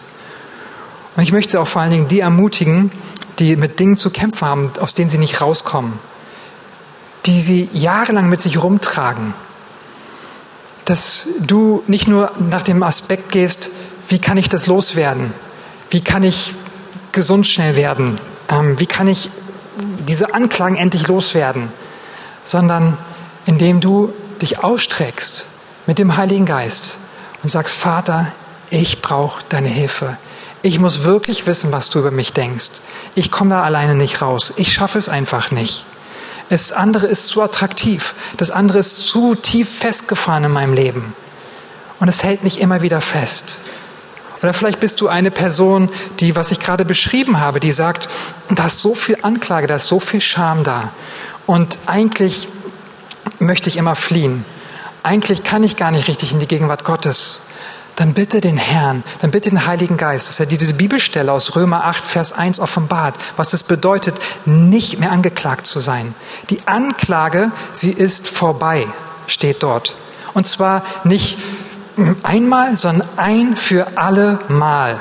Und 1.16 1.23
ich 1.23 1.33
möchte 1.33 1.61
auch 1.61 1.66
vor 1.66 1.83
allen 1.83 1.90
Dingen 1.90 2.09
die 2.09 2.21
ermutigen, 2.21 2.92
die 3.38 3.57
mit 3.57 3.81
Dingen 3.81 3.97
zu 3.97 4.11
kämpfen 4.11 4.47
haben, 4.47 4.73
aus 4.79 4.95
denen 4.95 5.11
sie 5.11 5.19
nicht 5.19 5.40
rauskommen 5.40 5.99
die 7.27 7.40
sie 7.40 7.69
jahrelang 7.73 8.29
mit 8.29 8.40
sich 8.40 8.62
rumtragen. 8.62 9.35
Dass 10.87 11.27
du 11.40 11.83
nicht 11.87 12.09
nur 12.09 12.33
nach 12.38 12.62
dem 12.62 12.83
Aspekt 12.83 13.31
gehst, 13.33 13.70
wie 14.09 14.18
kann 14.18 14.38
ich 14.38 14.49
das 14.49 14.66
loswerden? 14.66 15.35
Wie 15.90 16.01
kann 16.01 16.22
ich 16.22 16.55
gesund 17.12 17.46
schnell 17.46 17.77
werden? 17.77 18.20
Ähm, 18.49 18.79
wie 18.79 18.87
kann 18.87 19.09
ich 19.09 19.31
diese 20.09 20.33
Anklagen 20.33 20.77
endlich 20.77 21.09
loswerden? 21.09 21.68
Sondern 22.44 22.96
indem 23.46 23.81
du 23.81 24.12
dich 24.40 24.62
ausstreckst 24.62 25.46
mit 25.87 25.99
dem 25.99 26.16
Heiligen 26.16 26.46
Geist 26.46 26.99
und 27.43 27.49
sagst, 27.49 27.74
Vater, 27.74 28.32
ich 28.70 29.03
brauche 29.03 29.43
deine 29.49 29.68
Hilfe. 29.68 30.16
Ich 30.62 30.78
muss 30.80 31.05
wirklich 31.05 31.47
wissen, 31.47 31.72
was 31.72 31.91
du 31.91 31.99
über 31.99 32.11
mich 32.11 32.32
denkst. 32.32 32.70
Ich 33.14 33.30
komme 33.30 33.51
da 33.51 33.62
alleine 33.62 33.95
nicht 33.95 34.22
raus. 34.22 34.53
Ich 34.57 34.72
schaffe 34.72 34.99
es 34.99 35.09
einfach 35.09 35.51
nicht. 35.51 35.84
Das 36.49 36.72
andere 36.72 37.07
ist 37.07 37.28
zu 37.28 37.42
attraktiv. 37.42 38.14
Das 38.36 38.51
andere 38.51 38.78
ist 38.78 38.99
zu 38.99 39.34
tief 39.34 39.68
festgefahren 39.68 40.44
in 40.44 40.53
meinem 40.53 40.74
Leben. 40.74 41.14
Und 41.99 42.09
es 42.09 42.22
hält 42.22 42.44
mich 42.44 42.61
immer 42.61 42.82
wieder 42.82 43.01
fest. 43.01 43.59
Oder 44.42 44.53
vielleicht 44.53 44.80
bist 44.80 45.01
du 45.01 45.09
eine 45.09 45.30
Person, 45.30 45.90
die, 46.20 46.36
was 46.36 46.53
ich 46.53 46.61
gerade 46.61 46.84
beschrieben 46.84 47.40
habe, 47.40 47.59
die 47.59 47.72
sagt, 47.72 48.09
da 48.51 48.66
ist 48.66 48.80
so 48.80 48.94
viel 48.94 49.18
Anklage, 49.22 49.66
da 49.66 49.76
ist 49.76 49.88
so 49.88 49.99
viel 49.99 50.20
Scham 50.20 50.62
da. 50.62 50.92
Und 51.47 51.78
eigentlich 51.86 52.49
möchte 53.38 53.70
ich 53.70 53.76
immer 53.76 53.97
fliehen. 53.97 54.44
Eigentlich 55.03 55.42
kann 55.42 55.64
ich 55.64 55.76
gar 55.76 55.90
nicht 55.90 56.09
richtig 56.09 56.32
in 56.32 56.38
die 56.38 56.47
Gegenwart 56.47 56.84
Gottes. 56.84 57.40
Dann 57.97 58.12
bitte 58.12 58.40
den 58.40 58.59
Herrn, 58.59 59.03
dann 59.20 59.30
bitte 59.30 59.51
den 59.51 59.66
Heiligen 59.66 59.97
Geist, 59.97 60.28
dass 60.28 60.38
er 60.38 60.47
diese 60.47 60.74
Bibelstelle 60.74 61.32
aus 61.32 61.57
Römer 61.57 61.84
8, 61.84 62.07
Vers 62.07 62.32
1 62.32 62.61
offenbart, 62.61 63.16
was 63.36 63.53
es 63.55 63.62
bedeutet, 63.62 64.18
nicht 64.44 65.01
mehr 65.01 65.11
angeklagt 65.11 65.66
zu 65.66 65.80
sein. 65.80 66.14
Die 66.51 66.61
Anklage, 66.66 67.51
sie 67.72 67.90
ist 67.90 68.28
vorbei, 68.28 68.86
steht 69.26 69.62
dort. 69.62 69.97
Und 70.34 70.47
zwar 70.47 70.84
nicht 71.05 71.38
einmal, 72.22 72.76
sondern 72.76 73.09
ein 73.16 73.57
für 73.57 73.97
alle 73.97 74.40
Mal. 74.49 75.01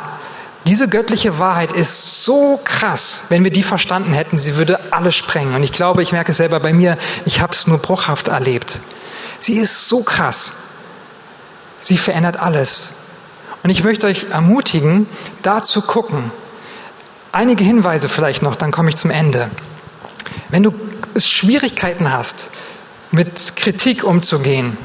Diese 0.65 0.87
göttliche 0.87 1.37
Wahrheit 1.37 1.73
ist 1.73 2.23
so 2.23 2.59
krass, 2.63 3.25
wenn 3.29 3.43
wir 3.43 3.51
die 3.51 3.61
verstanden 3.61 4.13
hätten, 4.13 4.39
sie 4.39 4.55
würde 4.55 4.79
alles 4.91 5.15
sprengen. 5.15 5.53
Und 5.53 5.61
ich 5.61 5.73
glaube, 5.73 6.01
ich 6.01 6.11
merke 6.11 6.31
es 6.31 6.37
selber 6.37 6.59
bei 6.59 6.73
mir, 6.73 6.97
ich 7.25 7.39
habe 7.39 7.53
es 7.53 7.67
nur 7.67 7.77
bruchhaft 7.77 8.29
erlebt. 8.29 8.81
Sie 9.41 9.57
ist 9.57 9.87
so 9.87 10.01
krass. 10.01 10.53
Sie 11.86 11.99
verändert 11.99 12.38
alles. 12.38 12.93
Und 13.61 13.69
ich 13.69 13.83
möchte 13.83 14.07
euch 14.07 14.25
ermutigen, 14.31 15.05
da 15.43 15.61
zu 15.61 15.83
gucken. 15.83 16.31
Einige 17.31 17.63
Hinweise 17.63 18.09
vielleicht 18.09 18.41
noch, 18.41 18.55
dann 18.55 18.71
komme 18.71 18.89
ich 18.89 18.95
zum 18.95 19.11
Ende. 19.11 19.51
Wenn 20.49 20.63
du 20.63 20.73
Schwierigkeiten 21.15 22.11
hast, 22.11 22.49
mit 23.11 23.55
Kritik 23.55 24.03
umzugehen, 24.03 24.77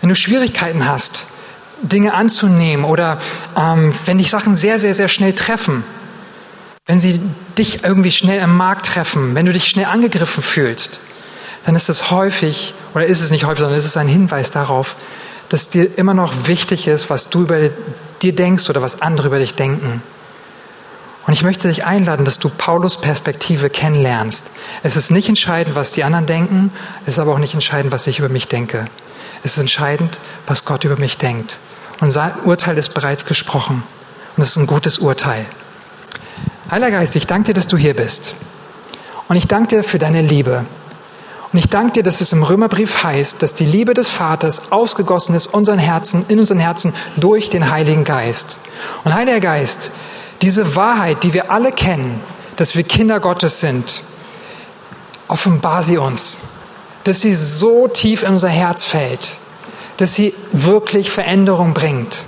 wenn 0.00 0.08
du 0.08 0.16
Schwierigkeiten 0.16 0.88
hast, 0.88 1.26
Dinge 1.80 2.12
anzunehmen 2.12 2.84
oder 2.84 3.18
ähm, 3.56 3.94
wenn 4.06 4.18
dich 4.18 4.30
Sachen 4.30 4.56
sehr, 4.56 4.80
sehr, 4.80 4.94
sehr 4.94 5.08
schnell 5.08 5.34
treffen, 5.34 5.84
wenn 6.86 6.98
sie 6.98 7.20
dich 7.56 7.84
irgendwie 7.84 8.10
schnell 8.10 8.40
im 8.40 8.56
Markt 8.56 8.86
treffen, 8.86 9.36
wenn 9.36 9.46
du 9.46 9.52
dich 9.52 9.68
schnell 9.68 9.86
angegriffen 9.86 10.42
fühlst, 10.42 10.98
dann 11.64 11.76
ist 11.76 11.88
es 11.88 12.10
häufig, 12.10 12.74
oder 12.94 13.06
ist 13.06 13.20
es 13.20 13.30
nicht 13.30 13.44
häufig, 13.44 13.60
sondern 13.60 13.78
ist 13.78 13.86
es 13.86 13.96
ein 13.96 14.08
Hinweis 14.08 14.50
darauf, 14.50 14.96
dass 15.52 15.68
dir 15.68 15.98
immer 15.98 16.14
noch 16.14 16.46
wichtig 16.46 16.86
ist, 16.86 17.10
was 17.10 17.28
du 17.28 17.42
über 17.42 17.70
dir 18.22 18.34
denkst 18.34 18.70
oder 18.70 18.80
was 18.80 19.02
andere 19.02 19.28
über 19.28 19.38
dich 19.38 19.54
denken. 19.54 20.02
Und 21.26 21.34
ich 21.34 21.42
möchte 21.42 21.68
dich 21.68 21.84
einladen, 21.84 22.24
dass 22.24 22.38
du 22.38 22.48
Paulus 22.48 23.00
Perspektive 23.00 23.70
kennenlernst. 23.70 24.50
Es 24.82 24.96
ist 24.96 25.10
nicht 25.10 25.28
entscheidend, 25.28 25.76
was 25.76 25.92
die 25.92 26.04
anderen 26.04 26.26
denken, 26.26 26.72
es 27.02 27.14
ist 27.14 27.18
aber 27.18 27.32
auch 27.32 27.38
nicht 27.38 27.54
entscheidend, 27.54 27.92
was 27.92 28.06
ich 28.06 28.18
über 28.18 28.28
mich 28.28 28.48
denke. 28.48 28.86
Es 29.44 29.52
ist 29.52 29.58
entscheidend, 29.58 30.18
was 30.46 30.64
Gott 30.64 30.84
über 30.84 30.98
mich 30.98 31.18
denkt. 31.18 31.60
Und 32.00 32.10
sein 32.10 32.32
Urteil 32.44 32.78
ist 32.78 32.94
bereits 32.94 33.24
gesprochen. 33.24 33.82
Und 34.36 34.42
es 34.42 34.50
ist 34.50 34.56
ein 34.56 34.66
gutes 34.66 34.98
Urteil. 34.98 35.44
Heiliger 36.70 36.92
Geist, 36.92 37.14
ich 37.14 37.26
danke 37.26 37.48
dir, 37.48 37.54
dass 37.54 37.68
du 37.68 37.76
hier 37.76 37.94
bist. 37.94 38.34
Und 39.28 39.36
ich 39.36 39.46
danke 39.46 39.76
dir 39.76 39.84
für 39.84 39.98
deine 39.98 40.22
Liebe. 40.22 40.64
Und 41.52 41.58
ich 41.58 41.68
danke 41.68 41.92
dir, 41.92 42.02
dass 42.02 42.20
es 42.20 42.32
im 42.32 42.42
Römerbrief 42.42 43.02
heißt, 43.02 43.42
dass 43.42 43.52
die 43.52 43.66
Liebe 43.66 43.94
des 43.94 44.08
Vaters 44.08 44.72
ausgegossen 44.72 45.34
ist 45.34 45.48
unseren 45.48 45.78
Herzen, 45.78 46.24
in 46.28 46.38
unseren 46.38 46.60
Herzen 46.60 46.94
durch 47.16 47.50
den 47.50 47.70
Heiligen 47.70 48.04
Geist. 48.04 48.58
Und 49.04 49.14
Heiliger 49.14 49.40
Geist, 49.40 49.92
diese 50.40 50.76
Wahrheit, 50.76 51.22
die 51.22 51.34
wir 51.34 51.50
alle 51.50 51.72
kennen, 51.72 52.20
dass 52.56 52.74
wir 52.74 52.84
Kinder 52.84 53.20
Gottes 53.20 53.60
sind, 53.60 54.02
offenbar 55.28 55.82
sie 55.82 55.98
uns 55.98 56.40
dass 57.04 57.20
sie 57.20 57.34
so 57.34 57.88
tief 57.88 58.22
in 58.22 58.30
unser 58.30 58.48
Herz 58.48 58.84
fällt, 58.84 59.38
dass 59.96 60.14
sie 60.14 60.34
wirklich 60.52 61.10
Veränderung 61.10 61.74
bringt. 61.74 62.26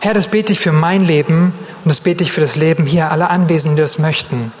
Herr, 0.00 0.14
das 0.14 0.28
bete 0.28 0.52
ich 0.52 0.60
für 0.60 0.72
mein 0.72 1.04
Leben 1.04 1.52
und 1.84 1.88
das 1.88 2.00
bete 2.00 2.22
ich 2.22 2.32
für 2.32 2.40
das 2.40 2.56
Leben 2.56 2.86
hier 2.86 3.10
aller 3.10 3.30
Anwesenden, 3.30 3.76
die 3.76 3.82
das 3.82 3.98
möchten. 3.98 4.52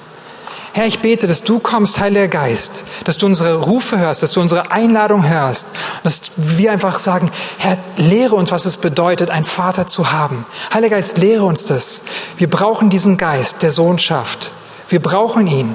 Herr, 0.72 0.86
ich 0.86 1.00
bete, 1.00 1.26
dass 1.26 1.42
du 1.42 1.58
kommst, 1.58 1.98
Heiliger 1.98 2.28
Geist, 2.28 2.84
dass 3.04 3.16
du 3.16 3.26
unsere 3.26 3.56
Rufe 3.62 3.98
hörst, 3.98 4.22
dass 4.22 4.32
du 4.32 4.40
unsere 4.40 4.70
Einladung 4.70 5.28
hörst, 5.28 5.70
dass 6.04 6.30
wir 6.36 6.72
einfach 6.72 6.98
sagen, 7.00 7.30
Herr, 7.58 7.78
lehre 7.96 8.36
uns, 8.36 8.50
was 8.52 8.64
es 8.64 8.76
bedeutet, 8.76 9.30
einen 9.30 9.44
Vater 9.44 9.86
zu 9.86 10.12
haben. 10.12 10.46
Heiliger 10.72 10.96
Geist, 10.96 11.18
lehre 11.18 11.44
uns 11.44 11.64
das. 11.64 12.04
Wir 12.36 12.48
brauchen 12.48 12.90
diesen 12.90 13.16
Geist 13.16 13.62
der 13.62 13.72
Sohnschaft. 13.72 14.52
Wir 14.88 15.00
brauchen 15.00 15.46
ihn. 15.46 15.74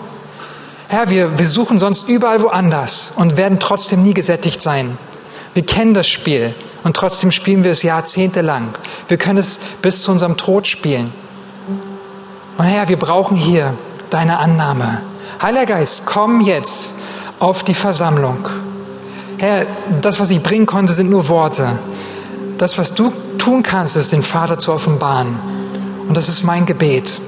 Herr, 0.87 1.09
wir, 1.09 1.39
wir 1.39 1.47
suchen 1.47 1.79
sonst 1.79 2.07
überall 2.07 2.41
woanders 2.41 3.13
und 3.15 3.35
werden 3.35 3.59
trotzdem 3.59 4.03
nie 4.03 4.13
gesättigt 4.13 4.61
sein. 4.61 4.97
Wir 5.53 5.65
kennen 5.65 5.93
das 5.93 6.07
Spiel 6.07 6.53
und 6.83 6.95
trotzdem 6.95 7.31
spielen 7.31 7.63
wir 7.63 7.71
es 7.71 7.83
jahrzehntelang. 7.83 8.75
Wir 9.07 9.17
können 9.17 9.39
es 9.39 9.59
bis 9.81 10.03
zu 10.03 10.11
unserem 10.11 10.37
Tod 10.37 10.67
spielen. 10.67 11.13
Und 12.57 12.65
Herr, 12.65 12.89
wir 12.89 12.97
brauchen 12.97 13.35
hier 13.35 13.73
deine 14.14 14.38
Annahme. 14.38 15.01
Heiliger 15.41 15.78
Geist, 15.78 16.05
komm 16.05 16.41
jetzt 16.41 16.95
auf 17.39 17.64
die 17.64 17.74
Versammlung. 17.74 18.47
Herr, 19.39 19.66
das, 20.01 20.20
was 20.20 20.30
ich 20.30 20.41
bringen 20.41 20.68
konnte, 20.68 20.93
sind 20.93 21.09
nur 21.09 21.28
Worte. 21.30 21.68
Das, 22.57 22.78
was 22.78 22.93
du 22.93 23.11
tun 23.39 23.64
kannst, 23.64 23.95
ist, 23.95 24.14
den 24.14 24.24
Vater 24.24 24.57
zu 24.57 24.72
offenbaren. 24.72 25.38
Und 26.07 26.16
das 26.16 26.30
ist 26.30 26.43
mein 26.43 26.66
Gebet. 26.66 27.20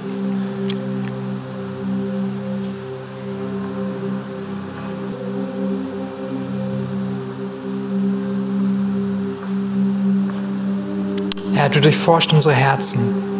Herr, 11.55 11.69
du 11.69 11.81
durchforscht 11.81 12.31
unsere 12.31 12.53
Herzen. 12.53 13.34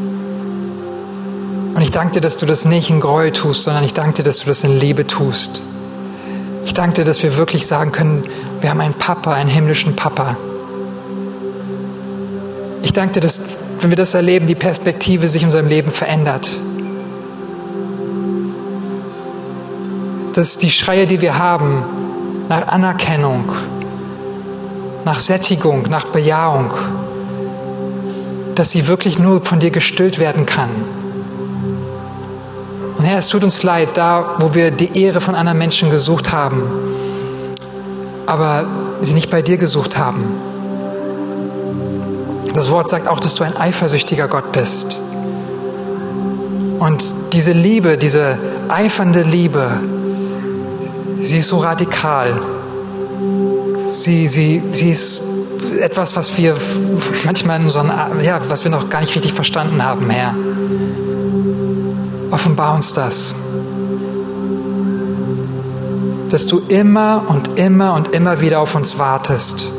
Und 1.75 1.81
ich 1.81 1.91
danke 1.91 2.13
dir, 2.13 2.21
dass 2.21 2.37
du 2.37 2.45
das 2.45 2.63
nicht 2.63 2.89
in 2.89 3.01
Gräuel 3.01 3.33
tust, 3.33 3.63
sondern 3.63 3.83
ich 3.83 3.93
danke 3.93 4.13
dir, 4.13 4.23
dass 4.23 4.39
du 4.39 4.45
das 4.45 4.63
in 4.63 4.79
Liebe 4.79 5.05
tust. 5.05 5.61
Ich 6.63 6.73
danke 6.73 6.95
dir, 6.95 7.03
dass 7.03 7.21
wir 7.21 7.35
wirklich 7.35 7.67
sagen 7.67 7.91
können, 7.91 8.23
wir 8.61 8.69
haben 8.69 8.79
einen 8.79 8.93
Papa, 8.93 9.33
einen 9.33 9.49
himmlischen 9.49 9.93
Papa. 9.93 10.37
Ich 12.81 12.93
danke 12.93 13.15
dir, 13.15 13.19
dass, 13.19 13.41
wenn 13.81 13.89
wir 13.89 13.97
das 13.97 14.13
erleben, 14.13 14.47
die 14.47 14.55
Perspektive 14.55 15.27
sich 15.27 15.41
in 15.41 15.49
unserem 15.49 15.67
Leben 15.67 15.91
verändert. 15.91 16.49
Dass 20.31 20.57
die 20.57 20.71
Schreie, 20.71 21.07
die 21.07 21.19
wir 21.19 21.37
haben, 21.37 21.83
nach 22.47 22.69
Anerkennung, 22.69 23.51
nach 25.03 25.19
Sättigung, 25.19 25.83
nach 25.89 26.05
Bejahung, 26.05 26.73
dass 28.55 28.71
sie 28.71 28.87
wirklich 28.87 29.19
nur 29.19 29.41
von 29.41 29.59
dir 29.59 29.71
gestillt 29.71 30.19
werden 30.19 30.45
kann. 30.45 30.69
Und 33.05 33.11
Herr, 33.11 33.19
es 33.19 33.27
tut 33.27 33.43
uns 33.43 33.61
leid, 33.61 33.89
da, 33.93 34.37
wo 34.39 34.55
wir 34.55 34.71
die 34.71 34.99
Ehre 34.99 35.21
von 35.21 35.35
anderen 35.35 35.59
Menschen 35.59 35.91
gesucht 35.91 36.31
haben, 36.31 36.63
aber 38.25 38.65
sie 39.01 39.13
nicht 39.13 39.29
bei 39.29 39.43
dir 39.43 39.57
gesucht 39.57 39.95
haben. 39.95 40.23
Das 42.55 42.71
Wort 42.71 42.89
sagt 42.89 43.07
auch, 43.07 43.19
dass 43.19 43.35
du 43.35 43.43
ein 43.43 43.55
eifersüchtiger 43.55 44.27
Gott 44.27 44.51
bist. 44.53 44.99
Und 46.79 47.13
diese 47.31 47.51
Liebe, 47.51 47.99
diese 47.99 48.39
eifernde 48.69 49.21
Liebe, 49.21 49.69
sie 51.21 51.37
ist 51.37 51.49
so 51.49 51.59
radikal. 51.59 52.41
Sie, 53.85 54.27
sie, 54.27 54.63
sie 54.71 54.89
ist 54.89 55.21
etwas, 55.79 56.15
was 56.15 56.35
wir 56.39 56.57
manchmal 57.23 57.59
in 57.59 57.65
unseren, 57.65 57.91
ja, 58.23 58.39
was 58.49 58.63
wir 58.63 58.71
noch 58.71 58.89
gar 58.89 59.01
nicht 59.01 59.13
richtig 59.13 59.33
verstanden 59.33 59.83
haben, 59.83 60.09
Herr. 60.09 60.33
Offenbar 62.35 62.75
uns 62.75 62.93
das. 62.93 63.33
Dass 66.29 66.45
du 66.45 66.59
immer 66.67 67.23
und 67.27 67.57
immer 67.57 67.93
und 67.93 68.15
immer 68.15 68.41
wieder 68.41 68.59
auf 68.59 68.75
uns 68.75 68.99
wartest, 68.99 69.71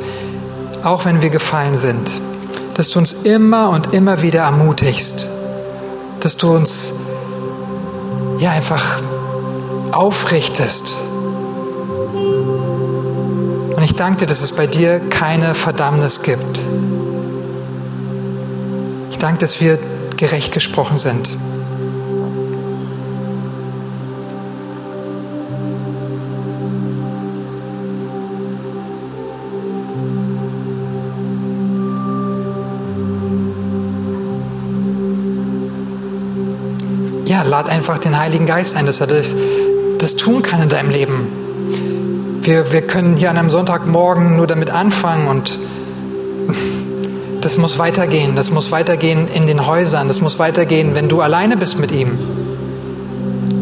auch 0.83 1.05
wenn 1.05 1.23
wir 1.23 1.31
gefallen 1.31 1.77
sind. 1.77 2.21
Dass 2.75 2.89
du 2.89 2.99
uns 2.99 3.13
immer 3.13 3.71
und 3.71 3.95
immer 3.95 4.23
wieder 4.23 4.41
ermutigst. 4.41 5.29
Dass 6.21 6.37
du 6.37 6.55
uns 6.55 6.95
ja 8.39 8.51
einfach 8.51 9.01
aufrichtest 9.93 11.07
ich 13.87 13.95
danke 13.95 14.19
dir, 14.19 14.27
dass 14.27 14.41
es 14.41 14.51
bei 14.51 14.67
dir 14.67 14.99
keine 14.99 15.55
Verdammnis 15.55 16.23
gibt. 16.23 16.61
Ich 19.13 19.19
danke, 19.19 19.39
dass 19.39 19.61
wir 19.61 19.79
gerecht 20.17 20.53
gesprochen 20.53 20.97
sind. 20.97 21.39
Ja, 37.37 37.43
lad 37.43 37.69
einfach 37.69 37.99
den 37.99 38.19
Heiligen 38.19 38.47
Geist 38.47 38.77
ein, 38.77 38.87
dass 38.87 39.03
er 39.03 39.09
das, 39.09 39.37
das 39.99 40.17
tun 40.17 40.41
kann 40.41 40.63
in 40.63 40.71
deinem 40.71 40.89
Leben. 40.89 42.41
Wir, 42.41 42.73
wir 42.73 42.81
können 42.81 43.15
hier 43.19 43.29
an 43.29 43.37
einem 43.37 43.51
Sonntagmorgen 43.51 44.37
nur 44.37 44.47
damit 44.47 44.71
anfangen 44.71 45.29
und 45.29 45.61
das 47.43 47.59
muss 47.59 47.79
weitergehen. 47.79 48.37
Das 48.37 48.51
muss 48.51 48.73
weitergehen 48.73 49.29
in 49.29 49.47
den 49.47 49.67
Häusern. 49.67 50.09
Das 50.09 50.23
muss 50.23 50.39
weitergehen, 50.39 50.95
wenn 50.95 51.11
du 51.11 51.21
alleine 51.21 51.59
bist 51.59 51.79
mit 51.79 51.93
ihm. 51.93 52.19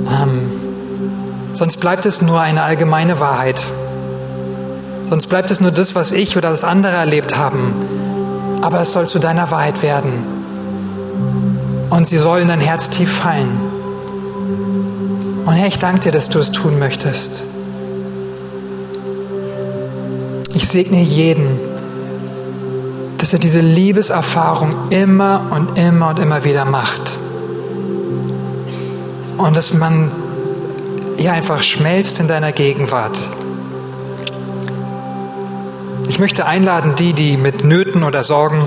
Ähm, 0.07 0.53
sonst 1.55 1.81
bleibt 1.81 2.07
es 2.07 2.23
nur 2.23 2.39
eine 2.41 2.63
allgemeine 2.63 3.19
Wahrheit. 3.19 3.61
Sonst 5.11 5.27
bleibt 5.27 5.51
es 5.51 5.61
nur 5.61 5.73
das, 5.73 5.97
was 5.97 6.13
ich 6.13 6.37
oder 6.37 6.51
das 6.51 6.63
andere 6.63 6.95
erlebt 6.95 7.37
haben. 7.37 7.75
aber 8.63 8.81
es 8.83 8.93
soll 8.93 9.09
zu 9.09 9.19
deiner 9.19 9.51
Wahrheit 9.51 9.83
werden. 9.83 10.34
Und 11.95 12.09
sie 12.09 12.17
soll 12.17 12.41
in 12.41 12.49
dein 12.49 12.59
Herz 12.59 12.91
tief 12.91 13.09
fallen. 13.09 13.57
Und 15.47 15.53
Herr, 15.53 15.69
ich 15.69 15.79
danke 15.79 16.01
dir, 16.01 16.11
dass 16.11 16.29
du 16.29 16.41
es 16.41 16.51
tun 16.51 16.81
möchtest. 16.81 17.47
Ich 20.55 20.67
segne 20.67 21.01
jeden, 21.01 21.57
dass 23.19 23.33
er 23.33 23.39
diese 23.39 23.61
Liebeserfahrung 23.61 24.75
immer 24.91 25.47
und 25.53 25.79
immer 25.79 26.09
und 26.09 26.19
immer 26.19 26.43
wieder 26.43 26.65
macht. 26.65 27.17
Und 29.39 29.57
dass 29.57 29.73
man 29.73 30.11
ja 31.17 31.31
einfach 31.31 31.63
schmelzt 31.63 32.19
in 32.19 32.27
deiner 32.27 32.51
Gegenwart. 32.51 33.31
Ich 36.09 36.19
möchte 36.19 36.45
einladen, 36.47 36.97
die, 36.97 37.13
die 37.13 37.37
mit 37.37 37.63
Nöten 37.63 38.03
oder 38.03 38.25
Sorgen 38.25 38.67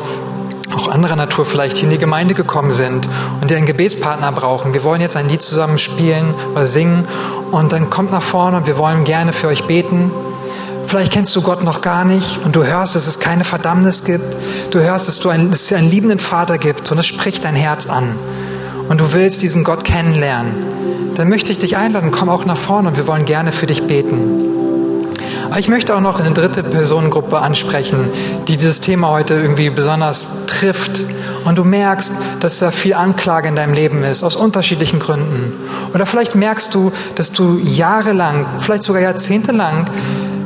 auch 0.78 0.88
anderer 0.88 1.15
Natur 1.15 1.45
vielleicht 1.45 1.82
in 1.84 1.89
die 1.89 1.97
Gemeinde 1.97 2.34
gekommen 2.34 2.71
sind 2.71 3.07
und 3.41 3.49
die 3.49 3.55
einen 3.55 3.65
Gebetspartner 3.65 4.32
brauchen. 4.32 4.73
Wir 4.73 4.84
wollen 4.84 5.01
jetzt 5.01 5.15
ein 5.15 5.28
Lied 5.28 5.41
zusammen 5.41 5.80
spielen 5.80 6.34
oder 6.53 6.65
singen 6.65 7.05
und 7.51 7.71
dann 7.71 7.89
kommt 7.89 8.11
nach 8.11 8.21
vorne 8.21 8.57
und 8.57 8.67
wir 8.67 8.78
wollen 8.78 9.03
gerne 9.03 9.34
für 9.34 9.47
euch 9.47 9.65
beten. 9.65 10.11
Vielleicht 10.86 11.11
kennst 11.11 11.36
du 11.36 11.41
Gott 11.41 11.63
noch 11.63 11.82
gar 11.82 12.05
nicht 12.05 12.39
und 12.45 12.55
du 12.55 12.63
hörst, 12.63 12.95
dass 12.95 13.07
es 13.07 13.19
keine 13.19 13.43
Verdammnis 13.43 14.05
gibt. 14.05 14.38
Du 14.71 14.80
hörst, 14.80 15.07
dass, 15.07 15.19
du 15.19 15.30
einen, 15.30 15.51
dass 15.51 15.63
es 15.63 15.73
einen 15.73 15.89
liebenden 15.89 16.19
Vater 16.19 16.57
gibt 16.57 16.91
und 16.91 16.97
es 16.97 17.05
spricht 17.05 17.43
dein 17.43 17.55
Herz 17.55 17.88
an. 17.88 18.15
Und 18.88 19.01
du 19.01 19.11
willst 19.11 19.41
diesen 19.41 19.65
Gott 19.65 19.84
kennenlernen. 19.84 21.13
Dann 21.15 21.28
möchte 21.28 21.51
ich 21.51 21.57
dich 21.57 21.75
einladen, 21.75 22.11
komm 22.11 22.30
auch 22.30 22.45
nach 22.45 22.57
vorne 22.57 22.89
und 22.89 22.97
wir 22.97 23.07
wollen 23.07 23.25
gerne 23.25 23.51
für 23.51 23.65
dich 23.65 23.84
beten. 23.84 24.57
Aber 25.50 25.60
ich 25.60 25.70
möchte 25.70 25.95
auch 25.95 26.02
noch 26.02 26.20
eine 26.20 26.32
dritte 26.32 26.62
Personengruppe 26.62 27.39
ansprechen, 27.39 28.10
die 28.48 28.58
dieses 28.58 28.80
Thema 28.80 29.10
heute 29.10 29.36
irgendwie 29.36 29.70
besonders 29.70 30.28
trifft. 30.45 31.06
Und 31.45 31.58
du 31.58 31.64
merkst, 31.64 32.12
dass 32.41 32.60
da 32.60 32.72
viel 32.72 32.93
Anklage 32.93 33.48
in 33.48 33.56
deinem 33.56 33.74
Leben 33.74 34.04
ist, 34.04 34.24
aus 34.24 34.36
unterschiedlichen 34.36 35.00
Gründen. 35.00 35.54
Oder 35.93 36.06
vielleicht 36.06 36.36
merkst 36.36 36.76
du, 36.76 36.91
dass 37.16 37.32
du 37.32 37.60
jahrelang, 37.64 38.45
vielleicht 38.60 38.84
sogar 38.84 39.02
jahrzehntelang 39.02 39.89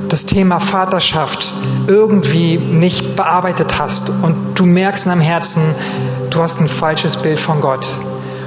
das 0.08 0.26
Thema 0.26 0.60
Vaterschaft 0.60 1.54
irgendwie 1.88 2.58
nicht 2.58 3.16
bearbeitet 3.16 3.80
hast 3.80 4.10
und 4.10 4.36
du 4.56 4.66
merkst 4.66 5.06
in 5.06 5.10
deinem 5.10 5.22
Herzen, 5.22 5.64
du 6.30 6.42
hast 6.42 6.60
ein 6.60 6.68
falsches 6.68 7.18
Bild 7.18 7.40
von 7.40 7.62
Gott. 7.62 7.88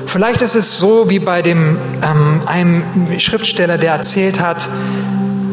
Vielleicht 0.07 0.43
ist 0.43 0.55
es 0.55 0.79
so 0.79 1.11
wie 1.11 1.19
bei 1.19 1.43
dem, 1.43 1.79
ähm, 2.03 2.43
einem 2.47 2.85
Schriftsteller, 3.19 3.79
der 3.79 3.93
erzählt 3.93 4.41
hat, 4.41 4.69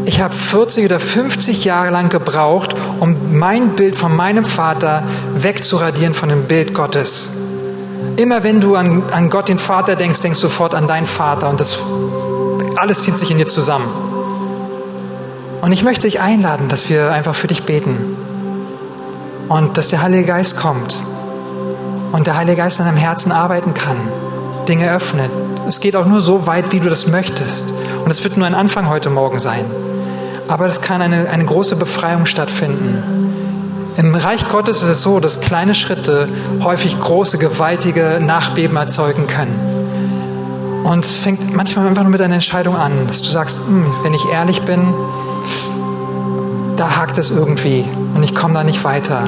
ich 0.06 0.22
habe 0.22 0.34
40 0.34 0.86
oder 0.86 1.00
50 1.00 1.66
Jahre 1.66 1.90
lang 1.92 2.10
gebraucht, 2.10 2.76
um 3.00 3.38
mein 3.38 3.76
Bild 3.76 3.96
von 3.96 4.16
meinem 4.16 4.46
Vater 4.46 5.04
wegzuradieren 5.36 6.14
von 6.14 6.30
dem 6.30 6.46
Bild 6.46 6.74
Gottes. 6.74 7.34
Immer 8.18 8.44
wenn 8.44 8.62
du 8.62 8.76
an, 8.76 9.04
an 9.12 9.30
Gott, 9.30 9.48
den 9.48 9.60
Vater 9.60 9.96
denkst, 9.96 10.20
denkst 10.20 10.40
du 10.40 10.48
sofort 10.48 10.76
an 10.76 10.88
deinen 10.88 11.06
Vater 11.06 11.50
und 11.50 11.60
das 11.60 11.80
alles 12.78 13.04
zieht 13.04 13.16
sich 13.16 13.30
in 13.32 13.38
dir 13.38 13.48
zusammen. 13.48 13.88
Und 15.62 15.72
ich 15.72 15.84
möchte 15.84 16.08
dich 16.08 16.20
einladen, 16.20 16.68
dass 16.68 16.90
wir 16.90 17.12
einfach 17.12 17.36
für 17.36 17.48
dich 17.48 17.64
beten 17.64 18.18
und 19.50 19.78
dass 19.78 19.88
der 19.88 20.02
Heilige 20.02 20.26
Geist 20.26 20.58
kommt 20.58 21.04
und 22.12 22.26
der 22.26 22.36
Heilige 22.36 22.58
Geist 22.58 22.80
in 22.80 22.86
deinem 22.86 22.98
Herzen 22.98 23.32
arbeiten 23.32 23.76
kann, 23.76 23.98
Dinge 24.68 24.92
öffnet. 24.92 25.30
Es 25.68 25.80
geht 25.80 25.96
auch 25.96 26.06
nur 26.06 26.22
so 26.22 26.48
weit, 26.48 26.72
wie 26.72 26.80
du 26.80 26.90
das 26.90 27.08
möchtest. 27.08 27.66
Und 28.04 28.10
es 28.10 28.24
wird 28.24 28.38
nur 28.38 28.48
ein 28.48 28.56
Anfang 28.56 28.90
heute 28.90 29.10
Morgen 29.10 29.40
sein. 29.40 29.66
Aber 30.52 30.66
es 30.66 30.82
kann 30.82 31.02
eine, 31.02 31.30
eine 31.30 31.46
große 31.46 31.78
Befreiung 31.78 32.26
stattfinden. 32.26 33.94
Im 33.96 34.14
Reich 34.14 34.50
Gottes 34.50 34.84
ist 34.84 34.90
es 34.90 35.02
so, 35.02 35.22
dass 35.22 35.40
kleine 35.40 35.74
Schritte 35.74 36.28
häufig 36.62 37.00
große, 37.00 37.38
gewaltige 37.38 38.20
Nachbeben 38.22 38.76
erzeugen 38.76 39.28
können. 39.28 40.84
Und 40.84 41.06
es 41.06 41.20
fängt 41.20 41.56
manchmal 41.56 41.88
einfach 41.88 42.04
nur 42.04 42.12
mit 42.12 42.20
einer 42.20 42.34
Entscheidung 42.34 42.76
an, 42.76 43.08
dass 43.08 43.22
du 43.22 43.30
sagst, 43.30 43.60
hm, 43.60 43.86
wenn 44.04 44.14
ich 44.14 44.26
ehrlich 44.30 44.64
bin, 44.64 44.94
da 46.76 46.98
hakt 46.98 47.18
es 47.18 47.32
irgendwie 47.32 47.86
und 48.14 48.22
ich 48.24 48.36
komme 48.36 48.54
da 48.54 48.66
nicht 48.66 48.84
weiter. 48.84 49.24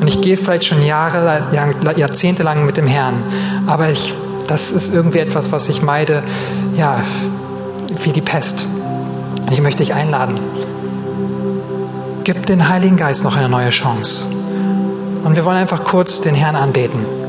Und 0.00 0.08
ich 0.08 0.22
gehe 0.22 0.38
vielleicht 0.38 0.64
schon 0.64 0.82
Jahre, 0.82 1.48
Jahrzehnte 1.96 2.44
lang 2.44 2.64
mit 2.64 2.78
dem 2.78 2.86
Herrn, 2.86 3.22
aber 3.66 3.90
ich, 3.90 4.14
das 4.46 4.72
ist 4.72 4.94
irgendwie 4.94 5.18
etwas, 5.18 5.52
was 5.52 5.68
ich 5.68 5.82
meide, 5.82 6.22
ja, 6.78 6.96
wie 8.04 8.12
die 8.12 8.22
Pest. 8.22 8.66
Ich 9.50 9.60
möchte 9.60 9.82
dich 9.82 9.92
einladen. 9.92 10.51
Gib 12.24 12.46
den 12.46 12.68
Heiligen 12.68 12.96
Geist 12.96 13.24
noch 13.24 13.36
eine 13.36 13.48
neue 13.48 13.70
Chance. 13.70 14.28
Und 15.24 15.34
wir 15.34 15.44
wollen 15.44 15.56
einfach 15.56 15.82
kurz 15.82 16.20
den 16.20 16.36
Herrn 16.36 16.54
anbeten. 16.54 17.21